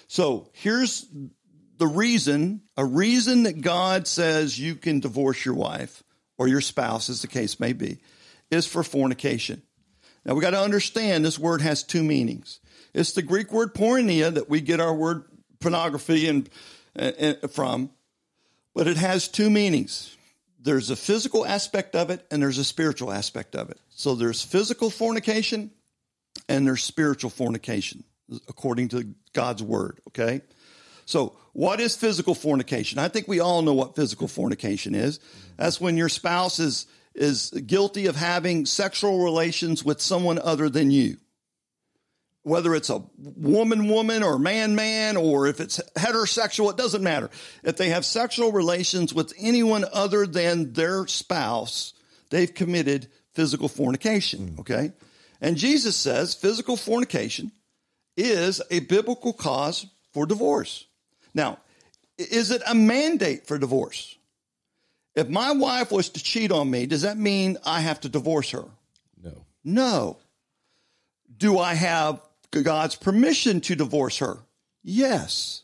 So 0.07 0.49
here's 0.53 1.07
the 1.81 1.87
reason, 1.87 2.61
a 2.77 2.85
reason 2.85 3.45
that 3.45 3.63
God 3.63 4.07
says 4.07 4.61
you 4.61 4.75
can 4.75 5.01
divorce 5.01 5.47
your 5.47 5.55
wife 5.55 6.03
or 6.37 6.47
your 6.47 6.61
spouse, 6.61 7.09
as 7.09 7.23
the 7.23 7.27
case 7.27 7.59
may 7.59 7.73
be, 7.73 8.01
is 8.51 8.67
for 8.67 8.83
fornication. 8.83 9.63
Now 10.27 10.35
we 10.35 10.43
got 10.43 10.51
to 10.51 10.61
understand 10.61 11.25
this 11.25 11.39
word 11.39 11.63
has 11.63 11.83
two 11.83 12.03
meanings. 12.03 12.61
It's 12.93 13.15
the 13.15 13.23
Greek 13.23 13.51
word 13.51 13.73
porneia 13.73 14.35
that 14.35 14.51
we 14.51 14.61
get 14.61 14.79
our 14.79 14.95
word 14.95 15.25
pornography 15.59 16.29
and, 16.29 16.51
and 16.95 17.39
uh, 17.43 17.47
uh, 17.47 17.49
from, 17.49 17.91
but 18.75 18.87
it 18.87 18.99
has 18.99 19.27
two 19.27 19.49
meanings. 19.49 20.15
There's 20.61 20.91
a 20.91 20.97
physical 20.97 21.47
aspect 21.47 21.97
of 21.97 22.11
it 22.11 22.27
and 22.31 22.43
there's 22.43 22.59
a 22.59 22.65
spiritual 22.65 23.11
aspect 23.11 23.57
of 23.57 23.71
it. 23.71 23.81
So 23.89 24.15
there's 24.15 24.43
physical 24.43 24.91
fornication 24.91 25.71
and 26.47 26.67
there's 26.67 26.85
spiritual 26.85 27.31
fornication 27.31 28.05
according 28.49 28.89
to 28.89 29.15
God's 29.33 29.63
word, 29.63 29.99
okay? 30.09 30.43
So, 31.11 31.37
what 31.53 31.81
is 31.81 31.97
physical 31.97 32.37
fornication? 32.37 33.01
I 33.01 33.09
think 33.09 33.27
we 33.27 33.41
all 33.41 33.63
know 33.63 33.75
what 33.75 33.97
physical 33.97 34.29
fornication 34.29 34.95
is. 34.95 35.19
That's 35.57 35.81
when 35.81 35.97
your 35.97 36.09
spouse 36.09 36.61
is 36.61 36.87
is 37.17 37.51
guilty 37.51 38.07
of 38.07 38.15
having 38.15 38.65
sexual 38.65 39.25
relations 39.25 39.85
with 39.85 40.01
someone 40.01 40.39
other 40.39 40.69
than 40.69 40.93
you. 40.93 41.17
Whether 42.45 42.77
it's 42.77 42.91
a 42.91 43.03
woman 43.19 43.89
woman 43.89 44.23
or 44.23 44.39
man 44.39 44.77
man 44.77 45.17
or 45.17 45.49
if 45.49 45.61
it's 45.61 45.81
heterosexual, 45.97 46.71
it 46.71 46.77
doesn't 46.77 47.03
matter. 47.03 47.29
If 47.65 47.77
they 47.77 47.89
have 47.89 48.05
sexual 48.05 48.53
relations 48.53 49.13
with 49.13 49.35
anyone 49.37 49.85
other 49.93 50.29
than 50.29 50.75
their 50.75 51.09
spouse, 51.09 51.93
they've 52.31 52.55
committed 52.55 53.09
physical 53.35 53.69
fornication, 53.69 54.51
mm. 54.51 54.61
okay? 54.61 54.93
And 55.41 55.57
Jesus 55.57 55.97
says 55.97 56.35
physical 56.35 56.77
fornication 56.77 57.51
is 58.17 58.63
a 58.71 58.79
biblical 58.79 59.33
cause 59.33 59.87
for 60.13 60.25
divorce. 60.25 60.87
Now, 61.35 61.59
is 62.19 62.51
it 62.51 62.63
a 62.67 62.75
mandate 62.75 63.47
for 63.47 63.59
divorce? 63.59 64.17
If 65.15 65.29
my 65.29 65.53
wife 65.53 65.91
was 65.91 66.11
to 66.11 66.23
cheat 66.23 66.53
on 66.53 66.71
me, 66.71 66.87
does 66.87 67.03
that 67.03 67.17
mean 67.19 67.59
I 67.65 67.81
have 67.81 68.01
to 68.01 68.09
divorce 68.09 68.51
her? 68.51 68.65
No, 69.23 69.45
No. 69.65 70.17
Do 71.37 71.59
I 71.59 71.75
have 71.75 72.21
God's 72.51 72.97
permission 72.97 73.61
to 73.63 73.75
divorce 73.75 74.19
her? 74.19 74.39
Yes. 74.83 75.63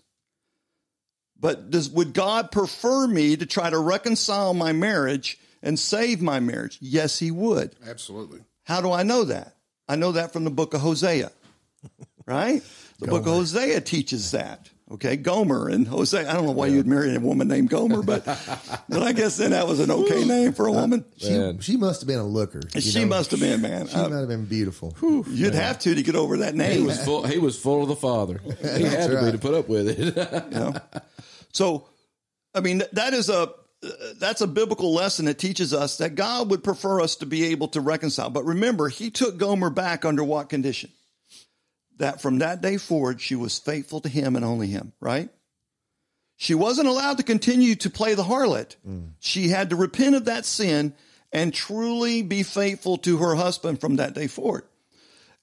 But 1.38 1.70
does 1.70 1.90
would 1.90 2.14
God 2.14 2.50
prefer 2.50 3.06
me 3.06 3.36
to 3.36 3.44
try 3.44 3.68
to 3.68 3.78
reconcile 3.78 4.54
my 4.54 4.72
marriage 4.72 5.38
and 5.62 5.78
save 5.78 6.22
my 6.22 6.40
marriage? 6.40 6.78
Yes, 6.80 7.18
he 7.18 7.30
would. 7.30 7.76
Absolutely. 7.86 8.40
How 8.64 8.80
do 8.80 8.90
I 8.90 9.02
know 9.02 9.24
that? 9.24 9.54
I 9.88 9.96
know 9.96 10.12
that 10.12 10.32
from 10.32 10.44
the 10.44 10.50
book 10.50 10.72
of 10.74 10.80
Hosea, 10.80 11.30
right? 12.26 12.62
The 12.98 13.06
book 13.06 13.26
of 13.26 13.34
Hosea 13.34 13.80
teaches 13.82 14.30
that. 14.30 14.70
Okay, 14.88 15.16
Gomer 15.16 15.68
and 15.68 15.86
Hosea. 15.88 16.30
I 16.30 16.34
don't 16.34 16.46
know 16.46 16.52
why 16.52 16.68
you'd 16.68 16.86
marry 16.86 17.12
a 17.16 17.18
woman 17.18 17.48
named 17.48 17.70
Gomer, 17.70 18.02
but 18.02 18.24
but 18.88 19.02
I 19.02 19.12
guess 19.12 19.36
then 19.36 19.50
that 19.50 19.66
was 19.66 19.80
an 19.80 19.90
okay 19.90 20.24
name 20.24 20.52
for 20.52 20.68
a 20.68 20.72
woman. 20.72 21.04
She, 21.16 21.56
she 21.60 21.76
must 21.76 22.02
have 22.02 22.06
been 22.06 22.20
a 22.20 22.24
looker. 22.24 22.60
She 22.78 23.00
know? 23.00 23.06
must 23.06 23.32
have 23.32 23.40
been, 23.40 23.60
man. 23.62 23.88
She 23.88 23.96
Uh, 23.96 24.08
might 24.08 24.18
have 24.20 24.28
been 24.28 24.44
beautiful. 24.44 24.94
you'd 25.28 25.54
have 25.54 25.80
to 25.80 25.92
to 25.94 26.02
get 26.04 26.14
over 26.14 26.36
that 26.38 26.52
He 26.54 26.58
name. 26.58 26.86
was 26.86 27.02
full. 27.04 27.24
He 27.26 27.38
was 27.38 27.58
full 27.58 27.82
of 27.82 27.88
the 27.88 27.96
Father. 27.96 28.40
He 28.76 28.84
had 28.84 29.10
to 29.10 29.24
be 29.24 29.32
to 29.32 29.38
put 29.38 29.54
up 29.54 29.68
with 29.68 29.88
it. 29.88 29.98
you 30.52 30.58
know? 30.58 30.74
So, 31.52 31.88
I 32.54 32.60
mean, 32.60 32.82
that 32.92 33.12
is 33.12 33.28
a 33.28 33.52
that's 34.20 34.40
a 34.40 34.46
biblical 34.46 34.94
lesson 34.94 35.24
that 35.26 35.38
teaches 35.38 35.74
us 35.74 35.98
that 35.98 36.14
God 36.14 36.50
would 36.50 36.62
prefer 36.62 37.00
us 37.00 37.16
to 37.16 37.26
be 37.26 37.46
able 37.46 37.68
to 37.68 37.80
reconcile. 37.80 38.30
But 38.30 38.44
remember, 38.44 38.88
He 38.88 39.10
took 39.10 39.36
Gomer 39.36 39.70
back 39.70 40.04
under 40.04 40.22
what 40.22 40.48
condition? 40.48 40.90
That 41.98 42.20
from 42.20 42.38
that 42.38 42.60
day 42.60 42.76
forward, 42.76 43.20
she 43.20 43.34
was 43.34 43.58
faithful 43.58 44.00
to 44.00 44.08
Him 44.08 44.36
and 44.36 44.44
only 44.44 44.66
Him. 44.68 44.92
Right? 45.00 45.30
She 46.36 46.54
wasn't 46.54 46.88
allowed 46.88 47.16
to 47.16 47.22
continue 47.22 47.74
to 47.76 47.90
play 47.90 48.14
the 48.14 48.22
harlot. 48.22 48.76
Mm. 48.86 49.12
She 49.20 49.48
had 49.48 49.70
to 49.70 49.76
repent 49.76 50.14
of 50.14 50.26
that 50.26 50.44
sin 50.44 50.94
and 51.32 51.52
truly 51.52 52.22
be 52.22 52.42
faithful 52.42 52.98
to 52.98 53.18
her 53.18 53.34
husband 53.34 53.80
from 53.80 53.96
that 53.96 54.14
day 54.14 54.26
forward. 54.26 54.64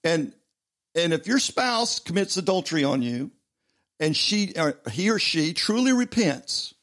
And 0.03 0.33
and 0.95 1.13
if 1.13 1.27
your 1.27 1.39
spouse 1.39 1.99
commits 1.99 2.37
adultery 2.37 2.83
on 2.83 3.01
you, 3.01 3.31
and 3.99 4.15
she 4.15 4.53
or 4.55 4.79
he 4.91 5.09
or 5.09 5.19
she 5.19 5.53
truly 5.53 5.93
repents, 5.93 6.73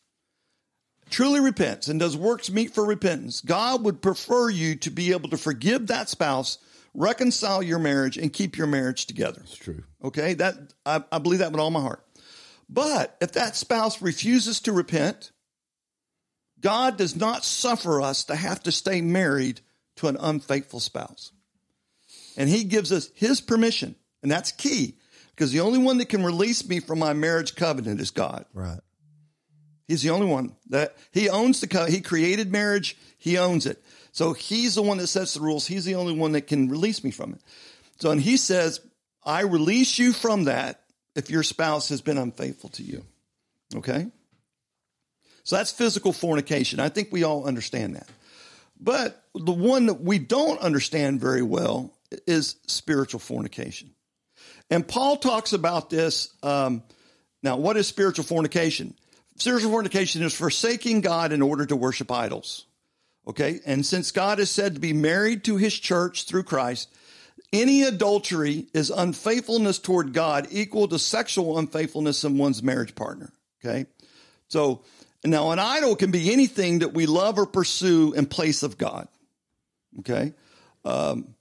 truly 1.11 1.41
repents 1.41 1.89
and 1.89 2.01
does 2.01 2.17
works 2.17 2.51
meet 2.51 2.75
for 2.75 2.85
repentance, 2.85 3.41
God 3.41 3.85
would 3.85 4.03
prefer 4.03 4.49
you 4.49 4.75
to 4.77 4.91
be 4.91 5.13
able 5.13 5.31
to 5.31 5.37
forgive 5.37 5.89
that 5.89 6.09
spouse, 6.09 6.59
reconcile 6.95 7.63
your 7.63 7.79
marriage, 7.79 8.17
and 8.17 8.33
keep 8.33 8.57
your 8.57 8.67
marriage 8.67 9.07
together. 9.07 9.41
It's 9.43 9.57
true. 9.57 9.85
Okay, 10.03 10.35
that 10.35 10.57
I, 10.85 11.03
I 11.13 11.19
believe 11.19 11.41
that 11.41 11.53
with 11.53 11.61
all 11.61 11.71
my 11.71 11.81
heart. 11.81 12.05
But 12.69 13.17
if 13.21 13.33
that 13.33 13.57
spouse 13.57 14.01
refuses 14.01 14.61
to 14.61 14.73
repent, 14.73 15.33
God 16.61 16.97
does 16.97 17.17
not 17.17 17.45
suffer 17.45 18.01
us 18.01 18.25
to 18.25 18.37
have 18.37 18.63
to 18.65 18.73
stay 18.73 19.01
married 19.01 19.61
to 19.97 20.09
an 20.09 20.17
unfaithful 20.21 20.81
spouse. 20.81 21.33
And 22.37 22.49
he 22.49 22.65
gives 22.65 22.93
us 22.93 23.11
his 23.15 23.41
permission, 23.41 23.97
and 24.23 24.31
that's 24.31 24.53
key 24.53 24.97
because 25.31 25.53
the 25.53 25.61
only 25.61 25.79
one 25.79 25.99
that 25.99 26.09
can 26.09 26.25
release 26.25 26.69
me 26.69 26.81
from 26.81 26.99
my 26.99 27.13
marriage 27.13 27.57
covenant 27.57 28.01
is 28.01 28.11
God. 28.11 28.45
Right. 28.55 28.81
He's 29.89 30.03
the 30.03 30.11
only 30.11 30.27
one 30.27 30.55
that 30.69 30.97
he 31.11 31.29
owns 31.29 31.61
the 31.61 31.67
co- 31.67 31.87
he 31.87 32.01
created 32.01 32.53
marriage, 32.53 32.97
he 33.19 33.37
owns 33.39 33.67
it. 33.67 33.83
So 34.13 34.33
he's 34.33 34.75
the 34.75 34.83
one 34.83 34.99
that 34.99 35.07
sets 35.07 35.35
the 35.35 35.41
rules. 35.41 35.67
He's 35.67 35.85
the 35.85 35.95
only 35.95 36.15
one 36.15 36.33
that 36.33 36.47
can 36.47 36.69
release 36.69 37.05
me 37.05 37.11
from 37.11 37.33
it. 37.35 37.41
So 38.01 38.11
and 38.11 38.21
he 38.21 38.37
says, 38.37 38.81
I 39.25 39.43
release 39.43 39.99
you 39.99 40.13
from 40.13 40.45
that 40.45 40.83
if 41.15 41.31
your 41.31 41.43
spouse 41.43 41.91
has 41.91 42.01
been 42.01 42.19
unfaithful 42.19 42.71
to 42.71 42.83
you. 42.83 43.05
Okay? 43.77 44.07
So 45.45 45.57
that's 45.57 45.73
physical 45.73 46.13
fornication. 46.13 46.81
I 46.81 46.89
think 46.89 47.09
we 47.11 47.25
all 47.25 47.47
understand 47.47 47.97
that. 47.97 48.09
But 48.81 49.23
the 49.35 49.53
one 49.53 49.87
that 49.87 50.01
we 50.01 50.19
don't 50.19 50.61
understand 50.61 51.21
very 51.21 51.43
well 51.43 51.93
is 52.27 52.57
spiritual 52.67 53.21
fornication. 53.21 53.91
And 54.71 54.87
Paul 54.87 55.17
talks 55.17 55.53
about 55.53 55.91
this. 55.91 56.35
Um, 56.43 56.83
now, 57.43 57.57
what 57.57 57.77
is 57.77 57.87
spiritual 57.87 58.25
fornication? 58.25 58.95
Spiritual 59.37 59.71
fornication 59.71 60.23
is 60.23 60.35
forsaking 60.35 61.01
God 61.01 61.33
in 61.33 61.43
order 61.43 61.67
to 61.67 61.77
worship 61.77 62.11
idols. 62.11 62.67
Okay. 63.31 63.61
And 63.65 63.87
since 63.87 64.11
God 64.11 64.41
is 64.41 64.51
said 64.51 64.75
to 64.75 64.81
be 64.81 64.93
married 64.93 65.45
to 65.45 65.57
his 65.57 65.79
church 65.79 66.25
through 66.25 66.43
Christ, 66.43 66.93
any 67.53 67.83
adultery 67.83 68.67
is 68.75 68.91
unfaithfulness 68.91 69.79
toward 69.79 70.13
God 70.13 70.49
equal 70.51 70.89
to 70.89 70.99
sexual 70.99 71.57
unfaithfulness 71.57 72.25
in 72.25 72.39
one's 72.39 72.61
marriage 72.61 72.97
partner. 72.97 73.33
Okay. 73.65 73.87
So 74.49 74.83
now 75.25 75.53
an 75.53 75.61
idol 75.61 75.95
can 75.95 76.11
be 76.11 76.33
anything 76.33 76.81
that 76.81 76.93
we 76.93 77.07
love 77.07 77.39
or 77.39 77.47
pursue 77.47 78.13
in 78.15 78.27
place 78.27 78.65
of 78.65 78.77
God. 78.77 79.07
Okay. 80.01 80.35
Um, 80.85 81.37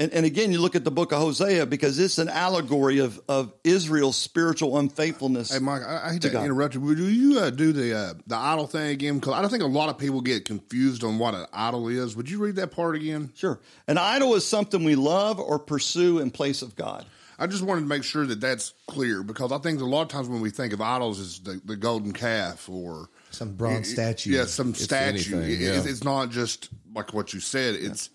and, 0.00 0.10
and 0.14 0.24
again, 0.24 0.50
you 0.50 0.60
look 0.62 0.74
at 0.74 0.82
the 0.82 0.90
book 0.90 1.12
of 1.12 1.18
Hosea 1.18 1.66
because 1.66 1.98
it's 1.98 2.16
an 2.16 2.30
allegory 2.30 3.00
of, 3.00 3.20
of 3.28 3.52
Israel's 3.64 4.16
spiritual 4.16 4.78
unfaithfulness. 4.78 5.52
Hey, 5.52 5.58
Mike, 5.58 5.82
I, 5.86 6.08
I 6.08 6.12
hate 6.14 6.22
to 6.22 6.30
God. 6.30 6.46
interrupt 6.46 6.74
you. 6.74 6.80
Would 6.80 6.98
you 6.98 7.38
uh, 7.38 7.50
do 7.50 7.72
the 7.72 7.94
uh, 7.94 8.14
the 8.26 8.34
idol 8.34 8.66
thing 8.66 8.88
again? 8.88 9.18
Because 9.18 9.34
I 9.34 9.42
don't 9.42 9.50
think 9.50 9.62
a 9.62 9.66
lot 9.66 9.90
of 9.90 9.98
people 9.98 10.22
get 10.22 10.46
confused 10.46 11.04
on 11.04 11.18
what 11.18 11.34
an 11.34 11.44
idol 11.52 11.88
is. 11.88 12.16
Would 12.16 12.30
you 12.30 12.42
read 12.42 12.56
that 12.56 12.70
part 12.70 12.96
again? 12.96 13.30
Sure. 13.34 13.60
An 13.86 13.98
idol 13.98 14.34
is 14.36 14.46
something 14.46 14.84
we 14.84 14.94
love 14.94 15.38
or 15.38 15.58
pursue 15.58 16.18
in 16.18 16.30
place 16.30 16.62
of 16.62 16.74
God. 16.74 17.04
I 17.38 17.46
just 17.46 17.62
wanted 17.62 17.82
to 17.82 17.86
make 17.86 18.04
sure 18.04 18.24
that 18.26 18.40
that's 18.40 18.72
clear 18.86 19.22
because 19.22 19.52
I 19.52 19.58
think 19.58 19.82
a 19.82 19.84
lot 19.84 20.02
of 20.02 20.08
times 20.08 20.28
when 20.28 20.40
we 20.40 20.50
think 20.50 20.72
of 20.72 20.80
idols, 20.80 21.18
is 21.18 21.40
the, 21.40 21.60
the 21.64 21.76
golden 21.76 22.12
calf 22.12 22.68
or 22.70 23.10
Some 23.30 23.54
bronze 23.54 23.90
statue. 23.90 24.30
Yeah, 24.30 24.46
some 24.46 24.74
statue. 24.74 25.36
anything, 25.36 25.60
yeah. 25.60 25.78
it's, 25.78 25.86
it's 25.86 26.04
not 26.04 26.30
just 26.30 26.70
like 26.94 27.12
what 27.12 27.34
you 27.34 27.40
said. 27.40 27.74
It's 27.74 28.10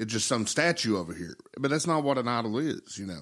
it's 0.00 0.12
just 0.12 0.26
some 0.26 0.46
statue 0.48 0.96
over 0.98 1.14
here. 1.14 1.36
But 1.58 1.70
that's 1.70 1.86
not 1.86 2.02
what 2.02 2.18
an 2.18 2.26
idol 2.26 2.58
is. 2.58 2.98
You 2.98 3.06
know. 3.06 3.20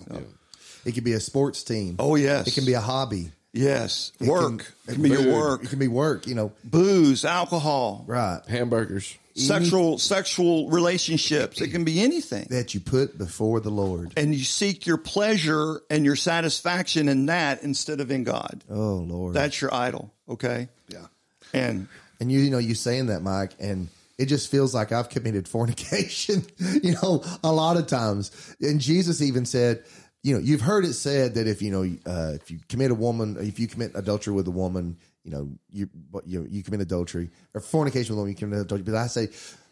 It 0.87 0.93
could 0.93 1.05
be 1.05 1.13
a 1.13 1.21
sports 1.21 1.63
team. 1.65 1.97
Oh, 1.99 2.15
yes. 2.15 2.47
It 2.47 2.55
can 2.55 2.65
be 2.65 2.73
a 2.73 2.81
hobby. 2.81 3.33
Yes. 3.53 4.13
It 4.21 4.29
work. 4.29 4.43
Can, 4.47 4.61
It 4.87 4.93
can 4.95 5.03
be 5.03 5.09
food. 5.11 5.25
your 5.27 5.35
work. 5.35 5.65
It 5.65 5.71
can 5.71 5.79
be 5.79 5.89
work. 5.89 6.27
You 6.27 6.35
know. 6.35 6.53
Booze, 6.65 7.25
alcohol, 7.25 8.05
Right. 8.07 8.41
Hamburgers. 8.49 9.17
sexual 9.35 9.99
sexual 9.99 10.69
relationships. 10.71 11.61
It 11.61 11.69
can 11.69 11.85
be 11.85 12.01
anything. 12.01 12.47
That 12.51 12.75
you 12.75 12.81
put 12.81 13.19
before 13.19 13.61
the 13.61 13.71
Lord. 13.71 14.13
And 14.17 14.35
you 14.35 14.45
seek 14.45 14.87
your 14.87 14.97
pleasure 14.99 15.81
and 15.91 16.05
your 16.05 16.17
satisfaction 16.17 17.09
in 17.09 17.27
that 17.27 17.63
instead 17.63 18.01
of 18.01 18.11
in 18.11 18.25
God. 18.25 18.65
Oh 18.71 18.97
Lord. 18.97 19.35
That's 19.35 19.61
your 19.61 19.73
idol. 19.75 20.13
Okay. 20.29 20.69
Yeah. 20.89 21.07
And 21.53 21.89
And 22.21 22.31
you, 22.33 22.41
you 22.41 22.51
know, 22.51 22.59
you 22.59 22.75
saying 22.75 23.07
that, 23.07 23.23
Mike, 23.23 23.53
and 23.61 23.89
it 24.19 24.27
just 24.27 24.51
feels 24.51 24.75
like 24.75 24.91
I've 24.93 25.09
committed 25.09 25.49
fornication, 25.49 26.45
you 26.83 26.95
know, 26.95 27.25
a 27.43 27.53
lot 27.53 27.77
of 27.77 27.87
times. 27.87 28.55
And 28.61 28.81
Jesus 28.81 29.23
even 29.23 29.47
said, 29.47 29.85
you 30.23 30.35
know, 30.35 30.41
you've 30.41 30.61
heard 30.61 30.85
it 30.85 30.95
said 30.95 31.35
that 31.35 31.47
if 31.47 31.63
you 31.63 31.71
know, 31.71 31.83
uh, 32.05 32.33
if 32.35 32.51
you 32.51 32.59
commit 32.69 32.91
a 32.91 32.95
woman, 32.95 33.37
if 33.41 33.61
you 33.61 33.69
commit 33.69 33.93
adultery 33.95 34.35
with 34.35 34.49
a 34.49 34.53
woman, 34.53 34.99
you 35.23 35.31
know, 35.31 35.51
you 35.71 35.89
you 36.25 36.47
you 36.51 36.63
commit 36.63 36.81
adultery 36.81 37.31
or 37.55 37.61
fornication 37.61 38.15
with 38.15 38.19
a 38.19 38.21
woman, 38.23 38.33
you 38.33 38.37
commit 38.37 38.61
adultery. 38.61 38.85
But 38.85 38.97
I 38.97 39.07
say, 39.07 39.29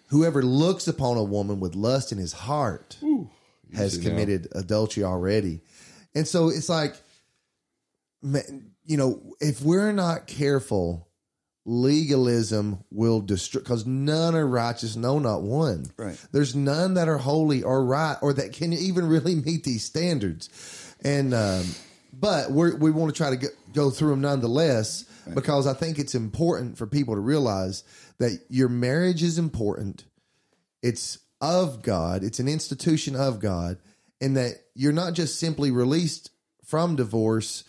whoever 0.08 0.42
looks 0.42 0.86
upon 0.86 1.16
a 1.16 1.24
woman 1.24 1.58
with 1.58 1.74
lust 1.74 2.12
in 2.12 2.18
his 2.18 2.32
heart 2.32 2.96
has 3.74 3.94
easy 3.94 4.04
now. 4.04 4.10
committed 4.10 4.48
adultery 4.52 5.02
already. 5.02 5.60
And 6.14 6.28
so 6.28 6.48
it's 6.48 6.68
like, 6.68 6.94
man, 8.22 8.70
you 8.84 8.96
know, 8.96 9.34
if 9.40 9.62
we're 9.62 9.92
not 9.92 10.26
careful, 10.26 11.05
legalism 11.66 12.78
will 12.92 13.20
destroy 13.20 13.60
because 13.60 13.84
none 13.84 14.36
are 14.36 14.46
righteous, 14.46 14.94
no, 14.94 15.18
not 15.18 15.42
one. 15.42 15.86
Right. 15.96 16.16
There's 16.30 16.54
none 16.54 16.94
that 16.94 17.08
are 17.08 17.18
holy 17.18 17.64
or 17.64 17.84
right 17.84 18.16
or 18.22 18.32
that 18.34 18.52
can 18.52 18.72
even 18.72 19.08
really 19.08 19.34
meet 19.34 19.64
these 19.64 19.84
standards. 19.84 20.48
And, 21.02 21.34
um, 21.34 21.66
but 22.12 22.52
we're, 22.52 22.76
we 22.76 22.92
want 22.92 23.12
to 23.12 23.16
try 23.16 23.30
to 23.30 23.36
go, 23.36 23.48
go 23.74 23.90
through 23.90 24.10
them 24.10 24.20
nonetheless 24.20 25.04
because 25.34 25.66
I 25.66 25.74
think 25.74 25.98
it's 25.98 26.14
important 26.14 26.78
for 26.78 26.86
people 26.86 27.14
to 27.14 27.20
realize 27.20 27.82
that 28.18 28.40
your 28.48 28.68
marriage 28.68 29.24
is 29.24 29.36
important. 29.36 30.04
It's 30.82 31.18
of 31.40 31.82
God, 31.82 32.22
it's 32.22 32.38
an 32.38 32.48
institution 32.48 33.16
of 33.16 33.40
God, 33.40 33.78
and 34.20 34.36
that 34.36 34.54
you're 34.74 34.92
not 34.92 35.14
just 35.14 35.38
simply 35.38 35.70
released 35.72 36.30
from 36.64 36.96
divorce 36.96 37.64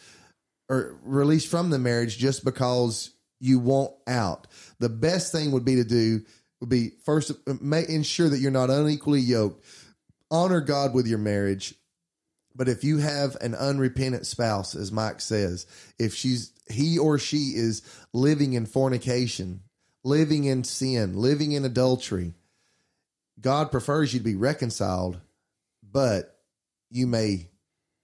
or 0.69 0.99
released 1.03 1.47
from 1.47 1.71
the 1.71 1.79
marriage 1.79 2.17
just 2.17 2.45
because 2.45 3.12
you 3.39 3.60
want 3.60 3.91
out. 4.08 4.47
The 4.80 4.89
best 4.89 5.32
thing 5.32 5.52
would 5.52 5.65
be 5.65 5.76
to 5.76 5.84
do 5.84 6.21
would 6.60 6.69
be 6.69 6.91
first 7.06 7.32
make 7.62 7.89
ensure 7.89 8.30
that 8.30 8.39
you're 8.39 8.52
not 8.52 8.69
unequally 8.69 9.19
yoked. 9.19 9.63
Honor 10.30 10.62
God 10.62 10.93
with 10.93 11.08
your 11.08 11.19
marriage. 11.19 11.76
But 12.56 12.67
if 12.67 12.84
you 12.84 12.97
have 12.97 13.38
an 13.39 13.54
unrepentant 13.54 14.26
spouse, 14.26 14.76
as 14.76 14.91
Mike 14.91 15.21
says, 15.21 15.67
if 16.00 16.15
she's 16.15 16.52
he 16.69 16.97
or 16.97 17.19
she 17.19 17.54
is 17.56 17.84
living 18.13 18.54
in 18.54 18.65
fornication, 18.65 19.62
living 20.04 20.45
in 20.45 20.63
sin, 20.63 21.15
living 21.15 21.52
in 21.52 21.63
adultery, 21.63 22.34
God 23.39 23.71
prefers 23.71 24.13
you 24.13 24.19
to 24.19 24.26
be 24.26 24.36
reconciled, 24.36 25.19
but 25.84 26.39
you 26.89 27.06
may 27.06 27.50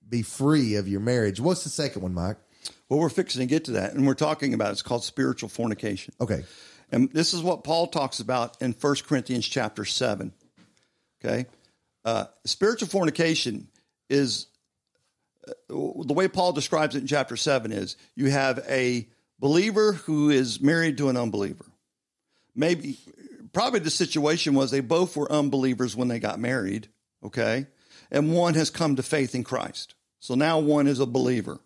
be 0.08 0.22
free 0.22 0.76
of 0.76 0.88
your 0.88 1.00
marriage. 1.00 1.40
What's 1.40 1.64
the 1.64 1.70
second 1.70 2.04
one, 2.04 2.14
Mike? 2.14 2.38
Well, 2.90 3.00
we're 3.00 3.10
fixing 3.10 3.42
to 3.42 3.46
get 3.46 3.66
to 3.66 3.72
that. 3.72 3.94
And 3.94 4.06
we're 4.06 4.14
talking 4.14 4.54
about 4.54 4.72
it's 4.72 4.82
called 4.82 5.04
spiritual 5.04 5.50
fornication. 5.50 6.14
Okay. 6.22 6.44
And 6.92 7.12
this 7.12 7.34
is 7.34 7.42
what 7.42 7.64
Paul 7.64 7.88
talks 7.88 8.20
about 8.20 8.62
in 8.62 8.74
1 8.74 8.96
Corinthians 9.08 9.48
chapter 9.48 9.86
7. 9.86 10.32
Okay. 11.24 11.48
Uh, 12.06 12.26
spiritual 12.46 12.88
fornication 12.88 13.68
is 14.10 14.48
uh, 15.48 15.54
the 15.70 16.14
way 16.14 16.28
Paul 16.28 16.52
describes 16.52 16.96
it 16.96 17.00
in 17.00 17.08
chapter 17.08 17.36
7 17.36 17.72
is 17.72 17.98
you 18.16 18.30
have 18.30 18.64
a 18.68 19.08
believer 19.40 19.94
who 19.94 20.30
is 20.30 20.62
married 20.62 20.98
to 20.98 21.10
an 21.10 21.18
unbeliever. 21.18 21.66
Maybe, 22.56 23.00
probably 23.54 23.80
the 23.80 23.90
situation 23.90 24.54
was 24.54 24.70
they 24.70 24.80
both 24.80 25.18
were 25.18 25.32
unbelievers 25.32 25.96
when 25.96 26.10
they 26.10 26.20
got 26.20 26.40
married. 26.40 26.90
Okay. 27.24 27.68
And 28.12 28.34
one 28.34 28.54
has 28.54 28.70
come 28.70 28.96
to 28.98 29.04
faith 29.04 29.34
in 29.34 29.44
Christ. 29.44 29.96
So 30.20 30.36
now 30.36 30.60
one 30.60 30.88
is 30.88 31.00
a 31.00 31.06
believer. 31.06 31.60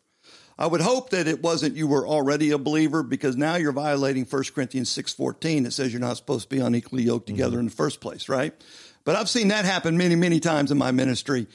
I 0.60 0.66
would 0.66 0.82
hope 0.82 1.12
that 1.12 1.28
it 1.28 1.44
wasn't 1.44 1.76
you 1.76 1.88
were 1.88 2.08
already 2.08 2.52
a 2.52 2.58
believer 2.58 3.04
because 3.04 3.38
now 3.38 3.56
you're 3.56 3.72
violating 3.72 4.26
1 4.26 4.44
Corinthians 4.56 4.90
6:14 4.90 5.64
that 5.64 5.72
says 5.72 5.94
you're 5.94 6.00
not 6.00 6.18
supposed 6.18 6.50
to 6.50 6.56
be 6.56 6.62
unequally 6.62 7.04
yoked 7.04 7.28
together 7.28 7.60
in 7.60 7.66
the 7.66 7.72
first 7.72 8.02
place, 8.02 8.28
right? 8.28 8.54
But 9.04 9.16
I've 9.16 9.30
seen 9.30 9.50
that 9.50 9.66
happen 9.66 9.98
many, 9.98 10.16
many 10.16 10.40
times 10.40 10.72
in 10.72 10.78
my 10.78 10.92
ministry. 10.92 11.48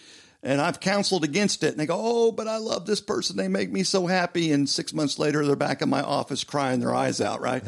And 0.44 0.60
I've 0.60 0.80
counseled 0.80 1.22
against 1.22 1.62
it. 1.62 1.68
And 1.68 1.78
they 1.78 1.86
go, 1.86 2.00
Oh, 2.00 2.32
but 2.32 2.48
I 2.48 2.56
love 2.56 2.86
this 2.86 3.00
person. 3.00 3.36
They 3.36 3.46
make 3.48 3.70
me 3.70 3.84
so 3.84 4.06
happy. 4.06 4.50
And 4.50 4.68
six 4.68 4.92
months 4.92 5.18
later, 5.18 5.44
they're 5.46 5.54
back 5.54 5.82
in 5.82 5.88
my 5.88 6.02
office 6.02 6.42
crying 6.42 6.80
their 6.80 6.94
eyes 6.94 7.20
out, 7.20 7.40
right? 7.40 7.62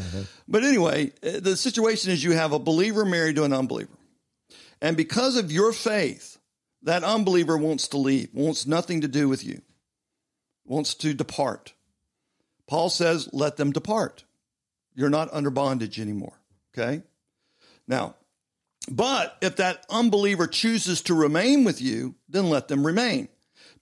But 0.48 0.64
anyway, 0.64 1.12
uh, 1.22 1.40
the 1.40 1.56
situation 1.56 2.10
is 2.10 2.24
you 2.24 2.32
have 2.32 2.52
a 2.52 2.58
believer 2.58 3.04
married 3.04 3.36
to 3.36 3.44
an 3.44 3.52
unbeliever. 3.52 3.96
And 4.80 4.96
because 4.96 5.36
of 5.36 5.52
your 5.52 5.72
faith, 5.72 6.38
that 6.82 7.04
unbeliever 7.04 7.56
wants 7.56 7.88
to 7.88 7.96
leave, 7.96 8.28
wants 8.32 8.66
nothing 8.66 9.02
to 9.02 9.08
do 9.08 9.28
with 9.28 9.44
you, 9.44 9.62
wants 10.66 10.94
to 10.94 11.14
depart. 11.14 11.72
Paul 12.66 12.90
says, 12.90 13.28
let 13.32 13.56
them 13.56 13.72
depart. 13.72 14.24
You're 14.94 15.10
not 15.10 15.32
under 15.32 15.50
bondage 15.50 16.00
anymore. 16.00 16.38
Okay? 16.76 17.02
Now, 17.86 18.14
but 18.88 19.36
if 19.40 19.56
that 19.56 19.84
unbeliever 19.90 20.46
chooses 20.46 21.02
to 21.02 21.14
remain 21.14 21.64
with 21.64 21.80
you, 21.80 22.14
then 22.28 22.50
let 22.50 22.68
them 22.68 22.86
remain. 22.86 23.28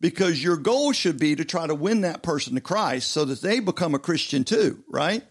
Because 0.01 0.43
your 0.43 0.57
goal 0.57 0.93
should 0.93 1.19
be 1.19 1.37
to 1.37 1.45
try 1.45 1.67
to 1.67 1.75
win 1.75 2.01
that 2.01 2.23
person 2.23 2.55
to 2.55 2.61
Christ 2.61 3.11
so 3.11 3.25
that 3.25 3.41
they 3.41 3.61
become 3.61 3.95
a 3.95 4.01
Christian 4.01 4.43
too, 4.43 4.83
right? 4.89 5.23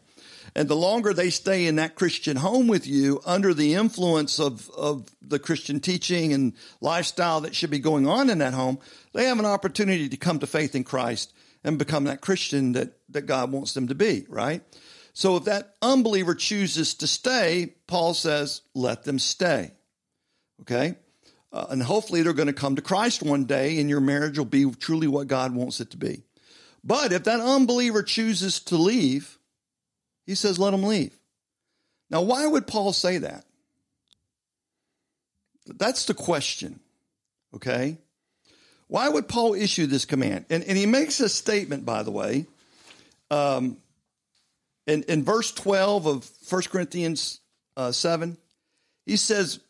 And 0.56 0.68
the 0.68 0.76
longer 0.76 1.14
they 1.14 1.30
stay 1.30 1.66
in 1.66 1.78
that 1.78 1.96
Christian 1.96 2.38
home 2.38 2.68
with 2.68 2.86
you 2.86 3.22
under 3.26 3.54
the 3.54 3.74
influence 3.74 4.40
of, 4.40 4.70
of 4.72 5.08
the 5.22 5.40
Christian 5.40 5.80
teaching 5.80 6.34
and 6.34 6.54
lifestyle 6.82 7.42
that 7.42 7.56
should 7.56 7.70
be 7.70 7.80
going 7.80 8.08
on 8.08 8.30
in 8.30 8.40
that 8.40 8.54
home, 8.54 8.80
they 9.14 9.26
have 9.26 9.40
an 9.40 9.46
opportunity 9.46 10.10
to 10.10 10.18
come 10.18 10.40
to 10.40 10.48
faith 10.48 10.76
in 10.76 10.84
Christ 10.84 11.34
and 11.64 11.78
become 11.78 12.06
that 12.06 12.22
Christian 12.22 12.74
that, 12.74 12.98
that 13.10 13.24
God 13.24 13.52
wants 13.52 13.74
them 13.74 13.88
to 13.88 13.96
be, 13.96 14.26
right? 14.28 14.62
So 15.14 15.38
if 15.38 15.46
that 15.46 15.76
unbeliever 15.82 16.36
chooses 16.36 16.96
to 16.96 17.08
stay, 17.08 17.76
Paul 17.88 18.14
says, 18.14 18.62
let 18.74 19.04
them 19.04 19.20
stay. 19.20 19.72
Okay? 20.62 20.96
Uh, 21.52 21.68
and 21.70 21.84
hopefully 21.84 22.22
they're 22.22 22.34
going 22.34 22.48
to 22.48 22.54
come 22.54 22.78
to 22.78 22.82
Christ 22.82 23.22
one 23.22 23.46
day 23.46 23.80
and 23.80 23.90
your 23.90 24.00
marriage 24.00 24.38
will 24.38 24.46
be 24.46 24.72
truly 24.72 25.08
what 25.08 25.28
God 25.28 25.54
wants 25.54 25.82
it 25.82 25.92
to 25.92 25.98
be. 25.98 26.24
But 26.84 27.12
if 27.12 27.26
that 27.26 27.40
unbeliever 27.40 28.04
chooses 28.04 28.60
to 28.62 28.78
leave, 28.78 29.38
he 30.26 30.36
says, 30.36 30.58
let 30.58 30.72
them 30.72 30.84
leave. 30.84 31.18
Now, 32.10 32.22
why 32.22 32.46
would 32.48 32.68
Paul 32.68 32.94
say 32.94 33.20
that? 33.20 33.46
That's 35.66 36.06
the 36.06 36.14
question. 36.14 36.80
Okay? 37.54 37.98
Why 38.92 39.08
would 39.08 39.30
Paul 39.30 39.54
issue 39.54 39.86
this 39.88 40.04
command? 40.04 40.48
And, 40.50 40.66
and 40.66 40.78
he 40.78 40.86
makes 40.86 41.22
a 41.22 41.30
statement, 41.30 41.86
by 41.86 42.04
the 42.04 42.12
way. 42.12 42.46
Um, 43.30 43.78
in, 44.86 45.04
in 45.04 45.24
verse 45.24 45.54
12 45.54 46.08
of 46.08 46.30
1 46.50 46.62
Corinthians 46.64 47.40
uh, 47.78 47.94
7, 47.94 48.36
he 49.06 49.16
says, 49.16 49.62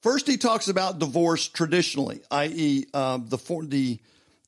first 0.00 0.26
he 0.26 0.38
talks 0.38 0.68
about 0.68 0.98
divorce 0.98 1.48
traditionally, 1.48 2.22
i.e., 2.30 2.86
um, 2.94 3.26
the, 3.28 3.36
for, 3.36 3.62
the 3.62 3.98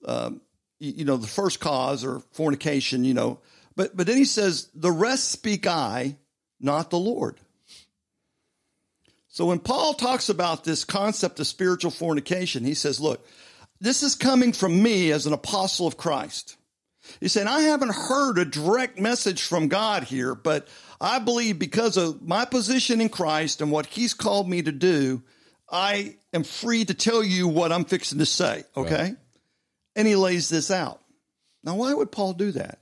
um, 0.07 0.41
you 0.81 1.05
know, 1.05 1.19
the 1.19 1.27
first 1.27 1.61
cause 1.61 2.03
or 2.03 2.21
fornication, 2.33 3.05
you 3.05 3.13
know. 3.13 3.41
But, 3.77 3.95
but 3.95 4.07
then 4.07 4.17
he 4.17 4.25
says, 4.25 4.71
the 4.75 4.91
rest 4.91 5.29
speak 5.29 5.67
I, 5.67 6.17
not 6.59 6.89
the 6.89 6.99
Lord. 6.99 7.39
So 9.29 9.45
when 9.45 9.59
Paul 9.59 9.93
talks 9.93 10.31
about 10.31 10.65
this 10.65 10.83
concept 10.83 11.41
of 11.41 11.47
spiritual 11.47 11.91
fornication, 11.91 12.65
he 12.65 12.73
says, 12.73 13.01
look, 13.01 13.23
this 13.81 14.03
is 14.03 14.15
coming 14.15 14.53
from 14.53 14.83
me 14.83 15.11
as 15.11 15.27
an 15.27 15.33
apostle 15.33 15.87
of 15.87 15.97
Christ. 15.97 16.57
He 17.21 17.29
said, 17.29 17.47
I 17.47 17.61
haven't 17.61 17.95
heard 17.95 18.39
a 18.39 18.45
direct 18.45 18.99
message 18.99 19.43
from 19.43 19.69
God 19.69 20.05
here, 20.05 20.35
but 20.35 20.69
I 21.01 21.19
believe 21.19 21.59
because 21.59 21.97
of 21.97 22.23
my 22.23 22.45
position 22.45 23.01
in 23.01 23.11
Christ 23.11 23.61
and 23.61 23.71
what 23.71 23.87
he's 23.87 24.15
called 24.15 24.49
me 24.49 24.63
to 24.63 24.73
do, 24.73 25.23
I 25.71 26.17
am 26.33 26.45
free 26.45 26.85
to 26.85 26.95
tell 26.95 27.23
you 27.23 27.49
what 27.49 27.73
I'm 27.73 27.85
fixing 27.85 28.19
to 28.21 28.27
say. 28.27 28.65
Okay. 28.77 28.95
Right. 28.95 29.17
And 29.97 30.09
he 30.09 30.17
lays 30.17 30.49
this 30.49 30.71
out. 30.71 31.01
Now, 31.63 31.77
why 31.77 31.93
would 31.93 32.11
Paul 32.11 32.33
do 32.33 32.53
that? 32.53 32.79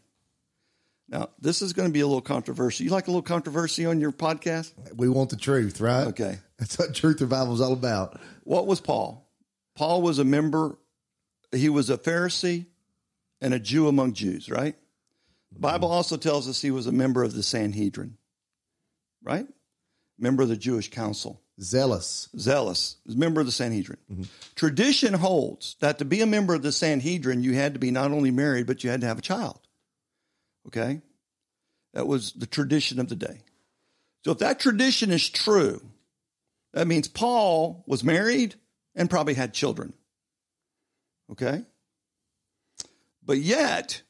Now, 1.08 1.28
this 1.38 1.60
is 1.60 1.72
going 1.74 1.88
to 1.88 1.92
be 1.92 2.00
a 2.00 2.06
little 2.06 2.22
controversy. 2.22 2.84
You 2.84 2.90
like 2.90 3.06
a 3.06 3.10
little 3.10 3.22
controversy 3.22 3.84
on 3.84 4.00
your 4.00 4.12
podcast? 4.12 4.72
We 4.96 5.08
want 5.08 5.30
the 5.30 5.36
truth, 5.36 5.80
right? 5.80 6.06
Okay. 6.08 6.38
That's 6.58 6.78
what 6.78 6.94
Truth 6.94 7.20
Revival 7.20 7.54
is 7.54 7.60
all 7.60 7.72
about. 7.72 8.18
What 8.44 8.66
was 8.66 8.80
Paul? 8.80 9.28
Paul 9.74 10.00
was 10.00 10.18
a 10.18 10.24
member, 10.24 10.78
he 11.52 11.68
was 11.68 11.90
a 11.90 11.98
Pharisee 11.98 12.66
and 13.40 13.54
a 13.54 13.58
Jew 13.58 13.88
among 13.88 14.14
Jews, 14.14 14.48
right? 14.48 14.76
The 15.52 15.60
Bible 15.60 15.90
also 15.90 16.16
tells 16.16 16.48
us 16.48 16.62
he 16.62 16.70
was 16.70 16.86
a 16.86 16.92
member 16.92 17.22
of 17.22 17.34
the 17.34 17.42
Sanhedrin, 17.42 18.16
right? 19.22 19.46
Member 20.18 20.42
of 20.42 20.48
the 20.48 20.56
Jewish 20.56 20.90
council. 20.90 21.42
Zealous. 21.60 22.28
Zealous. 22.38 22.96
Member 23.06 23.40
of 23.40 23.46
the 23.46 23.52
Sanhedrin. 23.52 23.98
Mm-hmm. 24.10 24.22
Tradition 24.54 25.14
holds 25.14 25.76
that 25.80 25.98
to 25.98 26.04
be 26.04 26.22
a 26.22 26.26
member 26.26 26.54
of 26.54 26.62
the 26.62 26.72
Sanhedrin, 26.72 27.42
you 27.42 27.52
had 27.54 27.74
to 27.74 27.80
be 27.80 27.90
not 27.90 28.12
only 28.12 28.30
married, 28.30 28.66
but 28.66 28.82
you 28.82 28.90
had 28.90 29.02
to 29.02 29.06
have 29.06 29.18
a 29.18 29.22
child. 29.22 29.60
Okay? 30.66 31.02
That 31.92 32.06
was 32.06 32.32
the 32.32 32.46
tradition 32.46 32.98
of 32.98 33.08
the 33.08 33.16
day. 33.16 33.42
So 34.24 34.30
if 34.30 34.38
that 34.38 34.60
tradition 34.60 35.10
is 35.10 35.28
true, 35.28 35.82
that 36.72 36.86
means 36.86 37.08
Paul 37.08 37.84
was 37.86 38.02
married 38.02 38.54
and 38.94 39.10
probably 39.10 39.34
had 39.34 39.52
children. 39.52 39.92
Okay? 41.32 41.62
But 43.24 43.38
yet, 43.38 44.02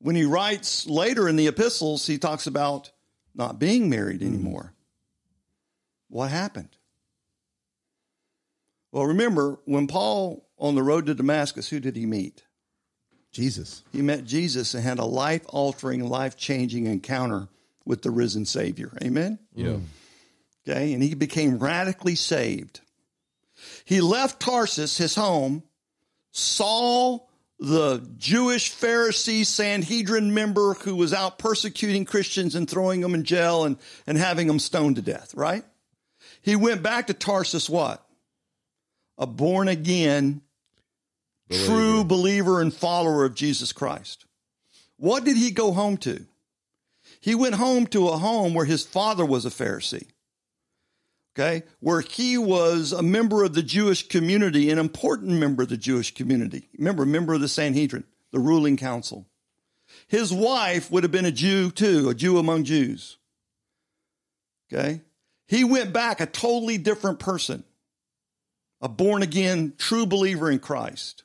when 0.00 0.16
he 0.16 0.24
writes 0.24 0.86
later 0.86 1.28
in 1.28 1.36
the 1.36 1.46
epistles, 1.46 2.06
he 2.06 2.18
talks 2.18 2.46
about 2.46 2.90
not 3.34 3.58
being 3.58 3.88
married 3.88 4.20
mm-hmm. 4.20 4.34
anymore. 4.34 4.74
What 6.08 6.30
happened? 6.30 6.76
Well, 8.90 9.06
remember, 9.06 9.58
when 9.64 9.86
Paul 9.86 10.46
on 10.58 10.74
the 10.74 10.82
road 10.82 11.06
to 11.06 11.14
Damascus, 11.14 11.68
who 11.68 11.80
did 11.80 11.96
he 11.96 12.04
meet? 12.04 12.44
Jesus. 13.30 13.82
He 13.92 14.02
met 14.02 14.24
Jesus 14.24 14.74
and 14.74 14.84
had 14.84 14.98
a 14.98 15.06
life 15.06 15.42
altering, 15.48 16.06
life 16.06 16.36
changing 16.36 16.86
encounter 16.86 17.48
with 17.86 18.02
the 18.02 18.10
risen 18.10 18.44
Savior. 18.44 18.92
Amen? 19.02 19.38
Yeah. 19.54 19.78
Okay, 20.68 20.92
and 20.92 21.02
he 21.02 21.14
became 21.14 21.58
radically 21.58 22.14
saved. 22.14 22.80
He 23.84 24.00
left 24.00 24.38
Tarsus, 24.38 24.98
his 24.98 25.14
home, 25.14 25.62
saw 26.32 27.20
the 27.58 28.04
Jewish 28.18 28.72
Pharisee 28.74 29.46
Sanhedrin 29.46 30.34
member 30.34 30.74
who 30.74 30.96
was 30.96 31.14
out 31.14 31.38
persecuting 31.38 32.04
Christians 32.04 32.56
and 32.56 32.68
throwing 32.68 33.00
them 33.00 33.14
in 33.14 33.22
jail 33.22 33.64
and, 33.64 33.76
and 34.06 34.18
having 34.18 34.48
them 34.48 34.58
stoned 34.58 34.96
to 34.96 35.02
death, 35.02 35.32
right? 35.34 35.64
He 36.40 36.56
went 36.56 36.82
back 36.82 37.06
to 37.06 37.14
Tarsus, 37.14 37.70
what? 37.70 38.04
A 39.16 39.26
born 39.26 39.68
again, 39.68 40.40
believer. 41.48 41.66
true 41.66 42.04
believer 42.04 42.60
and 42.60 42.74
follower 42.74 43.24
of 43.24 43.36
Jesus 43.36 43.72
Christ. 43.72 44.26
What 44.96 45.24
did 45.24 45.36
he 45.36 45.52
go 45.52 45.72
home 45.72 45.98
to? 45.98 46.26
He 47.20 47.36
went 47.36 47.54
home 47.54 47.86
to 47.88 48.08
a 48.08 48.16
home 48.16 48.54
where 48.54 48.64
his 48.64 48.84
father 48.84 49.24
was 49.24 49.46
a 49.46 49.50
Pharisee 49.50 50.06
okay, 51.34 51.64
where 51.80 52.00
he 52.00 52.38
was 52.38 52.92
a 52.92 53.02
member 53.02 53.44
of 53.44 53.54
the 53.54 53.62
Jewish 53.62 54.08
community, 54.08 54.70
an 54.70 54.78
important 54.78 55.32
member 55.32 55.62
of 55.62 55.68
the 55.68 55.76
Jewish 55.76 56.14
community. 56.14 56.68
Remember, 56.78 57.04
member 57.06 57.34
of 57.34 57.40
the 57.40 57.48
Sanhedrin, 57.48 58.04
the 58.30 58.38
ruling 58.38 58.76
council. 58.76 59.26
His 60.08 60.32
wife 60.32 60.90
would 60.90 61.02
have 61.02 61.12
been 61.12 61.24
a 61.24 61.32
Jew 61.32 61.70
too, 61.70 62.08
a 62.08 62.14
Jew 62.14 62.38
among 62.38 62.64
Jews. 62.64 63.18
Okay? 64.72 65.02
He 65.46 65.64
went 65.64 65.92
back 65.92 66.20
a 66.20 66.26
totally 66.26 66.78
different 66.78 67.18
person, 67.18 67.64
a 68.80 68.88
born 68.88 69.22
again, 69.22 69.74
true 69.76 70.06
believer 70.06 70.50
in 70.50 70.58
Christ. 70.58 71.24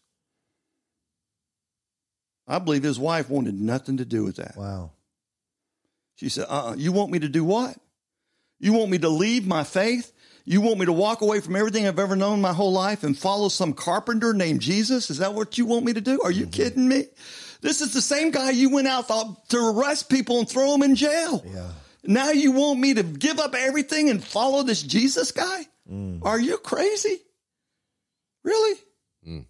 I 2.48 2.60
believe 2.60 2.84
his 2.84 3.00
wife 3.00 3.30
wanted 3.30 3.60
nothing 3.60 3.98
to 3.98 4.06
do 4.06 4.24
with 4.24 4.38
that. 4.38 4.56
Wow. 4.58 4.92
She 6.16 6.30
said, 6.30 6.46
uh 6.50 6.70
uh 6.70 6.76
you 6.78 6.92
want 6.92 7.12
me 7.12 7.20
to 7.20 7.30
do 7.30 7.44
what? 7.44 7.78
You 8.60 8.74
want 8.74 8.92
me 8.92 8.98
to 9.00 9.10
leave 9.10 9.46
my 9.46 9.64
faith? 9.64 10.14
You 10.46 10.62
want 10.62 10.80
me 10.80 10.86
to 10.86 10.94
walk 10.94 11.22
away 11.22 11.42
from 11.42 11.56
everything 11.56 11.88
I've 11.88 12.00
ever 12.00 12.16
known 12.16 12.40
my 12.40 12.54
whole 12.54 12.72
life 12.72 13.04
and 13.04 13.18
follow 13.18 13.50
some 13.50 13.74
carpenter 13.74 14.34
named 14.34 14.62
Jesus? 14.62 15.10
Is 15.10 15.18
that 15.18 15.34
what 15.34 15.58
you 15.58 15.66
want 15.66 15.86
me 15.86 15.94
to 15.94 16.02
do? 16.02 16.22
Are 16.22 16.32
you 16.32 16.44
mm-hmm. 16.44 16.52
kidding 16.52 16.88
me? 16.88 17.06
This 17.62 17.82
is 17.82 17.94
the 17.94 18.02
same 18.02 18.32
guy 18.32 18.52
you 18.52 18.70
went 18.70 18.88
out 18.88 19.10
to 19.50 19.58
arrest 19.58 20.10
people 20.10 20.40
and 20.40 20.50
throw 20.50 20.72
them 20.72 20.84
in 20.84 20.96
jail. 20.96 21.44
Yeah. 21.46 21.72
Now 22.04 22.32
you 22.32 22.54
want 22.54 22.80
me 22.80 22.94
to 22.94 23.04
give 23.04 23.40
up 23.40 23.56
everything 23.56 24.10
and 24.10 24.24
follow 24.24 24.64
this 24.64 24.82
Jesus 24.82 25.32
guy? 25.32 25.68
Mm. 25.92 26.24
Are 26.24 26.40
you 26.40 26.58
crazy? 26.58 27.18
Really? 28.44 28.80
Mm. 29.28 29.46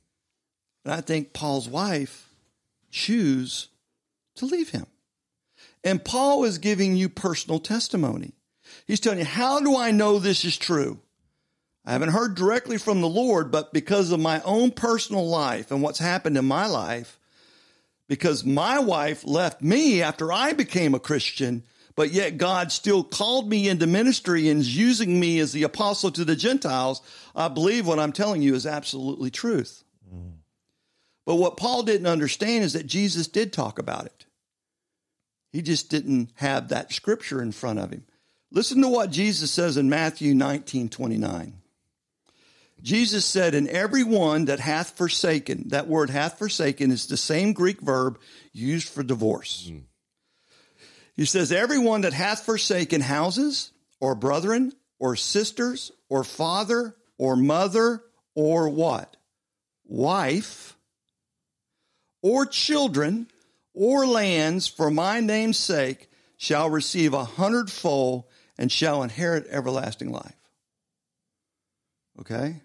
And 0.86 0.94
I 0.94 1.02
think 1.02 1.34
Paul's 1.34 1.70
wife 1.70 2.28
choose 2.90 3.68
to 4.38 4.46
leave 4.46 4.70
him. 4.70 4.88
And 5.84 6.04
Paul 6.04 6.44
is 6.46 6.58
giving 6.58 6.96
you 6.96 7.10
personal 7.10 7.60
testimony. 7.60 8.34
He's 8.88 9.00
telling 9.02 9.20
you, 9.20 9.26
how 9.26 9.60
do 9.60 9.76
I 9.76 9.92
know 9.92 10.18
this 10.18 10.46
is 10.46 10.58
true? 10.58 11.00
I 11.86 11.92
haven't 11.92 12.10
heard 12.10 12.36
directly 12.36 12.78
from 12.78 13.02
the 13.02 13.10
Lord, 13.10 13.52
but 13.52 13.74
because 13.74 14.12
of 14.12 14.20
my 14.20 14.42
own 14.42 14.72
personal 14.72 15.28
life 15.28 15.72
and 15.72 15.82
what's 15.82 16.00
happened 16.00 16.38
in 16.38 16.46
my 16.46 16.68
life, 16.68 17.20
because 18.08 18.46
my 18.46 18.80
wife 18.80 19.26
left 19.26 19.62
me 19.62 20.02
after 20.02 20.32
I 20.32 20.54
became 20.54 20.96
a 20.96 21.00
Christian, 21.00 21.64
but 21.96 22.12
yet 22.12 22.38
God 22.38 22.72
still 22.72 23.04
called 23.04 23.50
me 23.50 23.68
into 23.68 23.88
ministry 23.88 24.50
and 24.50 24.62
is 24.62 24.76
using 24.76 25.20
me 25.20 25.40
as 25.40 25.52
the 25.52 25.64
apostle 25.64 26.12
to 26.12 26.24
the 26.24 26.36
Gentiles, 26.36 27.02
I 27.36 27.48
believe 27.50 27.88
what 27.88 28.00
I'm 28.00 28.14
telling 28.14 28.42
you 28.42 28.56
is 28.56 28.66
absolutely 28.66 29.32
truth. 29.32 29.84
But 31.26 31.36
what 31.36 31.58
Paul 31.58 31.84
didn't 31.84 32.08
understand 32.08 32.64
is 32.64 32.72
that 32.74 32.88
Jesus 32.88 33.28
did 33.28 33.52
talk 33.52 33.80
about 33.80 34.06
it. 34.06 34.26
He 35.52 35.62
just 35.62 35.90
didn't 35.90 36.32
have 36.36 36.70
that 36.70 36.94
scripture 36.94 37.42
in 37.42 37.52
front 37.52 37.80
of 37.80 37.92
him. 37.92 38.06
Listen 38.52 38.82
to 38.82 38.88
what 38.88 39.12
Jesus 39.12 39.52
says 39.52 39.78
in 39.78 39.90
Matthew 39.90 40.34
19 40.34 40.90
29. 40.90 41.54
Jesus 42.82 43.26
said, 43.26 43.56
And 43.56 43.68
every 43.68 44.04
one 44.04 44.46
that 44.46 44.60
hath 44.60 44.92
forsaken, 44.92 45.70
that 45.70 45.88
word 45.88 46.10
hath 46.10 46.38
forsaken 46.38 46.92
is 46.92 47.08
the 47.08 47.18
same 47.18 47.54
Greek 47.54 47.82
verb 47.82 48.20
used 48.54 48.90
for 48.90 49.04
divorce. 49.04 49.68
Hmm. 49.70 49.80
He 51.16 51.26
says, 51.26 51.52
Everyone 51.52 52.02
that 52.02 52.14
hath 52.14 52.46
forsaken 52.46 53.02
houses, 53.02 53.72
or 54.00 54.16
brethren, 54.16 54.74
or 55.00 55.16
sisters, 55.16 55.92
or 56.10 56.24
father, 56.24 56.96
or 57.18 57.36
mother, 57.36 58.04
or 58.36 58.70
what? 58.70 59.18
Wife, 59.86 60.78
or 62.22 62.46
children, 62.46 63.28
or 63.74 64.06
lands 64.06 64.68
for 64.68 64.92
my 64.92 65.20
name's 65.20 65.58
sake 65.58 66.10
shall 66.38 66.70
receive 66.70 67.14
a 67.14 67.24
hundredfold 67.24 68.26
and 68.58 68.72
shall 68.72 69.04
inherit 69.04 69.48
everlasting 69.50 70.12
life. 70.12 70.36
Okay? 72.20 72.62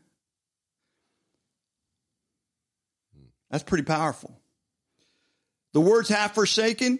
That's 3.51 3.65
pretty 3.65 3.85
powerful. 3.85 4.39
The 5.75 5.81
words 5.81 6.09
have 6.09 6.33
forsaken 6.33 6.99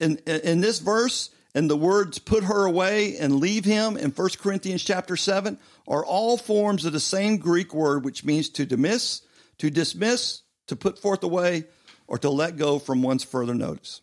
in, 0.00 0.16
in 0.26 0.60
this 0.60 0.80
verse 0.80 1.30
and 1.54 1.70
the 1.70 1.76
words 1.76 2.18
put 2.18 2.44
her 2.44 2.64
away 2.64 3.16
and 3.16 3.38
leave 3.38 3.64
him 3.64 3.96
in 3.96 4.10
1 4.10 4.28
Corinthians 4.40 4.82
chapter 4.82 5.16
7 5.16 5.58
are 5.86 6.04
all 6.04 6.36
forms 6.36 6.84
of 6.84 6.92
the 6.92 7.00
same 7.00 7.36
Greek 7.36 7.72
word 7.72 8.04
which 8.04 8.24
means 8.24 8.48
to 8.50 8.66
dismiss, 8.66 9.22
to 9.58 9.70
dismiss, 9.70 10.42
to 10.66 10.76
put 10.76 10.98
forth 10.98 11.22
away, 11.22 11.64
or 12.08 12.18
to 12.18 12.28
let 12.28 12.56
go 12.56 12.78
from 12.78 13.02
one's 13.02 13.24
further 13.24 13.54
notice. 13.54 14.00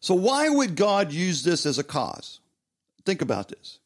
So 0.00 0.14
why 0.14 0.48
would 0.48 0.76
God 0.76 1.12
use 1.12 1.42
this 1.42 1.66
as 1.66 1.78
a 1.78 1.84
cause? 1.84 2.40
Think 3.04 3.22
about 3.22 3.48
this. 3.48 3.78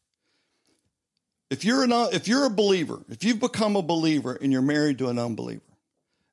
If 1.51 1.65
you're 1.65 1.83
an, 1.83 1.93
if 2.13 2.29
you're 2.29 2.47
a 2.47 2.51
believer, 2.51 3.01
if 3.09 3.25
you've 3.25 3.41
become 3.41 3.77
a 3.77 3.83
believer 3.83 4.39
and 4.41 4.53
you're 4.53 4.63
married 4.63 4.99
to 4.99 5.09
an 5.09 5.19
unbeliever, 5.19 5.63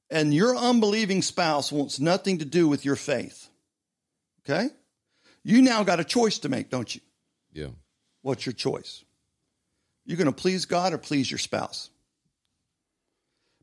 and 0.10 0.34
your 0.34 0.56
unbelieving 0.56 1.22
spouse 1.22 1.72
wants 1.72 2.00
nothing 2.00 2.38
to 2.38 2.46
do 2.46 2.68
with 2.68 2.86
your 2.86 2.96
faith, 2.96 3.50
okay? 4.42 4.70
You 5.44 5.62
now 5.62 5.84
got 5.84 6.00
a 6.00 6.04
choice 6.04 6.40
to 6.40 6.50
make, 6.50 6.70
don't 6.70 6.94
you? 6.94 7.02
Yeah. 7.52 7.70
What's 8.22 8.46
your 8.46 8.54
choice? 8.54 9.04
You're 10.06 10.18
going 10.18 10.28
to 10.28 10.32
please 10.32 10.66
God 10.66 10.94
or 10.94 10.98
please 10.98 11.30
your 11.30 11.38
spouse? 11.40 11.90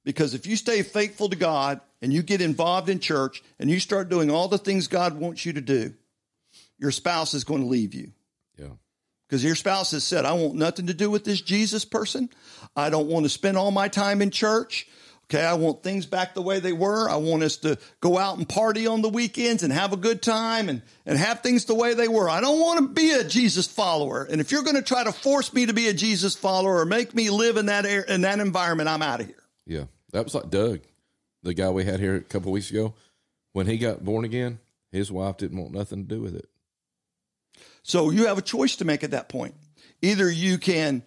Because 0.04 0.34
if 0.34 0.46
you 0.46 0.56
stay 0.56 0.82
faithful 0.82 1.30
to 1.30 1.36
God 1.36 1.80
and 2.02 2.12
you 2.12 2.22
get 2.22 2.42
involved 2.42 2.90
in 2.90 3.00
church 3.00 3.42
and 3.58 3.70
you 3.70 3.80
start 3.80 4.10
doing 4.10 4.30
all 4.30 4.48
the 4.48 4.58
things 4.58 4.86
God 4.86 5.18
wants 5.18 5.46
you 5.46 5.54
to 5.54 5.60
do, 5.60 5.94
your 6.78 6.90
spouse 6.90 7.34
is 7.34 7.44
going 7.44 7.62
to 7.62 7.66
leave 7.66 7.94
you. 7.94 8.12
Yeah. 8.58 8.68
Because 9.28 9.44
your 9.44 9.54
spouse 9.54 9.92
has 9.92 10.04
said, 10.04 10.24
I 10.24 10.32
want 10.32 10.54
nothing 10.54 10.88
to 10.88 10.94
do 10.94 11.10
with 11.10 11.24
this 11.24 11.40
Jesus 11.40 11.84
person. 11.84 12.28
I 12.76 12.90
don't 12.90 13.08
want 13.08 13.24
to 13.24 13.30
spend 13.30 13.56
all 13.56 13.70
my 13.70 13.88
time 13.88 14.22
in 14.22 14.30
church. 14.30 14.86
Okay, 15.24 15.42
I 15.42 15.54
want 15.54 15.82
things 15.82 16.04
back 16.04 16.34
the 16.34 16.42
way 16.42 16.60
they 16.60 16.74
were. 16.74 17.08
I 17.08 17.16
want 17.16 17.42
us 17.42 17.56
to 17.58 17.78
go 18.00 18.18
out 18.18 18.36
and 18.36 18.46
party 18.46 18.86
on 18.86 19.00
the 19.00 19.08
weekends 19.08 19.62
and 19.62 19.72
have 19.72 19.94
a 19.94 19.96
good 19.96 20.20
time 20.20 20.68
and, 20.68 20.82
and 21.06 21.16
have 21.16 21.40
things 21.40 21.64
the 21.64 21.74
way 21.74 21.94
they 21.94 22.08
were. 22.08 22.28
I 22.28 22.42
don't 22.42 22.60
want 22.60 22.80
to 22.80 22.88
be 22.88 23.12
a 23.12 23.24
Jesus 23.24 23.66
follower. 23.66 24.24
And 24.30 24.42
if 24.42 24.52
you're 24.52 24.62
going 24.62 24.76
to 24.76 24.82
try 24.82 25.02
to 25.02 25.12
force 25.12 25.52
me 25.54 25.64
to 25.64 25.72
be 25.72 25.88
a 25.88 25.94
Jesus 25.94 26.36
follower 26.36 26.78
or 26.78 26.84
make 26.84 27.14
me 27.14 27.30
live 27.30 27.56
in 27.56 27.66
that 27.66 27.86
air, 27.86 28.02
in 28.02 28.20
that 28.20 28.38
environment, 28.38 28.90
I'm 28.90 29.00
out 29.00 29.20
of 29.20 29.26
here. 29.26 29.42
Yeah. 29.66 29.84
That 30.12 30.24
was 30.24 30.34
like 30.34 30.50
Doug, 30.50 30.80
the 31.42 31.54
guy 31.54 31.70
we 31.70 31.84
had 31.84 32.00
here 32.00 32.16
a 32.16 32.20
couple 32.20 32.52
weeks 32.52 32.70
ago. 32.70 32.94
When 33.52 33.66
he 33.66 33.78
got 33.78 34.04
born 34.04 34.26
again, 34.26 34.58
his 34.92 35.10
wife 35.10 35.38
didn't 35.38 35.58
want 35.58 35.72
nothing 35.72 36.06
to 36.06 36.14
do 36.14 36.20
with 36.20 36.34
it. 36.34 36.48
So 37.84 38.10
you 38.10 38.26
have 38.26 38.38
a 38.38 38.42
choice 38.42 38.76
to 38.76 38.84
make 38.84 39.04
at 39.04 39.12
that 39.12 39.28
point. 39.28 39.54
Either 40.02 40.28
you 40.28 40.58
can 40.58 41.02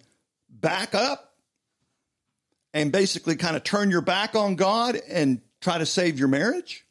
back 0.48 0.94
up 0.94 1.34
and 2.72 2.90
basically 2.92 3.36
kind 3.36 3.56
of 3.56 3.64
turn 3.64 3.90
your 3.90 4.00
back 4.00 4.34
on 4.34 4.54
God 4.54 4.96
and 5.08 5.40
try 5.60 5.78
to 5.78 5.86
save 5.86 6.18
your 6.18 6.28
marriage, 6.28 6.86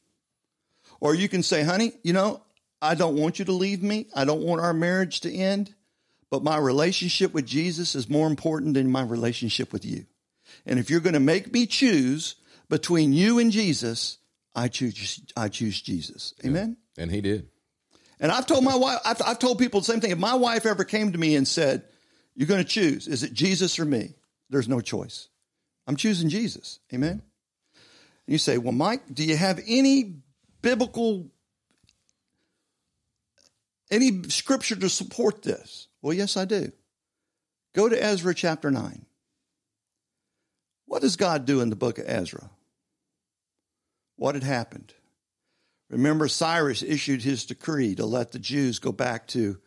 or 1.00 1.16
you 1.16 1.30
can 1.30 1.42
say, 1.42 1.64
honey, 1.64 1.94
you 2.04 2.12
know, 2.12 2.44
I 2.82 2.96
don't 2.96 3.16
want 3.16 3.40
you 3.40 3.46
to 3.46 3.54
leave 3.54 3.82
me. 3.82 4.08
I 4.14 4.26
don't 4.26 4.42
want 4.42 4.62
our 4.62 4.74
marriage 4.74 5.22
to 5.22 5.34
end, 5.34 5.74
but 6.30 6.44
my 6.44 6.58
relationship 6.58 7.34
with 7.34 7.46
Jesus 7.46 7.96
is 7.96 8.10
more 8.10 8.28
important 8.28 8.74
than 8.74 8.92
my 8.92 9.02
relationship 9.02 9.72
with 9.72 9.86
you. 9.86 10.06
And 10.66 10.80
if 10.80 10.90
you're 10.90 11.00
going 11.00 11.14
to 11.14 11.20
make 11.20 11.54
me 11.54 11.66
choose 11.66 12.36
between 12.70 13.14
you 13.14 13.40
and 13.40 13.52
Jesus, 13.52 14.18
I 14.54 14.68
choose 14.68 15.22
I 15.38 15.48
choose 15.48 15.82
Jesus. 15.82 16.34
Amen. 16.46 16.78
Yeah. 16.98 17.04
And 17.04 17.12
he 17.12 17.22
did. 17.22 17.48
And 18.20 18.32
I've 18.32 18.48
told 18.48 18.64
my 18.64 18.76
wife, 18.76 19.00
I've, 19.06 19.22
I've, 19.22 19.40
told 19.40 19.60
people 19.60 19.80
the 19.80 19.86
same 19.86 20.00
thing. 20.00 20.12
If 20.12 20.18
my 20.18 20.34
wife 20.34 20.66
ever 20.66 20.84
came 20.84 21.12
to 21.12 21.18
me 21.18 21.36
and 21.36 21.48
said, 21.48 21.84
"You're 22.36 22.48
going 22.48 22.64
to 22.64 22.70
choose, 22.70 23.08
is 23.08 23.24
it 23.24 23.34
Jesus 23.34 23.78
or 23.80 23.86
me?" 23.86 24.16
There's 24.50 24.68
no 24.68 24.82
choice. 24.82 25.28
I'm 25.86 25.96
choosing 25.96 26.30
Jesus. 26.30 26.80
Amen. 26.94 27.22
And 27.22 27.22
you 28.26 28.38
say, 28.38 28.58
"Well, 28.58 28.72
Mike, 28.72 29.04
do 29.14 29.24
you 29.24 29.38
have 29.38 29.60
any 29.68 30.16
biblical, 30.62 31.30
any 33.92 34.24
scripture 34.30 34.76
to 34.76 34.90
support 34.90 35.44
this?" 35.44 35.88
Well, 36.02 36.14
yes, 36.14 36.38
I 36.38 36.46
do. 36.46 36.72
Go 37.76 37.88
to 37.90 38.04
Ezra 38.04 38.34
chapter 38.34 38.72
nine. 38.72 39.06
What 40.86 41.02
does 41.02 41.18
God 41.18 41.46
do 41.46 41.62
in 41.62 41.70
the 41.70 41.76
book 41.76 42.00
of 42.00 42.06
Ezra? 42.08 42.50
What 44.16 44.36
had 44.36 44.44
happened? 44.44 44.94
Remember, 45.90 46.28
Cyrus 46.28 46.84
issued 46.84 47.22
his 47.22 47.46
decree 47.46 47.96
to 47.96 48.06
let 48.06 48.32
the 48.32 48.40
Jews 48.40 48.80
go 48.80 48.92
back 48.92 49.28
to, 49.28 49.58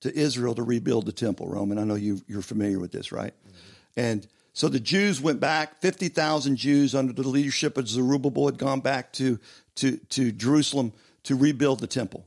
to 0.00 0.16
Israel 0.16 0.54
to 0.54 0.62
rebuild 0.62 1.06
the 1.06 1.12
temple, 1.12 1.48
Roman. 1.48 1.78
I 1.78 1.84
know 1.84 1.94
you, 1.94 2.20
you're 2.26 2.42
familiar 2.42 2.80
with 2.80 2.92
this, 2.92 3.12
right? 3.12 3.32
Mm-hmm. 3.32 4.00
And 4.00 4.26
so 4.52 4.68
the 4.68 4.80
Jews 4.80 5.20
went 5.20 5.38
back, 5.38 5.80
50,000 5.80 6.56
Jews 6.56 6.94
under 6.94 7.12
the 7.12 7.28
leadership 7.28 7.78
of 7.78 7.88
Zerubbabel 7.88 8.46
had 8.46 8.58
gone 8.58 8.80
back 8.80 9.12
to, 9.14 9.38
to, 9.76 9.96
to 9.96 10.32
Jerusalem 10.32 10.92
to 11.24 11.36
rebuild 11.36 11.80
the 11.80 11.86
temple. 11.86 12.26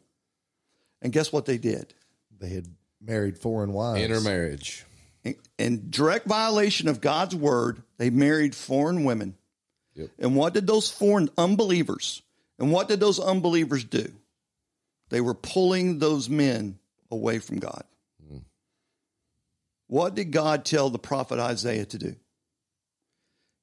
And 1.01 1.11
guess 1.11 1.33
what 1.33 1.45
they 1.45 1.57
did? 1.57 1.93
They 2.39 2.49
had 2.49 2.67
married 3.01 3.37
foreign 3.37 3.73
wives. 3.73 4.01
Intermarriage 4.01 4.85
in 5.57 5.89
direct 5.89 6.25
violation 6.27 6.87
of 6.87 7.01
God's 7.01 7.35
word, 7.35 7.83
they 7.97 8.09
married 8.09 8.55
foreign 8.55 9.03
women. 9.03 9.35
Yep. 9.95 10.09
And 10.19 10.35
what 10.35 10.53
did 10.53 10.67
those 10.67 10.89
foreign 10.89 11.29
unbelievers, 11.37 12.21
and 12.61 12.71
what 12.71 12.87
did 12.87 12.99
those 12.99 13.19
unbelievers 13.19 13.83
do? 13.83 14.11
They 15.09 15.19
were 15.19 15.33
pulling 15.33 15.99
those 15.99 16.29
men 16.29 16.79
away 17.09 17.39
from 17.39 17.59
God. 17.59 17.83
Mm. 18.25 18.43
What 19.87 20.15
did 20.15 20.31
God 20.31 20.63
tell 20.63 20.89
the 20.89 20.99
prophet 20.99 21.39
Isaiah 21.39 21.85
to 21.85 21.97
do? 21.97 22.15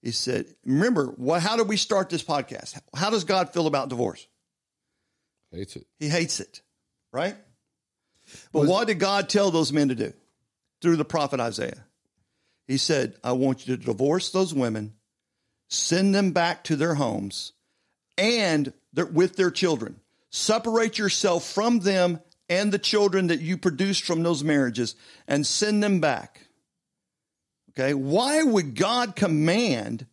He 0.02 0.10
said, 0.10 0.46
remember, 0.64 1.06
what, 1.06 1.40
how 1.40 1.56
did 1.56 1.68
we 1.68 1.78
start 1.78 2.10
this 2.10 2.22
podcast? 2.22 2.78
How 2.94 3.08
does 3.08 3.24
God 3.24 3.54
feel 3.54 3.66
about 3.66 3.88
divorce? 3.88 4.26
Hates 5.50 5.76
it. 5.76 5.86
He 5.98 6.08
hates 6.08 6.40
it, 6.40 6.60
right? 7.10 7.36
But 8.52 8.60
Was, 8.60 8.68
what 8.68 8.86
did 8.86 8.98
God 8.98 9.30
tell 9.30 9.50
those 9.50 9.72
men 9.72 9.88
to 9.88 9.94
do? 9.94 10.12
through 10.80 10.96
the 10.96 11.04
prophet 11.04 11.40
Isaiah. 11.40 11.84
He 12.66 12.76
said, 12.76 13.14
I 13.24 13.32
want 13.32 13.66
you 13.66 13.76
to 13.76 13.82
divorce 13.82 14.30
those 14.30 14.52
women, 14.52 14.94
send 15.68 16.14
them 16.14 16.32
back 16.32 16.64
to 16.64 16.76
their 16.76 16.94
homes, 16.94 17.52
and 18.16 18.72
with 18.94 19.36
their 19.36 19.50
children. 19.50 20.00
Separate 20.30 20.98
yourself 20.98 21.48
from 21.48 21.80
them 21.80 22.20
and 22.48 22.72
the 22.72 22.78
children 22.78 23.28
that 23.28 23.40
you 23.40 23.56
produced 23.56 24.04
from 24.04 24.22
those 24.22 24.42
marriages 24.42 24.94
and 25.26 25.46
send 25.46 25.82
them 25.82 26.00
back. 26.00 26.46
Okay, 27.70 27.94
why 27.94 28.42
would 28.42 28.74
God 28.74 29.14
command 29.14 30.06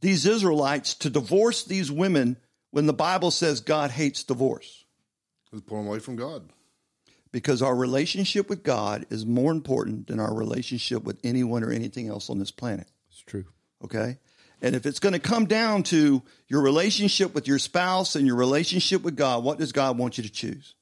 these 0.00 0.26
Israelites 0.26 0.94
to 0.94 1.10
divorce 1.10 1.64
these 1.64 1.90
women 1.90 2.36
when 2.70 2.86
the 2.86 2.92
Bible 2.92 3.30
says 3.30 3.60
God 3.60 3.90
hates 3.90 4.22
divorce? 4.22 4.84
It's 5.52 5.62
pulling 5.62 5.86
away 5.86 5.98
from 5.98 6.16
God 6.16 6.50
because 7.32 7.62
our 7.62 7.74
relationship 7.74 8.48
with 8.48 8.62
God 8.62 9.06
is 9.10 9.26
more 9.26 9.50
important 9.50 10.06
than 10.06 10.20
our 10.20 10.32
relationship 10.32 11.02
with 11.02 11.18
anyone 11.24 11.64
or 11.64 11.70
anything 11.70 12.08
else 12.08 12.30
on 12.30 12.38
this 12.38 12.52
planet. 12.52 12.86
It's 13.10 13.20
true. 13.20 13.44
Okay? 13.82 14.18
And 14.62 14.74
if 14.74 14.86
it's 14.86 14.98
going 14.98 15.12
to 15.12 15.18
come 15.18 15.46
down 15.46 15.82
to 15.84 16.22
your 16.48 16.62
relationship 16.62 17.34
with 17.34 17.46
your 17.46 17.58
spouse 17.58 18.16
and 18.16 18.26
your 18.26 18.36
relationship 18.36 19.02
with 19.02 19.16
God, 19.16 19.44
what 19.44 19.58
does 19.58 19.72
God 19.72 19.98
want 19.98 20.16
you 20.16 20.24
to 20.24 20.30
choose? 20.30 20.74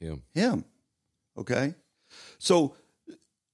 Him. 0.00 0.22
Him. 0.34 0.64
Okay? 1.38 1.74
So 2.38 2.76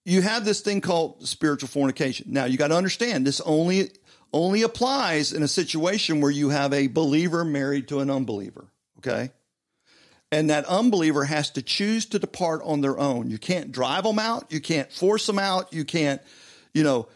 you 0.04 0.22
have 0.22 0.44
this 0.44 0.60
thing 0.60 0.80
called 0.80 1.26
spiritual 1.26 1.68
fornication. 1.68 2.26
Now 2.30 2.44
you 2.44 2.58
got 2.58 2.68
to 2.68 2.76
understand 2.76 3.26
this 3.26 3.40
only 3.40 3.90
only 4.32 4.62
applies 4.62 5.32
in 5.32 5.42
a 5.42 5.48
situation 5.48 6.20
where 6.20 6.30
you 6.30 6.48
have 6.48 6.72
a 6.72 6.86
believer 6.86 7.44
married 7.44 7.88
to 7.88 8.00
an 8.00 8.10
unbeliever. 8.10 8.66
Okay. 8.98 9.30
And 10.30 10.48
that 10.48 10.64
unbeliever 10.64 11.24
has 11.24 11.50
to 11.50 11.62
choose 11.62 12.06
to 12.06 12.18
depart 12.18 12.62
on 12.64 12.80
their 12.80 12.98
own. 12.98 13.30
You 13.30 13.36
can't 13.36 13.70
drive 13.70 14.04
them 14.04 14.18
out. 14.18 14.50
You 14.50 14.60
can't 14.60 14.90
force 14.90 15.26
them 15.26 15.38
out. 15.38 15.74
You 15.74 15.84
can't, 15.84 16.22
you 16.74 16.84
know, 16.84 17.08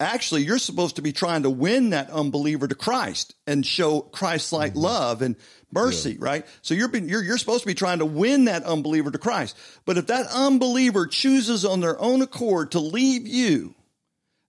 actually, 0.00 0.42
you're 0.42 0.58
supposed 0.58 0.96
to 0.96 1.02
be 1.02 1.12
trying 1.12 1.44
to 1.44 1.50
win 1.50 1.90
that 1.90 2.10
unbeliever 2.10 2.66
to 2.66 2.74
Christ 2.74 3.34
and 3.46 3.64
show 3.64 4.00
Christ 4.00 4.52
like 4.52 4.72
mm-hmm. 4.72 4.82
love 4.82 5.22
and 5.22 5.36
mercy, 5.70 6.12
yeah. 6.12 6.18
right? 6.20 6.46
So 6.62 6.74
you're, 6.74 6.88
being, 6.88 7.08
you're, 7.08 7.22
you're 7.22 7.38
supposed 7.38 7.62
to 7.62 7.68
be 7.68 7.74
trying 7.74 8.00
to 8.00 8.06
win 8.06 8.46
that 8.46 8.64
unbeliever 8.64 9.10
to 9.10 9.18
Christ. 9.18 9.56
But 9.84 9.98
if 9.98 10.08
that 10.08 10.26
unbeliever 10.26 11.06
chooses 11.06 11.64
on 11.64 11.80
their 11.80 12.00
own 12.00 12.22
accord 12.22 12.72
to 12.72 12.80
leave 12.80 13.26
you, 13.26 13.74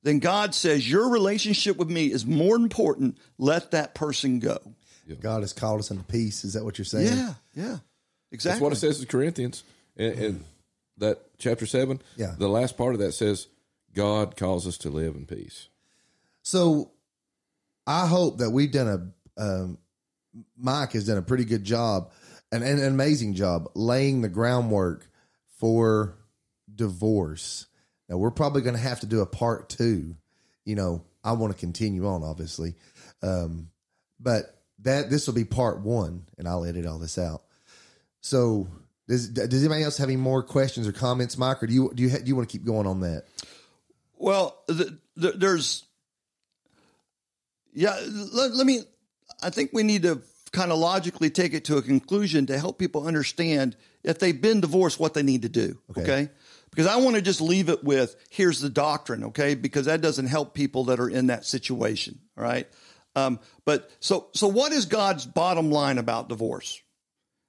then 0.02 0.20
God 0.20 0.56
says, 0.56 0.90
Your 0.90 1.10
relationship 1.10 1.78
with 1.78 1.90
me 1.90 2.12
is 2.12 2.26
more 2.26 2.56
important. 2.56 3.18
Let 3.38 3.72
that 3.72 3.94
person 3.94 4.40
go. 4.40 4.60
God 5.22 5.42
has 5.42 5.54
called 5.54 5.80
us 5.80 5.92
into 5.92 6.04
peace. 6.04 6.44
Is 6.44 6.54
that 6.54 6.64
what 6.64 6.78
you're 6.78 6.86
saying? 6.86 7.18
Yeah, 7.18 7.34
yeah. 7.56 7.78
Exactly. 8.32 8.56
That's 8.56 8.62
what 8.62 8.74
it 8.74 8.78
says 8.78 9.00
in 9.00 9.06
Corinthians. 9.06 9.64
In, 9.96 10.12
in 10.14 10.44
that 10.98 11.20
chapter 11.38 11.66
7, 11.66 12.02
yeah. 12.16 12.34
the 12.38 12.48
last 12.48 12.78
part 12.78 12.94
of 12.94 13.00
that 13.00 13.12
says, 13.12 13.48
God 13.94 14.36
calls 14.36 14.68
us 14.68 14.78
to 14.80 14.89
live 14.89 15.16
in 15.16 15.26
peace. 15.26 15.68
So 16.41 16.91
I 17.88 18.08
hope 18.08 18.39
that 18.39 18.50
we've 18.50 18.72
done 18.72 19.14
a, 19.38 19.41
um, 19.41 19.78
Mike 20.58 20.94
has 20.94 21.08
done 21.08 21.18
a 21.18 21.22
pretty 21.22 21.46
good 21.46 21.64
job, 21.64 22.12
an, 22.52 22.64
an 22.64 22.84
amazing 22.84 23.36
job 23.36 23.70
laying 23.76 24.22
the 24.22 24.30
groundwork 24.30 25.08
for 25.58 26.18
divorce 26.74 27.68
now 28.10 28.18
we're 28.18 28.32
probably 28.32 28.62
going 28.62 28.76
to 28.76 28.82
have 28.82 29.00
to 29.02 29.08
do 29.08 29.22
a 29.22 29.26
part 29.26 29.70
two. 29.70 30.16
You 30.66 30.76
know, 30.76 31.04
I 31.24 31.34
want 31.34 31.54
to 31.54 31.60
continue 31.60 32.08
on, 32.08 32.24
obviously, 32.24 32.76
um, 33.22 33.70
but 34.20 34.62
that 34.80 35.10
this 35.10 35.28
will 35.28 35.34
be 35.34 35.46
part 35.46 35.82
one, 35.82 36.26
and 36.38 36.48
I'll 36.48 36.66
edit 36.66 36.86
all 36.86 37.00
this 37.00 37.18
out. 37.18 37.44
So, 38.22 38.68
does 39.08 39.30
does 39.30 39.62
anybody 39.62 39.84
else 39.84 39.98
have 39.98 40.10
any 40.10 40.16
more 40.16 40.44
questions 40.44 40.88
or 40.88 40.91
comments, 40.91 41.38
Mike, 41.38 41.64
or 41.64 41.68
do 41.68 41.74
you 41.74 41.91
do 41.94 42.04
you 42.04 42.10
do 42.10 42.24
you 42.26 42.36
want 42.36 42.48
to 42.48 42.58
keep 42.58 42.66
going 42.66 42.88
on 42.88 43.02
that? 43.02 43.26
Well, 44.24 44.63
the, 44.67 44.97
the, 45.15 45.32
there's 45.32 45.86
yeah. 47.74 47.99
Let, 48.34 48.53
let 48.55 48.65
me. 48.65 48.84
I 49.41 49.49
think 49.49 49.71
we 49.74 49.84
need 49.84 50.03
to 50.03 50.21
kind 50.51 50.71
of 50.71 50.78
logically 50.78 51.30
take 51.30 51.53
it 51.53 51.65
to 51.65 51.78
a 51.78 51.82
conclusion 51.82 52.45
to 52.45 52.57
help 52.57 52.80
people 52.80 53.05
understand 53.05 53.76
if 54.03 54.19
they've 54.19 54.39
been 54.39 54.61
divorced, 54.61 54.99
what 54.99 55.13
they 55.13 55.24
need 55.24 55.41
to 55.41 55.49
do. 55.49 55.80
Okay. 55.89 56.01
okay? 56.01 56.30
because 56.69 56.88
I 56.88 56.95
want 56.97 57.15
to 57.15 57.21
just 57.21 57.41
leave 57.41 57.69
it 57.69 57.84
with 57.84 58.15
here's 58.30 58.59
the 58.59 58.69
doctrine, 58.69 59.26
okay? 59.26 59.55
Because 59.55 59.86
that 59.86 60.01
doesn't 60.01 60.28
help 60.28 60.53
people 60.53 60.86
that 60.86 60.99
are 60.99 61.09
in 61.09 61.28
that 61.28 61.45
situation, 61.45 62.19
all 62.38 62.43
right? 62.43 62.67
Um, 63.15 63.39
but 63.65 63.91
so 63.99 64.28
so 64.34 64.47
what 64.47 64.71
is 64.71 64.86
God's 64.86 65.26
bottom 65.26 65.69
line 65.69 65.97
about 65.97 66.30
divorce? 66.30 66.82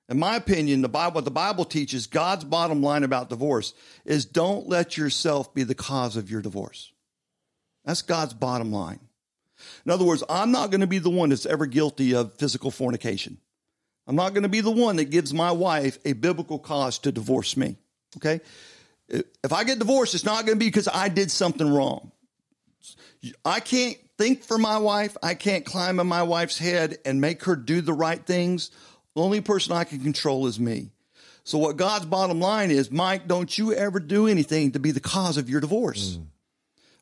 In 0.09 0.19
my 0.19 0.37
opinion, 0.37 0.83
the 0.83 0.89
Bible, 0.89 1.17
what 1.17 1.25
the 1.25 1.31
Bible 1.31 1.65
teaches, 1.65 2.07
God's 2.07 2.45
bottom 2.45 2.83
line 2.83 3.05
about 3.05 3.31
divorce 3.31 3.73
is 4.05 4.27
don't 4.27 4.69
let 4.69 4.97
yourself 4.97 5.55
be 5.55 5.63
the 5.63 5.75
cause 5.75 6.17
of 6.17 6.31
your 6.31 6.43
divorce. 6.43 6.93
That's 7.85 8.03
God's 8.03 8.35
bottom 8.35 8.71
line. 8.71 9.01
In 9.87 9.93
other 9.93 10.05
words, 10.05 10.23
I'm 10.29 10.51
not 10.51 10.71
going 10.71 10.83
to 10.83 10.87
be 10.87 10.99
the 10.99 11.11
one 11.11 11.31
that's 11.31 11.47
ever 11.47 11.67
guilty 11.67 12.15
of 12.15 12.35
physical 12.35 12.71
fornication. 12.71 13.39
I'm 14.07 14.17
not 14.17 14.35
going 14.35 14.43
to 14.43 14.49
be 14.49 14.61
the 14.61 14.71
one 14.71 14.97
that 14.97 15.11
gives 15.11 15.33
my 15.33 15.53
wife 15.53 15.99
a 16.05 16.13
biblical 16.13 16.59
cause 16.59 16.99
to 17.01 17.13
divorce 17.13 17.57
me. 17.57 17.77
Okay? 18.19 18.41
If 19.09 19.53
I 19.53 19.65
get 19.65 19.79
divorced, 19.79 20.15
it's 20.15 20.25
not 20.25 20.45
going 20.45 20.59
to 20.59 20.61
be 20.63 20.67
because 20.67 20.89
I 20.89 21.09
did 21.09 21.31
something 21.31 21.73
wrong. 21.73 22.13
I 23.45 23.61
can't 23.61 23.97
think 24.19 24.45
for 24.45 24.59
my 24.59 24.79
wife. 24.79 25.17
I 25.23 25.35
can't 25.35 25.65
climb 25.65 25.99
in 25.99 26.07
my 26.07 26.23
wife's 26.23 26.59
head 26.59 26.99
and 27.07 27.21
make 27.21 27.45
her 27.45 27.57
do 27.57 27.81
the 27.81 27.95
right 27.95 28.25
things. 28.25 28.71
The 29.15 29.23
only 29.23 29.41
person 29.41 29.73
I 29.73 29.85
can 29.85 30.01
control 30.01 30.47
is 30.47 30.59
me. 30.59 30.91
So, 31.45 31.59
what 31.59 31.77
God's 31.77 32.07
bottom 32.07 32.41
line 32.41 32.71
is, 32.71 32.91
Mike, 32.91 33.29
don't 33.29 33.57
you 33.57 33.75
ever 33.75 34.01
do 34.01 34.27
anything 34.27 34.73
to 34.73 34.79
be 34.79 34.91
the 34.91 35.01
cause 35.01 35.37
of 35.37 35.51
your 35.51 35.61
divorce. 35.61 36.17
Mm. 36.17 36.27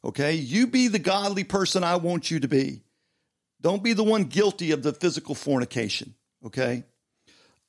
Okay? 0.05 0.35
You 0.35 0.67
be 0.67 0.89
the 0.89 0.99
godly 0.99 1.45
person 1.45 1.85
I 1.85 1.97
want 1.97 2.31
you 2.31 2.41
to 2.41 2.49
be. 2.49 2.83
Don't 3.61 3.83
be 3.83 3.93
the 3.93 4.03
one 4.03 4.25
guilty 4.25 4.73
of 4.73 4.83
the 4.83 4.93
physical 4.93 5.37
fornication. 5.37 6.15
Okay? 6.45 6.83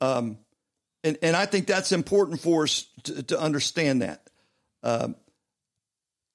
Um, 0.02 0.40
and, 1.04 1.18
and 1.22 1.36
I 1.36 1.46
think 1.46 1.68
that's 1.68 1.92
important 1.92 2.40
for 2.40 2.64
us 2.64 2.88
to, 3.04 3.24
to 3.24 3.40
understand 3.40 4.02
that. 4.02 4.28
Um, 4.82 5.16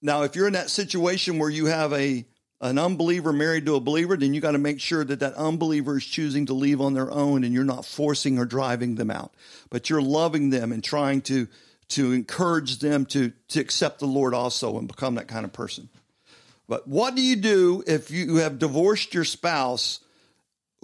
now, 0.00 0.22
if 0.22 0.36
you're 0.36 0.46
in 0.46 0.52
that 0.52 0.70
situation 0.70 1.38
where 1.38 1.50
you 1.50 1.66
have 1.66 1.92
a 1.92 2.24
an 2.60 2.78
unbeliever 2.78 3.32
married 3.32 3.66
to 3.66 3.76
a 3.76 3.80
believer, 3.80 4.16
then 4.16 4.34
you 4.34 4.40
got 4.40 4.52
to 4.52 4.58
make 4.58 4.80
sure 4.80 5.04
that 5.04 5.20
that 5.20 5.34
unbeliever 5.34 5.98
is 5.98 6.04
choosing 6.04 6.46
to 6.46 6.54
leave 6.54 6.80
on 6.80 6.94
their 6.94 7.10
own, 7.10 7.44
and 7.44 7.54
you're 7.54 7.64
not 7.64 7.84
forcing 7.84 8.38
or 8.38 8.44
driving 8.44 8.96
them 8.96 9.10
out, 9.10 9.32
but 9.70 9.88
you're 9.88 10.02
loving 10.02 10.50
them 10.50 10.72
and 10.72 10.82
trying 10.82 11.20
to 11.22 11.46
to 11.88 12.12
encourage 12.12 12.78
them 12.80 13.06
to 13.06 13.32
to 13.48 13.60
accept 13.60 14.00
the 14.00 14.06
Lord 14.06 14.34
also 14.34 14.78
and 14.78 14.88
become 14.88 15.14
that 15.14 15.28
kind 15.28 15.44
of 15.44 15.52
person. 15.52 15.88
But 16.68 16.86
what 16.86 17.14
do 17.14 17.22
you 17.22 17.36
do 17.36 17.82
if 17.86 18.10
you 18.10 18.36
have 18.36 18.58
divorced 18.58 19.14
your 19.14 19.24
spouse 19.24 20.00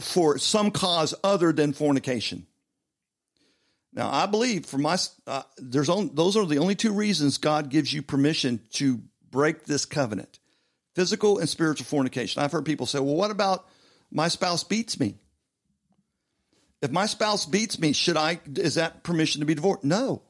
for 0.00 0.38
some 0.38 0.70
cause 0.70 1.14
other 1.22 1.52
than 1.52 1.72
fornication? 1.72 2.46
Now, 3.92 4.10
I 4.10 4.26
believe 4.26 4.66
for 4.66 4.78
my 4.78 4.96
uh, 5.26 5.42
there's 5.58 5.88
only, 5.88 6.10
those 6.14 6.36
are 6.36 6.46
the 6.46 6.58
only 6.58 6.74
two 6.74 6.92
reasons 6.92 7.38
God 7.38 7.68
gives 7.68 7.92
you 7.92 8.02
permission 8.02 8.60
to 8.72 9.00
break 9.30 9.64
this 9.64 9.84
covenant: 9.84 10.38
physical 10.94 11.38
and 11.38 11.48
spiritual 11.48 11.86
fornication. 11.86 12.42
I've 12.42 12.52
heard 12.52 12.64
people 12.64 12.86
say, 12.86 12.98
"Well, 12.98 13.14
what 13.14 13.30
about 13.30 13.66
my 14.10 14.28
spouse 14.28 14.64
beats 14.64 14.98
me?" 14.98 15.18
If 16.82 16.90
my 16.90 17.06
spouse 17.06 17.46
beats 17.46 17.78
me, 17.78 17.92
should 17.92 18.16
I? 18.16 18.40
Is 18.56 18.74
that 18.74 19.02
permission 19.02 19.40
to 19.40 19.46
be 19.46 19.54
divorced? 19.54 19.84
No. 19.84 20.22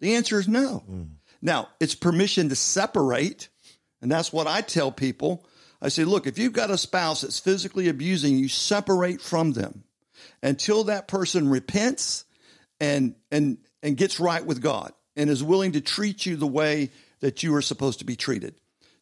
The 0.00 0.16
answer 0.16 0.38
is 0.38 0.48
no. 0.48 0.82
Mm. 0.90 1.10
Now, 1.40 1.68
it's 1.80 1.94
permission 1.94 2.48
to 2.48 2.56
separate, 2.56 3.48
and 4.02 4.10
that's 4.10 4.32
what 4.32 4.46
I 4.46 4.62
tell 4.62 4.90
people. 4.90 5.46
I 5.80 5.88
say, 5.88 6.04
look, 6.04 6.26
if 6.26 6.38
you've 6.38 6.52
got 6.52 6.70
a 6.70 6.78
spouse 6.78 7.20
that's 7.20 7.38
physically 7.38 7.88
abusing 7.88 8.36
you, 8.36 8.48
separate 8.48 9.20
from 9.20 9.52
them 9.52 9.84
until 10.42 10.84
that 10.84 11.08
person 11.08 11.48
repents 11.48 12.24
and 12.80 13.14
and 13.30 13.58
and 13.82 13.96
gets 13.96 14.18
right 14.18 14.44
with 14.44 14.60
God 14.60 14.92
and 15.14 15.30
is 15.30 15.42
willing 15.42 15.72
to 15.72 15.80
treat 15.80 16.26
you 16.26 16.36
the 16.36 16.46
way 16.46 16.90
that 17.20 17.42
you 17.42 17.54
are 17.54 17.62
supposed 17.62 18.00
to 18.00 18.04
be 18.04 18.16
treated. 18.16 18.54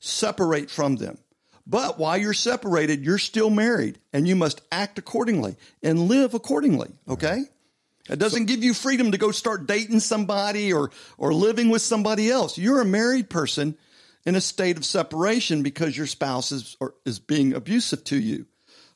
Separate 0.04 0.70
from 0.70 0.96
them. 0.96 1.18
But 1.66 1.98
while 1.98 2.18
you're 2.18 2.34
separated, 2.34 3.04
you're 3.04 3.18
still 3.18 3.48
married 3.48 3.98
and 4.12 4.28
you 4.28 4.36
must 4.36 4.60
act 4.70 4.98
accordingly 4.98 5.56
and 5.82 6.08
live 6.08 6.34
accordingly, 6.34 6.90
okay? 7.08 7.44
It 8.10 8.18
doesn't 8.18 8.44
give 8.44 8.62
you 8.62 8.74
freedom 8.74 9.12
to 9.12 9.18
go 9.18 9.30
start 9.30 9.66
dating 9.66 10.00
somebody 10.00 10.74
or 10.74 10.90
or 11.16 11.32
living 11.32 11.70
with 11.70 11.80
somebody 11.80 12.30
else. 12.30 12.58
You're 12.58 12.82
a 12.82 12.84
married 12.84 13.30
person 13.30 13.78
in 14.26 14.34
a 14.34 14.42
state 14.42 14.76
of 14.76 14.84
separation 14.84 15.62
because 15.62 15.96
your 15.96 16.06
spouse 16.06 16.52
is 16.52 16.76
or 16.80 16.94
is 17.06 17.18
being 17.18 17.54
abusive 17.54 18.04
to 18.04 18.18
you. 18.18 18.44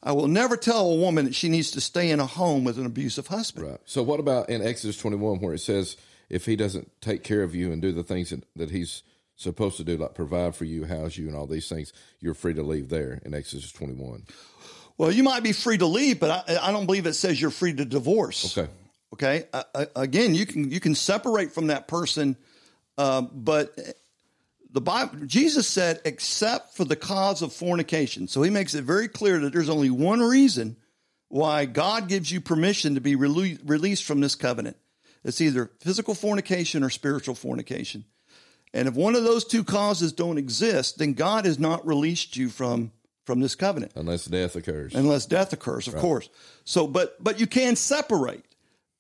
I 0.02 0.12
will 0.12 0.28
never 0.28 0.58
tell 0.58 0.90
a 0.90 0.96
woman 0.96 1.24
that 1.24 1.34
she 1.34 1.48
needs 1.48 1.70
to 1.70 1.80
stay 1.80 2.10
in 2.10 2.20
a 2.20 2.26
home 2.26 2.64
with 2.64 2.78
an 2.78 2.84
abusive 2.84 3.28
husband. 3.28 3.66
Right. 3.66 3.80
So, 3.86 4.02
what 4.02 4.20
about 4.20 4.50
in 4.50 4.60
Exodus 4.60 4.98
21, 4.98 5.40
where 5.40 5.54
it 5.54 5.60
says, 5.60 5.96
if 6.28 6.44
he 6.44 6.54
doesn't 6.54 6.92
take 7.00 7.24
care 7.24 7.42
of 7.42 7.54
you 7.54 7.72
and 7.72 7.80
do 7.80 7.92
the 7.92 8.04
things 8.04 8.28
that, 8.30 8.44
that 8.56 8.70
he's 8.70 9.02
supposed 9.38 9.76
to 9.78 9.84
do, 9.84 9.96
like 9.96 10.14
provide 10.14 10.54
for 10.54 10.64
you, 10.64 10.84
house 10.84 11.16
you, 11.16 11.28
and 11.28 11.36
all 11.36 11.46
these 11.46 11.68
things, 11.68 11.92
you're 12.20 12.34
free 12.34 12.54
to 12.54 12.62
leave 12.62 12.90
there 12.90 13.20
in 13.24 13.34
Exodus 13.34 13.72
21? 13.72 14.24
Well, 14.98 15.12
you 15.12 15.22
might 15.22 15.42
be 15.42 15.52
free 15.52 15.78
to 15.78 15.86
leave, 15.86 16.20
but 16.20 16.48
I, 16.48 16.68
I 16.68 16.72
don't 16.72 16.86
believe 16.86 17.06
it 17.06 17.14
says 17.14 17.40
you're 17.40 17.50
free 17.50 17.72
to 17.72 17.84
divorce. 17.84 18.58
Okay. 18.58 18.70
Okay. 19.14 19.44
Uh, 19.52 19.86
again, 19.96 20.34
you 20.34 20.44
can 20.44 20.70
you 20.70 20.80
can 20.80 20.94
separate 20.94 21.52
from 21.52 21.68
that 21.68 21.88
person, 21.88 22.36
uh, 22.98 23.22
but 23.22 23.78
the 24.70 24.80
Bible, 24.80 25.24
Jesus 25.24 25.66
said, 25.66 26.00
except 26.04 26.76
for 26.76 26.84
the 26.84 26.96
cause 26.96 27.40
of 27.40 27.52
fornication. 27.52 28.28
So 28.28 28.42
he 28.42 28.50
makes 28.50 28.74
it 28.74 28.84
very 28.84 29.08
clear 29.08 29.38
that 29.38 29.52
there's 29.52 29.70
only 29.70 29.88
one 29.88 30.20
reason 30.20 30.76
why 31.28 31.64
God 31.64 32.08
gives 32.08 32.30
you 32.30 32.40
permission 32.40 32.94
to 32.96 33.00
be 33.00 33.16
rele- 33.16 33.60
released 33.64 34.04
from 34.04 34.20
this 34.20 34.34
covenant. 34.34 34.76
It's 35.24 35.40
either 35.40 35.70
physical 35.80 36.14
fornication 36.14 36.82
or 36.82 36.90
spiritual 36.90 37.34
fornication. 37.34 38.04
And 38.74 38.88
if 38.88 38.94
one 38.94 39.14
of 39.14 39.24
those 39.24 39.44
two 39.44 39.64
causes 39.64 40.12
don't 40.12 40.38
exist, 40.38 40.98
then 40.98 41.14
God 41.14 41.44
has 41.44 41.58
not 41.58 41.86
released 41.86 42.36
you 42.36 42.48
from 42.48 42.92
from 43.24 43.40
this 43.40 43.54
covenant 43.54 43.92
unless 43.94 44.24
death 44.24 44.56
occurs. 44.56 44.94
Unless 44.94 45.26
death 45.26 45.52
occurs, 45.52 45.86
of 45.86 45.94
right. 45.94 46.00
course. 46.00 46.28
So, 46.64 46.86
but 46.86 47.22
but 47.22 47.38
you 47.40 47.46
can 47.46 47.76
separate. 47.76 48.44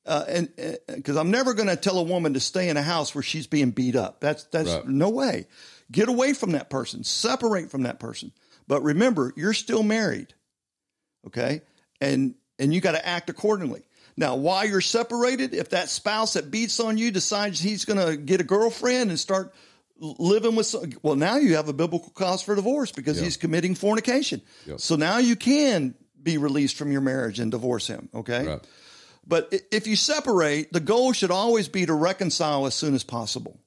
Uh, 0.06 0.24
and 0.26 0.48
because 0.86 1.18
uh, 1.18 1.20
I'm 1.20 1.30
never 1.30 1.52
going 1.52 1.68
to 1.68 1.76
tell 1.76 1.98
a 1.98 2.02
woman 2.02 2.32
to 2.32 2.40
stay 2.40 2.70
in 2.70 2.78
a 2.78 2.82
house 2.82 3.14
where 3.14 3.22
she's 3.22 3.46
being 3.46 3.72
beat 3.72 3.94
up. 3.94 4.20
That's 4.20 4.44
that's 4.44 4.70
right. 4.70 4.88
no 4.88 5.10
way. 5.10 5.46
Get 5.92 6.08
away 6.08 6.32
from 6.32 6.52
that 6.52 6.70
person. 6.70 7.04
Separate 7.04 7.70
from 7.70 7.82
that 7.82 7.98
person. 8.00 8.32
But 8.66 8.82
remember, 8.82 9.32
you're 9.36 9.54
still 9.54 9.82
married. 9.82 10.34
Okay, 11.26 11.62
and 12.00 12.34
and 12.58 12.72
you 12.72 12.80
got 12.80 12.92
to 12.92 13.06
act 13.06 13.28
accordingly. 13.28 13.82
Now, 14.18 14.34
while 14.34 14.66
you're 14.66 14.80
separated, 14.80 15.54
if 15.54 15.68
that 15.70 15.88
spouse 15.88 16.32
that 16.32 16.50
beats 16.50 16.80
on 16.80 16.98
you 16.98 17.12
decides 17.12 17.60
he's 17.60 17.84
going 17.84 18.04
to 18.04 18.16
get 18.16 18.40
a 18.40 18.44
girlfriend 18.44 19.10
and 19.10 19.18
start 19.18 19.54
living 20.00 20.56
with 20.56 20.66
some, 20.66 20.90
well 21.02 21.14
now 21.16 21.36
you 21.36 21.54
have 21.54 21.68
a 21.68 21.72
biblical 21.72 22.10
cause 22.10 22.42
for 22.42 22.54
divorce 22.56 22.90
because 22.92 23.18
Yeah. 23.18 23.24
he's 23.24 23.36
committing 23.36 23.74
fornication 23.76 24.42
Yeah. 24.66 24.74
so 24.78 24.96
now 24.96 25.18
you 25.18 25.34
can 25.36 25.94
be 26.22 26.36
released 26.38 26.76
from 26.76 26.92
your 26.92 27.00
marriage 27.00 27.40
and 27.40 27.50
divorce 27.50 27.88
him 27.88 28.08
okay 28.14 28.46
Right. 28.46 28.60
but 29.26 29.52
if 29.72 29.88
you 29.88 29.96
separate 29.96 30.72
the 30.72 30.78
goal 30.78 31.12
should 31.12 31.32
always 31.32 31.66
be 31.66 31.84
to 31.86 31.94
reconcile 31.94 32.66
as 32.66 32.74
soon 32.74 32.94
as 32.94 33.02
possible 33.02 33.58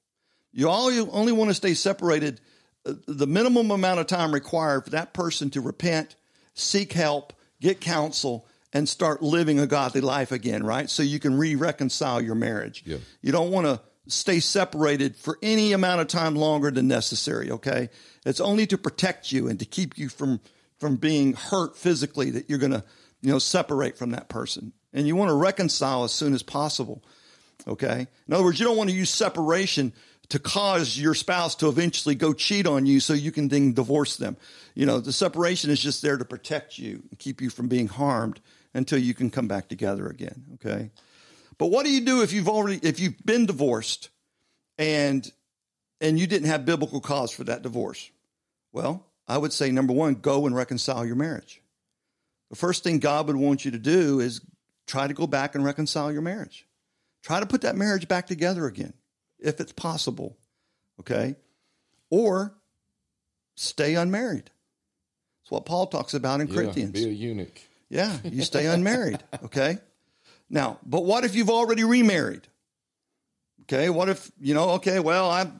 you 0.54 0.70
all 0.70 0.90
you 0.90 1.10
only 1.12 1.34
want 1.34 1.50
to 1.50 1.54
stay 1.56 1.74
separated 1.74 2.40
uh, 2.86 2.94
the 3.08 3.28
minimum 3.28 3.70
amount 3.70 4.00
of 4.00 4.08
time 4.08 4.34
required 4.34 4.86
for 4.86 4.92
that 4.92 5.14
person 5.14 5.50
to 5.50 5.60
repent 5.60 6.16
seek 6.54 6.94
help 6.94 7.34
get 7.60 7.82
counsel 7.82 8.48
and 8.74 8.88
start 8.88 9.22
living 9.22 9.60
a 9.60 9.68
godly 9.68 10.02
life 10.02 10.32
again 10.32 10.64
right? 10.64 10.90
So 10.90 11.04
you 11.04 11.20
can 11.20 11.38
re-reconcile 11.38 12.22
your 12.22 12.36
marriage. 12.36 12.84
Yeah. 12.86 12.98
you 13.22 13.32
don't 13.32 13.52
want 13.52 13.68
to 13.68 13.82
stay 14.08 14.40
separated 14.40 15.16
for 15.16 15.38
any 15.42 15.74
amount 15.74 16.02
of 16.02 16.08
time 16.08 16.36
longer 16.36 16.72
than 16.72 16.88
necessary 16.88 17.52
okay? 17.52 17.90
It's 18.26 18.42
only 18.42 18.68
to 18.68 18.78
protect 18.78 19.32
you 19.32 19.48
and 19.48 19.60
to 19.60 19.66
keep 19.66 19.98
you 19.98 20.10
from 20.10 20.40
from 20.80 20.96
being 20.96 21.34
hurt 21.34 21.78
physically 21.78 22.32
that 22.32 22.50
you're 22.50 22.60
going 22.60 22.72
to 22.72 22.84
you 23.22 23.32
know 23.32 23.40
separate 23.40 23.98
from 23.98 24.12
that 24.12 24.30
person. 24.30 24.74
And 24.94 25.08
you 25.08 25.16
want 25.16 25.30
to 25.30 25.36
reconcile 25.36 26.04
as 26.04 26.12
soon 26.12 26.34
as 26.34 26.44
possible 26.44 27.04
okay? 27.68 28.08
In 28.28 28.34
other 28.34 28.44
words 28.44 28.60
you 28.60 28.66
don't 28.66 28.78
want 28.78 28.90
to 28.90 28.96
use 28.96 29.10
separation 29.10 29.94
to 30.30 30.40
cause 30.40 30.98
your 30.98 31.14
spouse 31.14 31.56
to 31.56 31.68
eventually 31.68 32.16
go 32.16 32.32
cheat 32.32 32.66
on 32.66 32.86
you 32.86 33.02
so 33.02 33.14
you 33.14 33.34
can 33.34 33.50
then 33.50 33.74
divorce 33.74 34.16
them. 34.16 34.38
You 34.76 34.86
know 34.86 35.00
the 35.00 35.14
separation 35.14 35.70
is 35.70 35.80
just 35.80 36.02
there 36.02 36.18
to 36.18 36.26
protect 36.26 36.80
you 36.80 37.04
and 37.10 37.20
keep 37.20 37.42
you 37.42 37.50
from 37.50 37.68
being 37.68 37.88
harmed 37.88 38.40
until 38.74 39.00
you 39.00 39.14
can 39.14 39.30
come 39.30 39.48
back 39.48 39.68
together 39.68 40.08
again 40.08 40.44
okay 40.56 40.92
but 41.58 41.68
what 41.68 41.86
do 41.86 41.92
you 41.92 42.02
do 42.02 42.22
if 42.24 42.34
you've 42.34 42.50
already 42.50 42.80
if 42.82 43.00
you've 43.00 43.24
been 43.24 43.46
divorced 43.46 44.10
and 44.80 45.32
and 46.02 46.20
you 46.20 46.26
didn't 46.26 46.48
have 46.48 46.66
biblical 46.66 47.00
cause 47.00 47.32
for 47.32 47.44
that 47.44 47.62
divorce? 47.62 48.10
Well, 48.74 49.06
I 49.28 49.38
would 49.38 49.54
say 49.54 49.72
number 49.72 49.94
1, 49.94 50.16
go 50.16 50.48
and 50.48 50.56
reconcile 50.56 51.06
your 51.06 51.16
marriage. 51.16 51.62
The 52.50 52.56
first 52.56 52.84
thing 52.84 52.98
God 52.98 53.28
would 53.28 53.36
want 53.36 53.64
you 53.64 53.72
to 53.72 53.78
do 53.78 54.20
is 54.20 54.42
try 54.88 55.08
to 55.08 55.14
go 55.14 55.28
back 55.28 55.54
and 55.54 55.64
reconcile 55.64 56.12
your 56.12 56.24
marriage. 56.24 56.66
Try 57.22 57.40
to 57.40 57.46
put 57.46 57.62
that 57.62 57.76
marriage 57.76 58.08
back 58.08 58.26
together 58.26 58.66
again 58.66 58.94
if 59.38 59.60
it's 59.60 59.74
possible. 59.74 60.38
Okay? 61.00 61.36
Or 62.10 62.56
stay 63.56 63.94
unmarried. 63.94 64.50
That's 65.44 65.52
what 65.52 65.66
Paul 65.66 65.86
talks 65.88 66.16
about 66.16 66.42
in 66.42 66.48
Yeah, 66.48 66.56
Corinthians. 66.56 66.92
be 66.92 67.06
a 67.06 67.10
eunuch. 67.10 67.62
Yeah, 67.92 68.18
you 68.24 68.42
stay 68.44 68.68
unmarried. 68.68 69.20
Okay. 69.44 69.78
Now, 70.50 70.80
but 70.86 71.04
what 71.04 71.26
if 71.26 71.36
you've 71.36 71.50
already 71.50 71.84
remarried? 71.84 72.48
Okay, 73.64 73.90
what 73.90 74.08
if 74.08 74.32
you 74.40 74.54
know? 74.54 74.72
Okay, 74.72 75.00
well, 75.00 75.30
I 75.30 75.52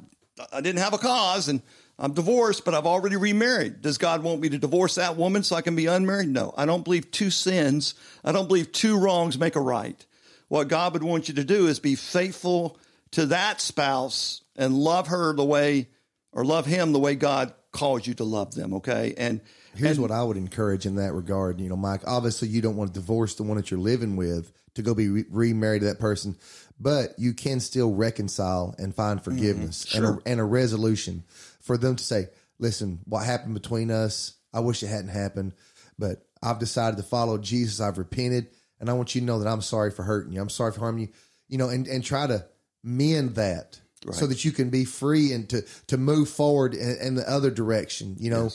I 0.52 0.62
didn't 0.62 0.80
have 0.80 0.94
a 0.94 0.98
cause 0.98 1.50
and 1.50 1.62
I'm 2.00 2.14
divorced, 2.14 2.64
but 2.64 2.74
I've 2.74 2.86
already 2.86 3.18
remarried. 3.18 3.82
Does 3.82 3.98
God 3.98 4.24
want 4.24 4.40
me 4.40 4.48
to 4.48 4.58
divorce 4.58 4.96
that 4.96 5.18
woman 5.18 5.44
so 5.44 5.58
I 5.58 5.62
can 5.62 5.76
be 5.76 5.88
unmarried? 5.88 6.30
No, 6.30 6.54
I 6.56 6.66
don't 6.66 6.86
believe 6.86 7.12
two 7.12 7.32
sins. 7.32 7.96
I 8.24 8.32
don't 8.32 8.48
believe 8.48 8.72
two 8.72 8.98
wrongs 8.98 9.38
make 9.38 9.58
a 9.58 9.62
right. 9.62 10.04
What 10.48 10.70
God 10.70 10.94
would 10.94 11.04
want 11.04 11.28
you 11.28 11.36
to 11.36 11.44
do 11.44 11.68
is 11.68 11.80
be 11.80 11.96
faithful 11.96 12.80
to 13.12 13.26
that 13.28 13.60
spouse 13.60 14.42
and 14.56 14.74
love 14.74 15.08
her 15.08 15.34
the 15.34 15.44
way, 15.44 15.90
or 16.32 16.46
love 16.46 16.66
him 16.66 16.92
the 16.92 17.00
way 17.00 17.16
God 17.16 17.54
calls 17.72 18.06
you 18.06 18.14
to 18.16 18.24
love 18.24 18.54
them. 18.56 18.74
Okay, 18.76 19.14
and 19.18 19.42
Here's 19.76 20.00
what 20.00 20.12
I 20.12 20.24
would 20.24 20.38
encourage 20.38 20.86
in 20.86 20.96
that 20.96 21.14
regard. 21.14 21.60
You 21.62 21.70
know, 21.70 21.78
Mike, 21.78 22.02
obviously 22.06 22.48
you 22.50 22.62
don't 22.62 22.76
want 22.76 22.94
to 22.94 23.00
divorce 23.00 23.36
the 23.36 23.44
one 23.44 23.58
that 23.58 23.72
you're 23.72 23.80
living 23.80 24.16
with 24.16 24.52
to 24.76 24.82
go 24.82 24.94
be 24.94 25.10
re- 25.10 25.26
remarried 25.30 25.82
to 25.82 25.88
that 25.88 26.00
person, 26.00 26.38
but 26.80 27.14
you 27.18 27.34
can 27.34 27.60
still 27.60 27.94
reconcile 27.94 28.76
and 28.78 28.96
find 28.96 29.20
mm-hmm. 29.20 29.32
forgiveness 29.32 29.94
and, 29.96 30.06
a, 30.06 30.20
and 30.26 30.40
a 30.40 30.44
resolution 30.44 31.24
for 31.62 31.78
them 31.78 31.96
to 31.96 32.04
say, 32.04 32.28
listen, 32.60 33.00
what 33.06 33.26
happened 33.26 33.54
between 33.54 33.92
us, 33.92 34.34
I 34.54 34.60
wish 34.60 34.84
it 34.84 34.88
hadn't 34.88 35.10
happened, 35.10 35.54
but 35.98 36.26
I've 36.42 36.60
decided 36.60 36.98
to 36.98 37.04
follow 37.04 37.38
Jesus. 37.38 37.80
I've 37.80 37.98
repented 37.98 38.48
and 38.80 38.90
I 38.90 38.94
want 38.94 39.14
you 39.16 39.22
to 39.22 39.28
know 39.28 39.40
that 39.40 39.48
I'm 39.48 39.62
sorry 39.62 39.92
for 39.92 40.04
hurting 40.04 40.34
you. 40.34 40.42
I'm 40.42 40.50
sorry 40.50 40.72
for 40.72 40.80
harming 40.80 41.04
you, 41.04 41.10
you 41.48 41.58
know, 41.58 41.70
and, 41.70 41.88
and 41.88 42.04
try 42.04 42.28
to 42.28 42.46
mend 42.84 43.36
that 43.36 43.80
so 44.12 44.26
that 44.26 44.44
you 44.44 44.52
can 44.52 44.70
be 44.70 44.86
free 44.86 45.32
and 45.32 45.48
to, 45.50 45.62
to 45.88 45.98
move 45.98 46.30
forward 46.30 46.74
in, 46.74 46.98
in 47.02 47.16
the 47.16 47.30
other 47.30 47.52
direction, 47.52 48.16
you 48.20 48.32
know, 48.32 48.50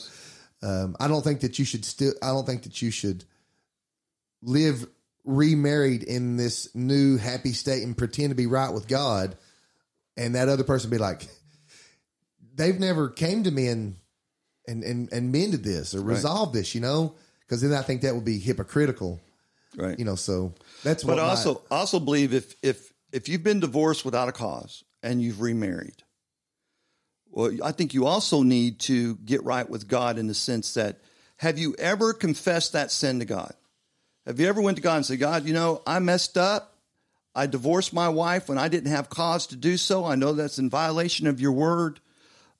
um, 0.61 0.95
I 0.99 1.07
don't 1.07 1.23
think 1.23 1.41
that 1.41 1.59
you 1.59 1.65
should 1.65 1.85
still. 1.85 2.13
I 2.21 2.27
don't 2.27 2.45
think 2.45 2.63
that 2.63 2.81
you 2.81 2.91
should 2.91 3.23
live 4.41 4.87
remarried 5.23 6.03
in 6.03 6.37
this 6.37 6.73
new 6.75 7.17
happy 7.17 7.53
state 7.53 7.83
and 7.83 7.97
pretend 7.97 8.29
to 8.29 8.35
be 8.35 8.47
right 8.47 8.73
with 8.73 8.87
God, 8.87 9.37
and 10.15 10.35
that 10.35 10.49
other 10.49 10.63
person 10.63 10.89
be 10.89 10.97
like, 10.97 11.27
they've 12.55 12.79
never 12.79 13.09
came 13.09 13.43
to 13.43 13.51
me 13.51 13.67
and 13.67 13.97
and 14.67 14.83
and, 14.83 15.13
and 15.13 15.31
mended 15.31 15.63
this 15.63 15.93
or 15.93 16.01
resolved 16.01 16.53
this, 16.53 16.73
you 16.73 16.81
know, 16.81 17.13
because 17.41 17.61
then 17.61 17.73
I 17.73 17.83
think 17.83 18.01
that 18.01 18.15
would 18.15 18.25
be 18.25 18.39
hypocritical, 18.39 19.21
right, 19.77 19.97
you 19.97 20.05
know. 20.05 20.15
So 20.15 20.53
that's 20.83 21.03
But 21.03 21.17
what. 21.17 21.19
I 21.19 21.23
my- 21.23 21.29
also 21.29 21.61
I 21.69 21.75
also 21.75 21.99
believe 21.99 22.33
if 22.33 22.55
if 22.63 22.91
if 23.11 23.29
you've 23.29 23.43
been 23.43 23.59
divorced 23.59 24.03
without 24.05 24.27
a 24.27 24.31
cause 24.31 24.83
and 25.03 25.21
you've 25.21 25.41
remarried, 25.41 26.03
well, 27.29 27.51
I 27.63 27.71
think 27.71 27.93
you 27.93 28.05
also 28.05 28.41
need 28.41 28.79
to 28.81 29.15
get 29.17 29.43
right 29.43 29.69
with 29.69 29.87
God 29.87 30.17
in 30.17 30.27
the 30.27 30.33
sense 30.33 30.73
that 30.73 30.99
have 31.37 31.59
you 31.59 31.75
ever 31.77 32.13
confessed 32.13 32.73
that 32.73 32.91
sin 32.91 33.19
to 33.19 33.25
God? 33.25 33.53
Have 34.25 34.39
you 34.39 34.47
ever 34.47 34.61
went 34.61 34.77
to 34.77 34.83
God 34.83 34.97
and 34.97 35.05
said, 35.05 35.19
God, 35.19 35.45
you 35.45 35.53
know, 35.53 35.81
I 35.85 35.99
messed 35.99 36.37
up. 36.37 36.73
I 37.35 37.45
divorced 37.45 37.93
my 37.93 38.09
wife 38.09 38.49
when 38.49 38.57
I 38.57 38.67
didn't 38.67 38.91
have 38.91 39.09
cause 39.09 39.47
to 39.47 39.55
do 39.55 39.77
so. 39.77 40.03
I 40.03 40.15
know 40.15 40.33
that's 40.33 40.57
in 40.57 40.69
violation 40.69 41.27
of 41.27 41.39
your 41.39 41.51
word. 41.51 41.99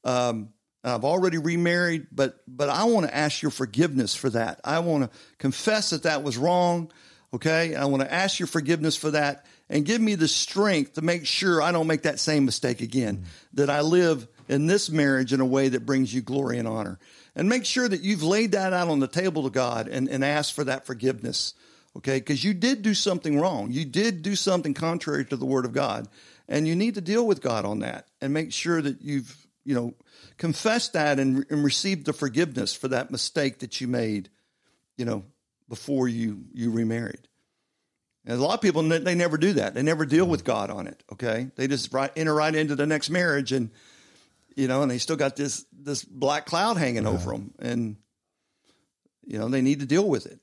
Um, 0.03 0.53
I've 0.83 1.03
already 1.03 1.37
remarried, 1.37 2.07
but 2.11 2.41
but 2.47 2.69
I 2.69 2.85
want 2.85 3.07
to 3.07 3.15
ask 3.15 3.41
your 3.41 3.51
forgiveness 3.51 4.15
for 4.15 4.29
that. 4.29 4.61
I 4.63 4.79
want 4.79 5.11
to 5.11 5.17
confess 5.37 5.89
that 5.89 6.03
that 6.03 6.23
was 6.23 6.37
wrong. 6.37 6.91
Okay, 7.33 7.75
I 7.75 7.85
want 7.85 8.03
to 8.03 8.13
ask 8.13 8.39
your 8.39 8.47
forgiveness 8.47 8.95
for 8.95 9.11
that, 9.11 9.45
and 9.69 9.85
give 9.85 10.01
me 10.01 10.15
the 10.15 10.27
strength 10.27 10.93
to 10.93 11.01
make 11.01 11.25
sure 11.25 11.61
I 11.61 11.71
don't 11.71 11.87
make 11.87 12.03
that 12.03 12.19
same 12.19 12.45
mistake 12.45 12.81
again. 12.81 13.17
Mm. 13.17 13.23
That 13.53 13.69
I 13.69 13.81
live 13.81 14.27
in 14.47 14.65
this 14.65 14.89
marriage 14.89 15.33
in 15.33 15.41
a 15.41 15.45
way 15.45 15.69
that 15.69 15.85
brings 15.85 16.13
you 16.13 16.21
glory 16.21 16.57
and 16.57 16.67
honor, 16.67 16.99
and 17.35 17.49
make 17.49 17.65
sure 17.65 17.87
that 17.87 18.01
you've 18.01 18.23
laid 18.23 18.53
that 18.53 18.73
out 18.73 18.87
on 18.87 18.99
the 18.99 19.07
table 19.07 19.43
to 19.43 19.49
God 19.49 19.87
and 19.87 20.07
and 20.09 20.23
asked 20.23 20.53
for 20.53 20.63
that 20.63 20.85
forgiveness. 20.85 21.53
Okay, 21.95 22.19
because 22.19 22.43
you 22.43 22.53
did 22.53 22.83
do 22.83 22.93
something 22.93 23.39
wrong. 23.39 23.71
You 23.71 23.83
did 23.83 24.21
do 24.21 24.35
something 24.35 24.73
contrary 24.73 25.25
to 25.25 25.35
the 25.35 25.45
Word 25.45 25.65
of 25.65 25.73
God, 25.73 26.07
and 26.47 26.67
you 26.67 26.75
need 26.75 26.95
to 26.95 27.01
deal 27.01 27.25
with 27.25 27.41
God 27.41 27.65
on 27.65 27.79
that 27.79 28.07
and 28.21 28.33
make 28.33 28.53
sure 28.53 28.81
that 28.81 29.01
you've 29.01 29.47
you 29.63 29.73
know 29.73 29.93
confessed 30.37 30.93
that 30.93 31.19
and, 31.19 31.45
and 31.49 31.63
received 31.63 32.05
the 32.05 32.13
forgiveness 32.13 32.73
for 32.73 32.87
that 32.89 33.11
mistake 33.11 33.59
that 33.59 33.81
you 33.81 33.87
made. 33.87 34.29
You 34.95 35.05
know 35.05 35.25
before 35.67 36.07
you 36.07 36.45
you 36.53 36.71
remarried. 36.71 37.27
And 38.27 38.37
a 38.37 38.43
lot 38.43 38.55
of 38.55 38.61
people 38.61 38.83
they 38.83 39.15
never 39.15 39.37
do 39.37 39.53
that. 39.53 39.73
They 39.73 39.81
never 39.81 40.05
deal 40.05 40.25
with 40.25 40.43
God 40.43 40.69
on 40.69 40.85
it. 40.85 41.01
Okay, 41.13 41.49
they 41.55 41.67
just 41.67 41.93
right, 41.93 42.11
enter 42.17 42.35
right 42.35 42.53
into 42.53 42.75
the 42.75 42.85
next 42.85 43.09
marriage, 43.09 43.53
and 43.53 43.71
you 44.53 44.67
know, 44.67 44.81
and 44.81 44.91
they 44.91 44.97
still 44.97 45.15
got 45.15 45.37
this 45.37 45.65
this 45.71 46.03
black 46.03 46.45
cloud 46.45 46.75
hanging 46.75 47.07
over 47.07 47.31
them, 47.31 47.53
and 47.59 47.95
you 49.25 49.39
know 49.39 49.47
they 49.47 49.61
need 49.61 49.79
to 49.79 49.85
deal 49.85 50.07
with 50.07 50.25
it. 50.25 50.39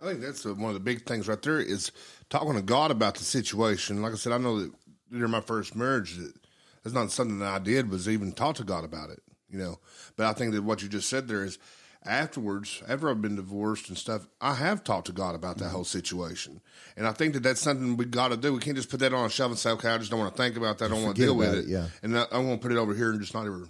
I 0.00 0.06
think 0.06 0.20
that's 0.20 0.44
one 0.44 0.68
of 0.70 0.74
the 0.74 0.80
big 0.80 1.04
things 1.04 1.26
right 1.26 1.42
there 1.42 1.58
is 1.58 1.90
talking 2.30 2.54
to 2.54 2.62
God 2.62 2.92
about 2.92 3.16
the 3.16 3.24
situation. 3.24 4.02
Like 4.02 4.12
I 4.12 4.16
said, 4.16 4.32
I 4.32 4.38
know 4.38 4.60
that 4.60 4.72
during 5.10 5.32
my 5.32 5.40
first 5.40 5.74
marriage, 5.74 6.16
that 6.16 6.32
that's 6.84 6.94
not 6.94 7.10
something 7.10 7.40
that 7.40 7.52
I 7.52 7.58
did 7.58 7.90
was 7.90 8.08
even 8.08 8.30
talk 8.30 8.54
to 8.56 8.64
God 8.64 8.84
about 8.84 9.10
it. 9.10 9.20
You 9.48 9.58
know, 9.58 9.80
but 10.16 10.26
I 10.26 10.32
think 10.32 10.52
that 10.52 10.62
what 10.62 10.80
you 10.80 10.88
just 10.88 11.08
said 11.08 11.26
there 11.26 11.44
is 11.44 11.58
afterwards, 12.04 12.82
after 12.88 13.10
I've 13.10 13.20
been 13.20 13.36
divorced 13.36 13.88
and 13.88 13.98
stuff, 13.98 14.26
I 14.40 14.54
have 14.54 14.82
talked 14.84 15.06
to 15.06 15.12
God 15.12 15.34
about 15.34 15.58
that 15.58 15.68
whole 15.68 15.84
situation, 15.84 16.60
and 16.96 17.06
I 17.06 17.12
think 17.12 17.34
that 17.34 17.42
that's 17.42 17.60
something 17.60 17.96
we 17.96 18.06
got 18.06 18.28
to 18.28 18.36
do. 18.36 18.52
We 18.52 18.60
can't 18.60 18.76
just 18.76 18.90
put 18.90 19.00
that 19.00 19.12
on 19.12 19.26
a 19.26 19.30
shelf 19.30 19.50
and 19.50 19.58
say, 19.58 19.70
"Okay, 19.70 19.88
I 19.88 19.98
just 19.98 20.10
don't 20.10 20.20
want 20.20 20.34
to 20.34 20.42
think 20.42 20.56
about 20.56 20.78
that. 20.78 20.86
I 20.86 20.88
don't 20.88 21.02
want 21.02 21.16
to 21.16 21.22
deal 21.22 21.36
with 21.36 21.54
it." 21.54 21.64
it, 21.64 21.68
yeah. 21.68 21.86
and 22.02 22.18
I, 22.18 22.26
I 22.32 22.38
want 22.38 22.60
to 22.60 22.66
put 22.66 22.72
it 22.74 22.78
over 22.78 22.94
here 22.94 23.10
and 23.10 23.20
just 23.20 23.34
not 23.34 23.46
ever 23.46 23.68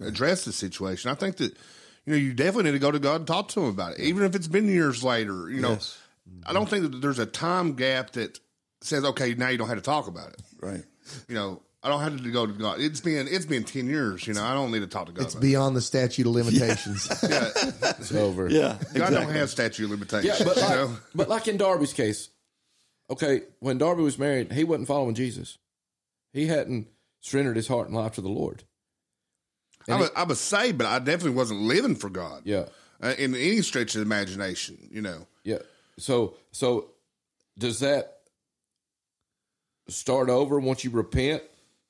address 0.00 0.44
the 0.44 0.52
situation. 0.52 1.10
I 1.10 1.14
think 1.14 1.36
that 1.36 1.56
you 2.04 2.12
know 2.12 2.16
you 2.16 2.34
definitely 2.34 2.70
need 2.70 2.76
to 2.76 2.80
go 2.80 2.90
to 2.90 2.98
God 2.98 3.16
and 3.16 3.26
talk 3.26 3.48
to 3.48 3.60
Him 3.60 3.70
about 3.70 3.94
it, 3.94 4.00
even 4.00 4.24
if 4.24 4.34
it's 4.34 4.48
been 4.48 4.68
years 4.68 5.02
later. 5.02 5.50
You 5.50 5.60
know, 5.60 5.72
Yes. 5.72 5.98
I 6.46 6.52
don't 6.52 6.68
think 6.68 6.90
that 6.90 7.00
there's 7.00 7.18
a 7.18 7.26
time 7.26 7.74
gap 7.74 8.12
that 8.12 8.38
says, 8.80 9.04
"Okay, 9.04 9.34
now 9.34 9.48
you 9.48 9.58
don't 9.58 9.68
have 9.68 9.78
to 9.78 9.82
talk 9.82 10.06
about 10.06 10.32
it." 10.32 10.40
Right. 10.60 10.84
You 11.28 11.34
know, 11.34 11.62
I 11.86 11.88
don't 11.88 12.00
have 12.00 12.20
to 12.20 12.30
go 12.32 12.46
to 12.46 12.52
God. 12.52 12.80
It's 12.80 13.00
been 13.00 13.28
it's 13.30 13.46
been 13.46 13.62
ten 13.62 13.86
years. 13.86 14.26
You 14.26 14.34
know, 14.34 14.42
I 14.42 14.54
don't 14.54 14.72
need 14.72 14.80
to 14.80 14.88
talk 14.88 15.06
to 15.06 15.12
God. 15.12 15.22
it's 15.26 15.34
about 15.34 15.44
it. 15.44 15.46
beyond 15.46 15.76
the 15.76 15.80
statute 15.80 16.26
of 16.26 16.32
limitations. 16.32 17.06
It's 18.00 18.12
over. 18.12 18.48
Yeah. 18.50 18.76
God 18.92 19.10
don't 19.10 19.30
have 19.30 19.50
statute 19.50 19.84
of 19.84 19.90
limitations. 19.92 20.40
Yeah, 20.40 20.44
but 20.44 20.56
you 20.56 20.62
like, 20.62 20.70
know? 20.72 20.96
but 21.14 21.28
like 21.28 21.46
in 21.46 21.56
Darby's 21.58 21.92
case, 21.92 22.28
okay, 23.08 23.42
when 23.60 23.78
Darby 23.78 24.02
was 24.02 24.18
married, 24.18 24.50
he 24.50 24.64
wasn't 24.64 24.88
following 24.88 25.14
Jesus. 25.14 25.58
He 26.32 26.46
hadn't 26.48 26.88
surrendered 27.20 27.54
his 27.54 27.68
heart 27.68 27.86
and 27.86 27.96
life 27.96 28.12
to 28.14 28.20
the 28.20 28.28
Lord. 28.28 28.64
I 29.88 29.94
was, 30.00 30.10
I 30.16 30.24
was 30.24 30.40
saved, 30.40 30.78
but 30.78 30.88
I 30.88 30.98
definitely 30.98 31.36
wasn't 31.36 31.60
living 31.60 31.94
for 31.94 32.10
God. 32.10 32.42
Yeah, 32.44 32.64
Uh, 33.00 33.14
in 33.16 33.32
any 33.36 33.62
stretch 33.62 33.94
of 33.94 34.00
the 34.00 34.06
imagination, 34.06 34.88
you 34.90 35.02
know. 35.02 35.28
yeah. 35.44 35.58
So, 35.98 36.34
so 36.50 36.90
does 37.56 37.78
that 37.78 38.18
start 39.88 40.28
over 40.28 40.58
once 40.58 40.82
you 40.82 40.90
repent? 40.90 41.42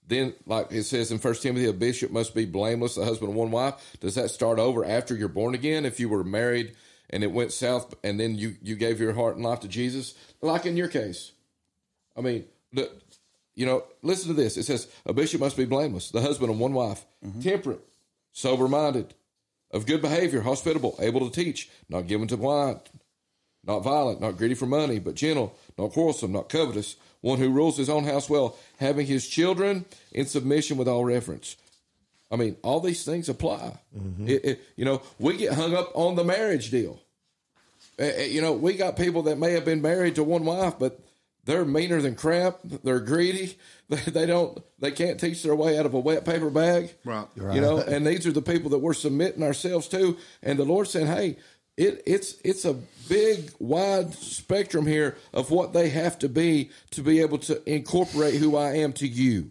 Then 0.07 0.35
like 0.47 0.71
it 0.71 0.85
says 0.85 1.11
in 1.11 1.19
First 1.19 1.43
Timothy, 1.43 1.67
a 1.67 1.73
bishop 1.73 2.11
must 2.11 2.35
be 2.35 2.45
blameless, 2.45 2.95
the 2.95 3.05
husband 3.05 3.31
of 3.31 3.37
one 3.37 3.51
wife. 3.51 3.75
Does 4.01 4.15
that 4.15 4.31
start 4.31 4.59
over 4.59 4.85
after 4.85 5.15
you're 5.15 5.29
born 5.29 5.55
again? 5.55 5.85
If 5.85 5.99
you 5.99 6.09
were 6.09 6.25
married 6.25 6.75
and 7.11 7.23
it 7.23 7.33
went 7.33 7.53
south, 7.53 7.95
and 8.03 8.19
then 8.19 8.37
you 8.37 8.57
you 8.63 8.77
gave 8.77 9.01
your 9.01 9.13
heart 9.13 9.37
and 9.37 9.45
life 9.45 9.61
to 9.61 9.69
Jesus, 9.69 10.15
like 10.41 10.67
in 10.67 10.77
your 10.77 10.89
case, 10.89 11.33
I 12.17 12.21
mean, 12.21 12.45
the, 12.73 12.91
you 13.55 13.67
know, 13.67 13.85
listen 14.03 14.29
to 14.29 14.35
this. 14.35 14.57
It 14.57 14.65
says 14.65 14.89
a 15.05 15.13
bishop 15.13 15.41
must 15.41 15.57
be 15.57 15.65
blameless, 15.65 16.11
the 16.11 16.21
husband 16.21 16.51
of 16.51 16.59
one 16.59 16.73
wife, 16.73 17.05
mm-hmm. 17.25 17.41
temperate, 17.41 17.81
sober 18.33 18.69
minded, 18.69 19.15
of 19.71 19.87
good 19.87 20.03
behavior, 20.03 20.43
hospitable, 20.43 20.97
able 21.01 21.29
to 21.29 21.45
teach, 21.45 21.69
not 21.89 22.07
given 22.07 22.29
to 22.29 22.37
wine, 22.37 22.81
not 23.67 23.81
violent, 23.81 24.21
not 24.21 24.37
greedy 24.37 24.55
for 24.55 24.67
money, 24.67 24.99
but 24.99 25.15
gentle, 25.15 25.55
not 25.77 25.93
quarrelsome, 25.93 26.33
not 26.33 26.49
covetous, 26.49 26.97
one 27.21 27.39
who 27.39 27.51
rules 27.51 27.77
his 27.77 27.89
own 27.89 28.05
house 28.05 28.31
well, 28.31 28.57
having 28.79 29.07
his 29.07 29.27
children 29.27 29.85
in 30.13 30.27
submission 30.27 30.77
with 30.77 30.89
all 30.89 31.05
reverence. 31.05 31.57
I 32.31 32.37
mean, 32.37 32.57
all 32.63 32.81
these 32.81 33.05
things 33.05 33.29
apply. 33.29 33.79
It, 34.29 34.45
it, 34.45 34.63
you 34.77 34.85
know, 34.85 35.03
we 35.19 35.37
get 35.37 35.55
hung 35.55 35.75
up 35.75 35.91
on 35.95 36.17
the 36.17 36.25
marriage 36.25 36.71
deal. 36.71 37.01
Uh, 37.99 38.05
uh, 38.05 38.23
you 38.23 38.41
know, 38.43 38.53
we 38.53 38.75
got 38.75 38.97
people 38.97 39.23
that 39.23 39.39
may 39.39 39.53
have 39.53 39.65
been 39.65 39.81
married 39.81 40.17
to 40.17 40.25
one 40.25 40.45
wife, 40.45 40.75
but 40.79 41.01
they're 41.45 41.65
meaner 41.65 42.03
than 42.03 42.15
crap. 42.15 42.59
They're 42.63 43.01
greedy. 43.01 43.57
They, 43.89 43.99
they 43.99 44.27
don't. 44.27 44.61
They 44.81 44.91
can't 44.91 45.21
teach 45.21 45.45
their 45.45 45.55
way 45.55 45.79
out 45.79 45.87
of 45.87 45.95
a 45.95 46.01
wet 46.01 46.25
paper 46.25 46.51
bag. 46.51 46.93
Right. 47.05 47.29
You 47.37 47.61
know, 47.61 47.79
and 47.79 48.05
these 48.05 48.27
are 48.27 48.33
the 48.33 48.43
people 48.43 48.71
that 48.71 48.79
we're 48.81 48.95
submitting 48.95 49.45
ourselves 49.45 49.87
to. 49.91 50.17
And 50.43 50.59
the 50.59 50.65
Lord 50.65 50.89
said, 50.89 51.07
"Hey, 51.07 51.37
it, 51.77 52.03
it's 52.07 52.37
it's 52.45 52.65
a 52.65 52.75
big, 53.09 53.53
wide 53.59 54.15
spectrum 54.15 54.87
here 54.87 55.17
of 55.33 55.51
what 55.51 55.73
they 55.73 55.89
have 55.91 56.19
to 56.21 56.29
be 56.29 56.71
to 56.93 57.03
be 57.03 57.21
able 57.21 57.39
to 57.39 57.63
incorporate 57.71 58.35
who 58.35 58.57
I 58.57 58.77
am 58.77 58.93
to 58.95 59.07
you." 59.07 59.51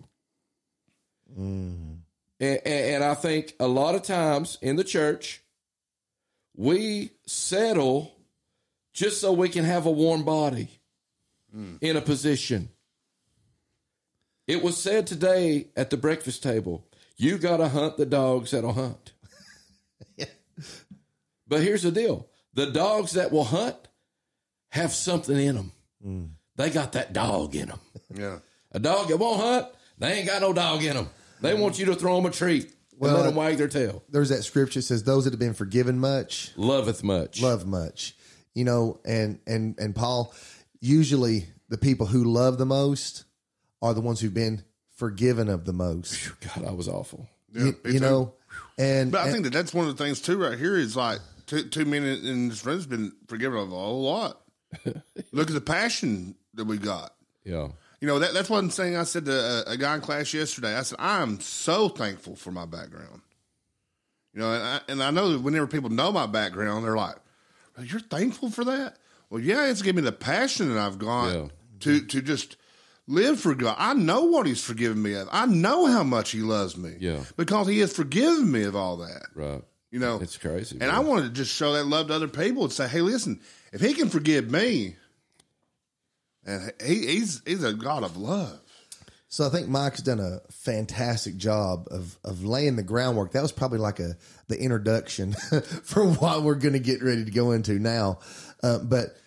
Mm-hmm. 1.31 1.93
And, 2.39 2.59
and, 2.65 2.95
and 2.95 3.03
I 3.03 3.15
think 3.15 3.53
a 3.59 3.67
lot 3.67 3.95
of 3.95 4.03
times 4.03 4.57
in 4.61 4.75
the 4.75 4.83
church, 4.83 5.41
we 6.55 7.11
settle 7.25 8.15
just 8.93 9.21
so 9.21 9.31
we 9.31 9.49
can 9.49 9.65
have 9.65 9.85
a 9.85 9.91
warm 9.91 10.23
body 10.23 10.69
mm. 11.55 11.77
in 11.81 11.97
a 11.97 12.01
position. 12.01 12.69
It 14.47 14.61
was 14.61 14.77
said 14.77 15.07
today 15.07 15.67
at 15.75 15.89
the 15.89 15.97
breakfast 15.97 16.43
table, 16.43 16.85
you 17.17 17.37
got 17.37 17.57
to 17.57 17.69
hunt 17.69 17.97
the 17.97 18.05
dogs 18.05 18.51
that'll 18.51 18.73
hunt. 18.73 19.13
But 21.47 21.61
here's 21.61 21.83
the 21.83 21.91
deal 21.91 22.27
the 22.53 22.67
dogs 22.67 23.13
that 23.13 23.31
will 23.31 23.43
hunt 23.43 23.75
have 24.69 24.91
something 24.93 25.37
in 25.37 25.55
them. 25.55 25.71
Mm. 26.05 26.29
They 26.55 26.69
got 26.69 26.93
that 26.93 27.13
dog 27.13 27.55
in 27.55 27.69
them. 27.69 27.79
Yeah. 28.13 28.37
A 28.71 28.79
dog 28.79 29.07
that 29.07 29.17
won't 29.17 29.41
hunt, 29.41 29.67
they 29.97 30.13
ain't 30.13 30.27
got 30.27 30.41
no 30.41 30.53
dog 30.53 30.83
in 30.83 30.95
them. 30.95 31.09
They 31.41 31.53
mm. 31.53 31.59
want 31.59 31.79
you 31.79 31.85
to 31.87 31.95
throw 31.95 32.15
them 32.15 32.25
a 32.27 32.31
treat 32.31 32.63
and 32.63 32.73
Well, 32.99 33.15
let 33.15 33.23
them 33.23 33.35
wag 33.35 33.57
their 33.57 33.67
tail. 33.67 34.03
There's 34.09 34.29
that 34.29 34.43
scripture 34.43 34.79
that 34.79 34.83
says, 34.83 35.03
"Those 35.03 35.25
that 35.25 35.33
have 35.33 35.39
been 35.39 35.53
forgiven 35.53 35.99
much, 35.99 36.51
Loveth 36.55 37.03
much. 37.03 37.41
love 37.41 37.65
much." 37.65 38.15
You 38.53 38.63
know, 38.63 39.01
and 39.03 39.39
and 39.47 39.77
and 39.79 39.95
Paul, 39.95 40.33
usually 40.79 41.47
the 41.67 41.77
people 41.77 42.05
who 42.05 42.23
love 42.23 42.57
the 42.57 42.65
most 42.65 43.25
are 43.81 43.93
the 43.93 44.01
ones 44.01 44.21
who've 44.21 44.33
been 44.33 44.63
forgiven 44.95 45.49
of 45.49 45.65
the 45.65 45.73
most. 45.73 46.31
God, 46.39 46.65
I 46.65 46.71
was 46.71 46.87
awful. 46.87 47.27
Yeah, 47.53 47.65
you, 47.65 47.75
you 47.85 47.99
know, 47.99 48.33
and, 48.77 49.11
But 49.11 49.21
I 49.21 49.23
and- 49.25 49.33
think 49.33 49.43
that 49.45 49.53
that's 49.53 49.73
one 49.73 49.87
of 49.87 49.97
the 49.97 50.03
things 50.03 50.21
too. 50.21 50.37
Right 50.41 50.57
here 50.57 50.77
is 50.77 50.95
like 50.95 51.19
two, 51.45 51.67
two 51.69 51.85
men 51.85 52.03
in 52.03 52.49
this 52.49 52.65
room's 52.65 52.85
been 52.85 53.11
forgiven 53.27 53.57
of 53.59 53.71
a 53.71 53.75
whole 53.75 54.03
lot. 54.03 54.41
Look 55.31 55.47
at 55.49 55.53
the 55.53 55.61
passion 55.61 56.35
that 56.55 56.65
we 56.65 56.77
got. 56.77 57.13
Yeah. 57.43 57.69
You 58.01 58.07
know 58.07 58.19
that 58.19 58.33
that's 58.33 58.49
one 58.49 58.69
thing 58.69 58.97
I 58.97 59.03
said 59.03 59.25
to 59.25 59.31
a, 59.67 59.71
a 59.73 59.77
guy 59.77 59.95
in 59.95 60.01
class 60.01 60.33
yesterday. 60.33 60.75
I 60.75 60.81
said 60.83 60.97
I 60.99 61.21
am 61.21 61.39
so 61.39 61.89
thankful 61.89 62.35
for 62.35 62.51
my 62.51 62.65
background. 62.65 63.21
You 64.33 64.41
know, 64.41 64.53
and 64.53 64.63
I, 64.63 64.81
and 64.89 65.01
I 65.03 65.11
know 65.11 65.31
that 65.31 65.39
whenever 65.39 65.65
people 65.67 65.89
know 65.89 66.11
my 66.11 66.25
background, 66.27 66.83
they're 66.83 66.97
like, 66.97 67.15
"Well, 67.77 67.85
"You're 67.85 68.01
thankful 68.01 68.49
for 68.49 68.65
that?" 68.65 68.97
Well, 69.29 69.41
yeah, 69.41 69.67
it's 69.69 69.81
given 69.81 70.03
me 70.03 70.09
the 70.09 70.15
passion 70.15 70.73
that 70.73 70.77
I've 70.79 70.99
got 70.99 71.33
Yeah. 71.33 71.47
to 71.81 72.01
to 72.05 72.21
just 72.21 72.57
live 73.07 73.39
for 73.39 73.55
God. 73.55 73.75
I 73.79 73.93
know 73.93 74.25
what 74.25 74.45
He's 74.45 74.63
forgiven 74.63 75.01
me 75.01 75.13
of. 75.13 75.29
I 75.31 75.45
know 75.45 75.85
how 75.85 76.03
much 76.03 76.31
He 76.31 76.41
loves 76.41 76.75
me. 76.75 76.95
Yeah. 76.99 77.23
because 77.37 77.67
He 77.67 77.79
has 77.79 77.93
forgiven 77.93 78.51
me 78.51 78.63
of 78.63 78.75
all 78.75 78.97
that. 78.97 79.27
Right. 79.33 79.63
You 79.91 79.99
know, 79.99 80.19
It's 80.19 80.37
crazy. 80.37 80.77
And 80.81 80.89
bro. 80.91 80.97
I 80.97 80.99
wanted 80.99 81.23
to 81.23 81.29
just 81.29 81.53
show 81.53 81.73
that 81.73 81.85
love 81.85 82.07
to 82.07 82.13
other 82.13 82.27
people 82.27 82.63
and 82.63 82.73
say, 82.73 82.87
"Hey, 82.87 83.01
listen, 83.01 83.39
if 83.71 83.81
He 83.81 83.93
can 83.93 84.09
forgive 84.09 84.51
me, 84.51 84.95
and 86.45 86.73
he, 86.83 87.05
He's 87.07 87.41
He's 87.45 87.63
a 87.63 87.73
God 87.73 88.03
of 88.03 88.17
love." 88.17 88.59
So 89.27 89.45
I 89.45 89.49
think 89.49 89.67
Mike's 89.67 90.01
done 90.01 90.19
a 90.19 90.39
fantastic 90.51 91.37
job 91.37 91.87
of 91.91 92.17
of 92.23 92.43
laying 92.43 92.75
the 92.75 92.83
groundwork. 92.83 93.31
That 93.31 93.41
was 93.41 93.51
probably 93.51 93.79
like 93.79 93.99
a 93.99 94.17
the 94.47 94.59
introduction 94.59 95.33
for 95.83 96.05
what 96.05 96.43
we're 96.43 96.55
going 96.55 96.73
to 96.73 96.79
get 96.79 97.03
ready 97.03 97.25
to 97.25 97.31
go 97.31 97.51
into 97.51 97.79
now. 97.79 98.19
Uh, 98.63 98.79
but 98.79 99.17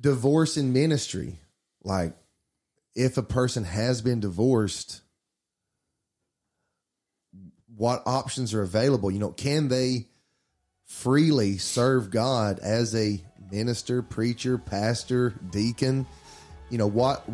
divorce 0.00 0.56
in 0.56 0.72
ministry, 0.72 1.38
like 1.84 2.14
if 2.94 3.18
a 3.18 3.22
person 3.22 3.64
has 3.64 4.00
been 4.02 4.20
divorced, 4.20 5.02
what 7.78 8.02
options 8.06 8.52
are 8.52 8.60
available? 8.62 9.10
You 9.10 9.18
know, 9.20 9.30
can 9.30 9.68
they 9.68 10.06
freely 10.86 11.58
serve 11.58 12.10
God 12.10 12.58
as 12.58 12.94
a 12.94 13.20
minister, 13.50 14.02
preacher, 14.02 14.58
pastor, 14.58 15.30
deacon? 15.50 16.06
You 16.70 16.78
know 16.78 16.86
what 16.86 17.24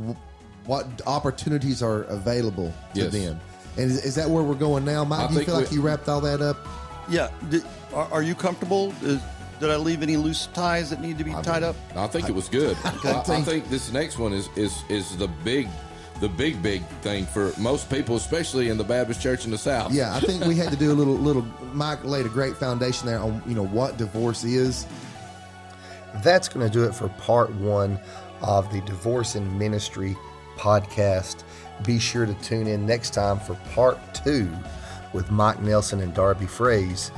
what 0.67 0.87
opportunities 1.07 1.83
are 1.83 2.03
available 2.05 2.73
to 2.95 3.01
Yes. 3.01 3.13
them? 3.13 3.41
And 3.77 3.91
is, 3.91 4.05
is 4.05 4.15
that 4.15 4.31
where 4.31 4.43
we're 4.45 4.55
going 4.55 4.85
now, 4.85 5.05
Mike? 5.05 5.31
I 5.31 5.33
Do 5.33 5.39
you 5.41 5.45
feel 5.45 5.55
like 5.57 5.73
you 5.73 5.81
wrapped 5.83 6.09
all 6.09 6.21
that 6.21 6.41
up? 6.41 6.57
Yeah. 7.09 7.31
Did, 7.51 7.65
are, 7.93 8.07
are 8.13 8.23
you 8.23 8.35
comfortable? 8.37 8.95
Is, 9.03 9.21
did 9.61 9.71
I 9.71 9.77
leave 9.77 10.03
any 10.03 10.17
loose 10.17 10.47
ties 10.55 10.91
that 10.91 11.01
need 11.01 11.19
to 11.19 11.25
be 11.25 11.33
tied 11.43 11.63
up? 11.65 11.75
I 11.97 12.07
think 12.07 12.29
it 12.29 12.35
was 12.35 12.49
good. 12.49 12.77
I, 12.85 12.89
I 13.05 13.23
think- 13.23 13.45
think 13.47 13.69
this 13.71 13.93
next 13.93 14.19
one 14.19 14.33
is 14.33 14.49
is 14.57 14.75
is 14.89 15.17
the 15.17 15.29
big, 15.43 15.69
the 16.25 16.29
big 16.31 16.63
big 16.63 16.83
thing 17.03 17.27
for 17.27 17.53
most 17.59 17.91
people, 17.91 18.17
especially 18.17 18.71
in 18.71 18.79
the 18.79 18.85
Baptist 18.85 19.21
Church 19.21 19.45
in 19.45 19.51
the 19.51 19.59
South. 19.59 19.93
Yeah, 19.93 20.15
I 20.15 20.21
think 20.21 20.43
we 20.47 20.57
had 20.57 20.71
to 20.71 20.77
do 20.77 20.91
a 20.91 20.95
little 20.95 21.17
little. 21.17 21.45
Mike 21.75 22.03
laid 22.03 22.25
a 22.25 22.31
great 22.31 22.57
foundation 22.57 23.07
there 23.07 23.19
on 23.19 23.43
you 23.47 23.55
know 23.55 23.67
what 23.67 23.99
divorce 23.99 24.43
is. 24.43 24.87
That's 26.23 26.49
going 26.49 26.67
to 26.67 26.73
do 26.73 26.85
it 26.85 26.95
for 26.95 27.11
part 27.11 27.53
one 27.57 27.99
of 28.41 28.73
the 28.73 28.81
Divorce 28.83 29.35
in 29.35 29.59
Ministry 29.59 30.17
podcast. 30.57 31.45
Be 31.85 31.99
sure 31.99 32.25
to 32.25 32.33
tune 32.35 32.69
in 32.69 32.87
next 32.87 33.11
time 33.11 33.39
for 33.39 33.55
part 33.75 33.99
two 34.15 34.51
with 35.13 35.31
Mike 35.31 35.61
Nelson 35.61 36.01
and 36.01 36.15
Darby 36.15 36.47
Fraze. 36.47 37.11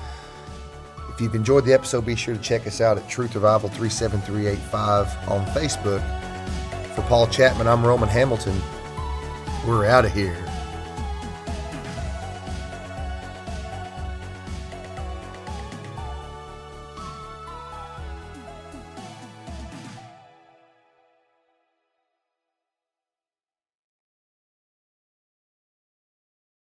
If 1.10 1.20
you've 1.20 1.36
enjoyed 1.36 1.64
the 1.64 1.74
episode, 1.74 2.04
be 2.06 2.16
sure 2.16 2.34
to 2.34 2.40
check 2.40 2.66
us 2.66 2.80
out 2.80 2.98
at 2.98 3.08
Truth 3.08 3.36
Revival 3.36 3.68
37385 3.68 5.30
on 5.30 5.46
Facebook. 5.46 6.02
For 6.96 7.02
Paul 7.02 7.28
Chapman, 7.28 7.68
I'm 7.68 7.86
Roman 7.86 8.08
Hamilton. 8.08 8.60
We're 9.66 9.86
out 9.86 10.04
of 10.04 10.12
here. 10.14 10.45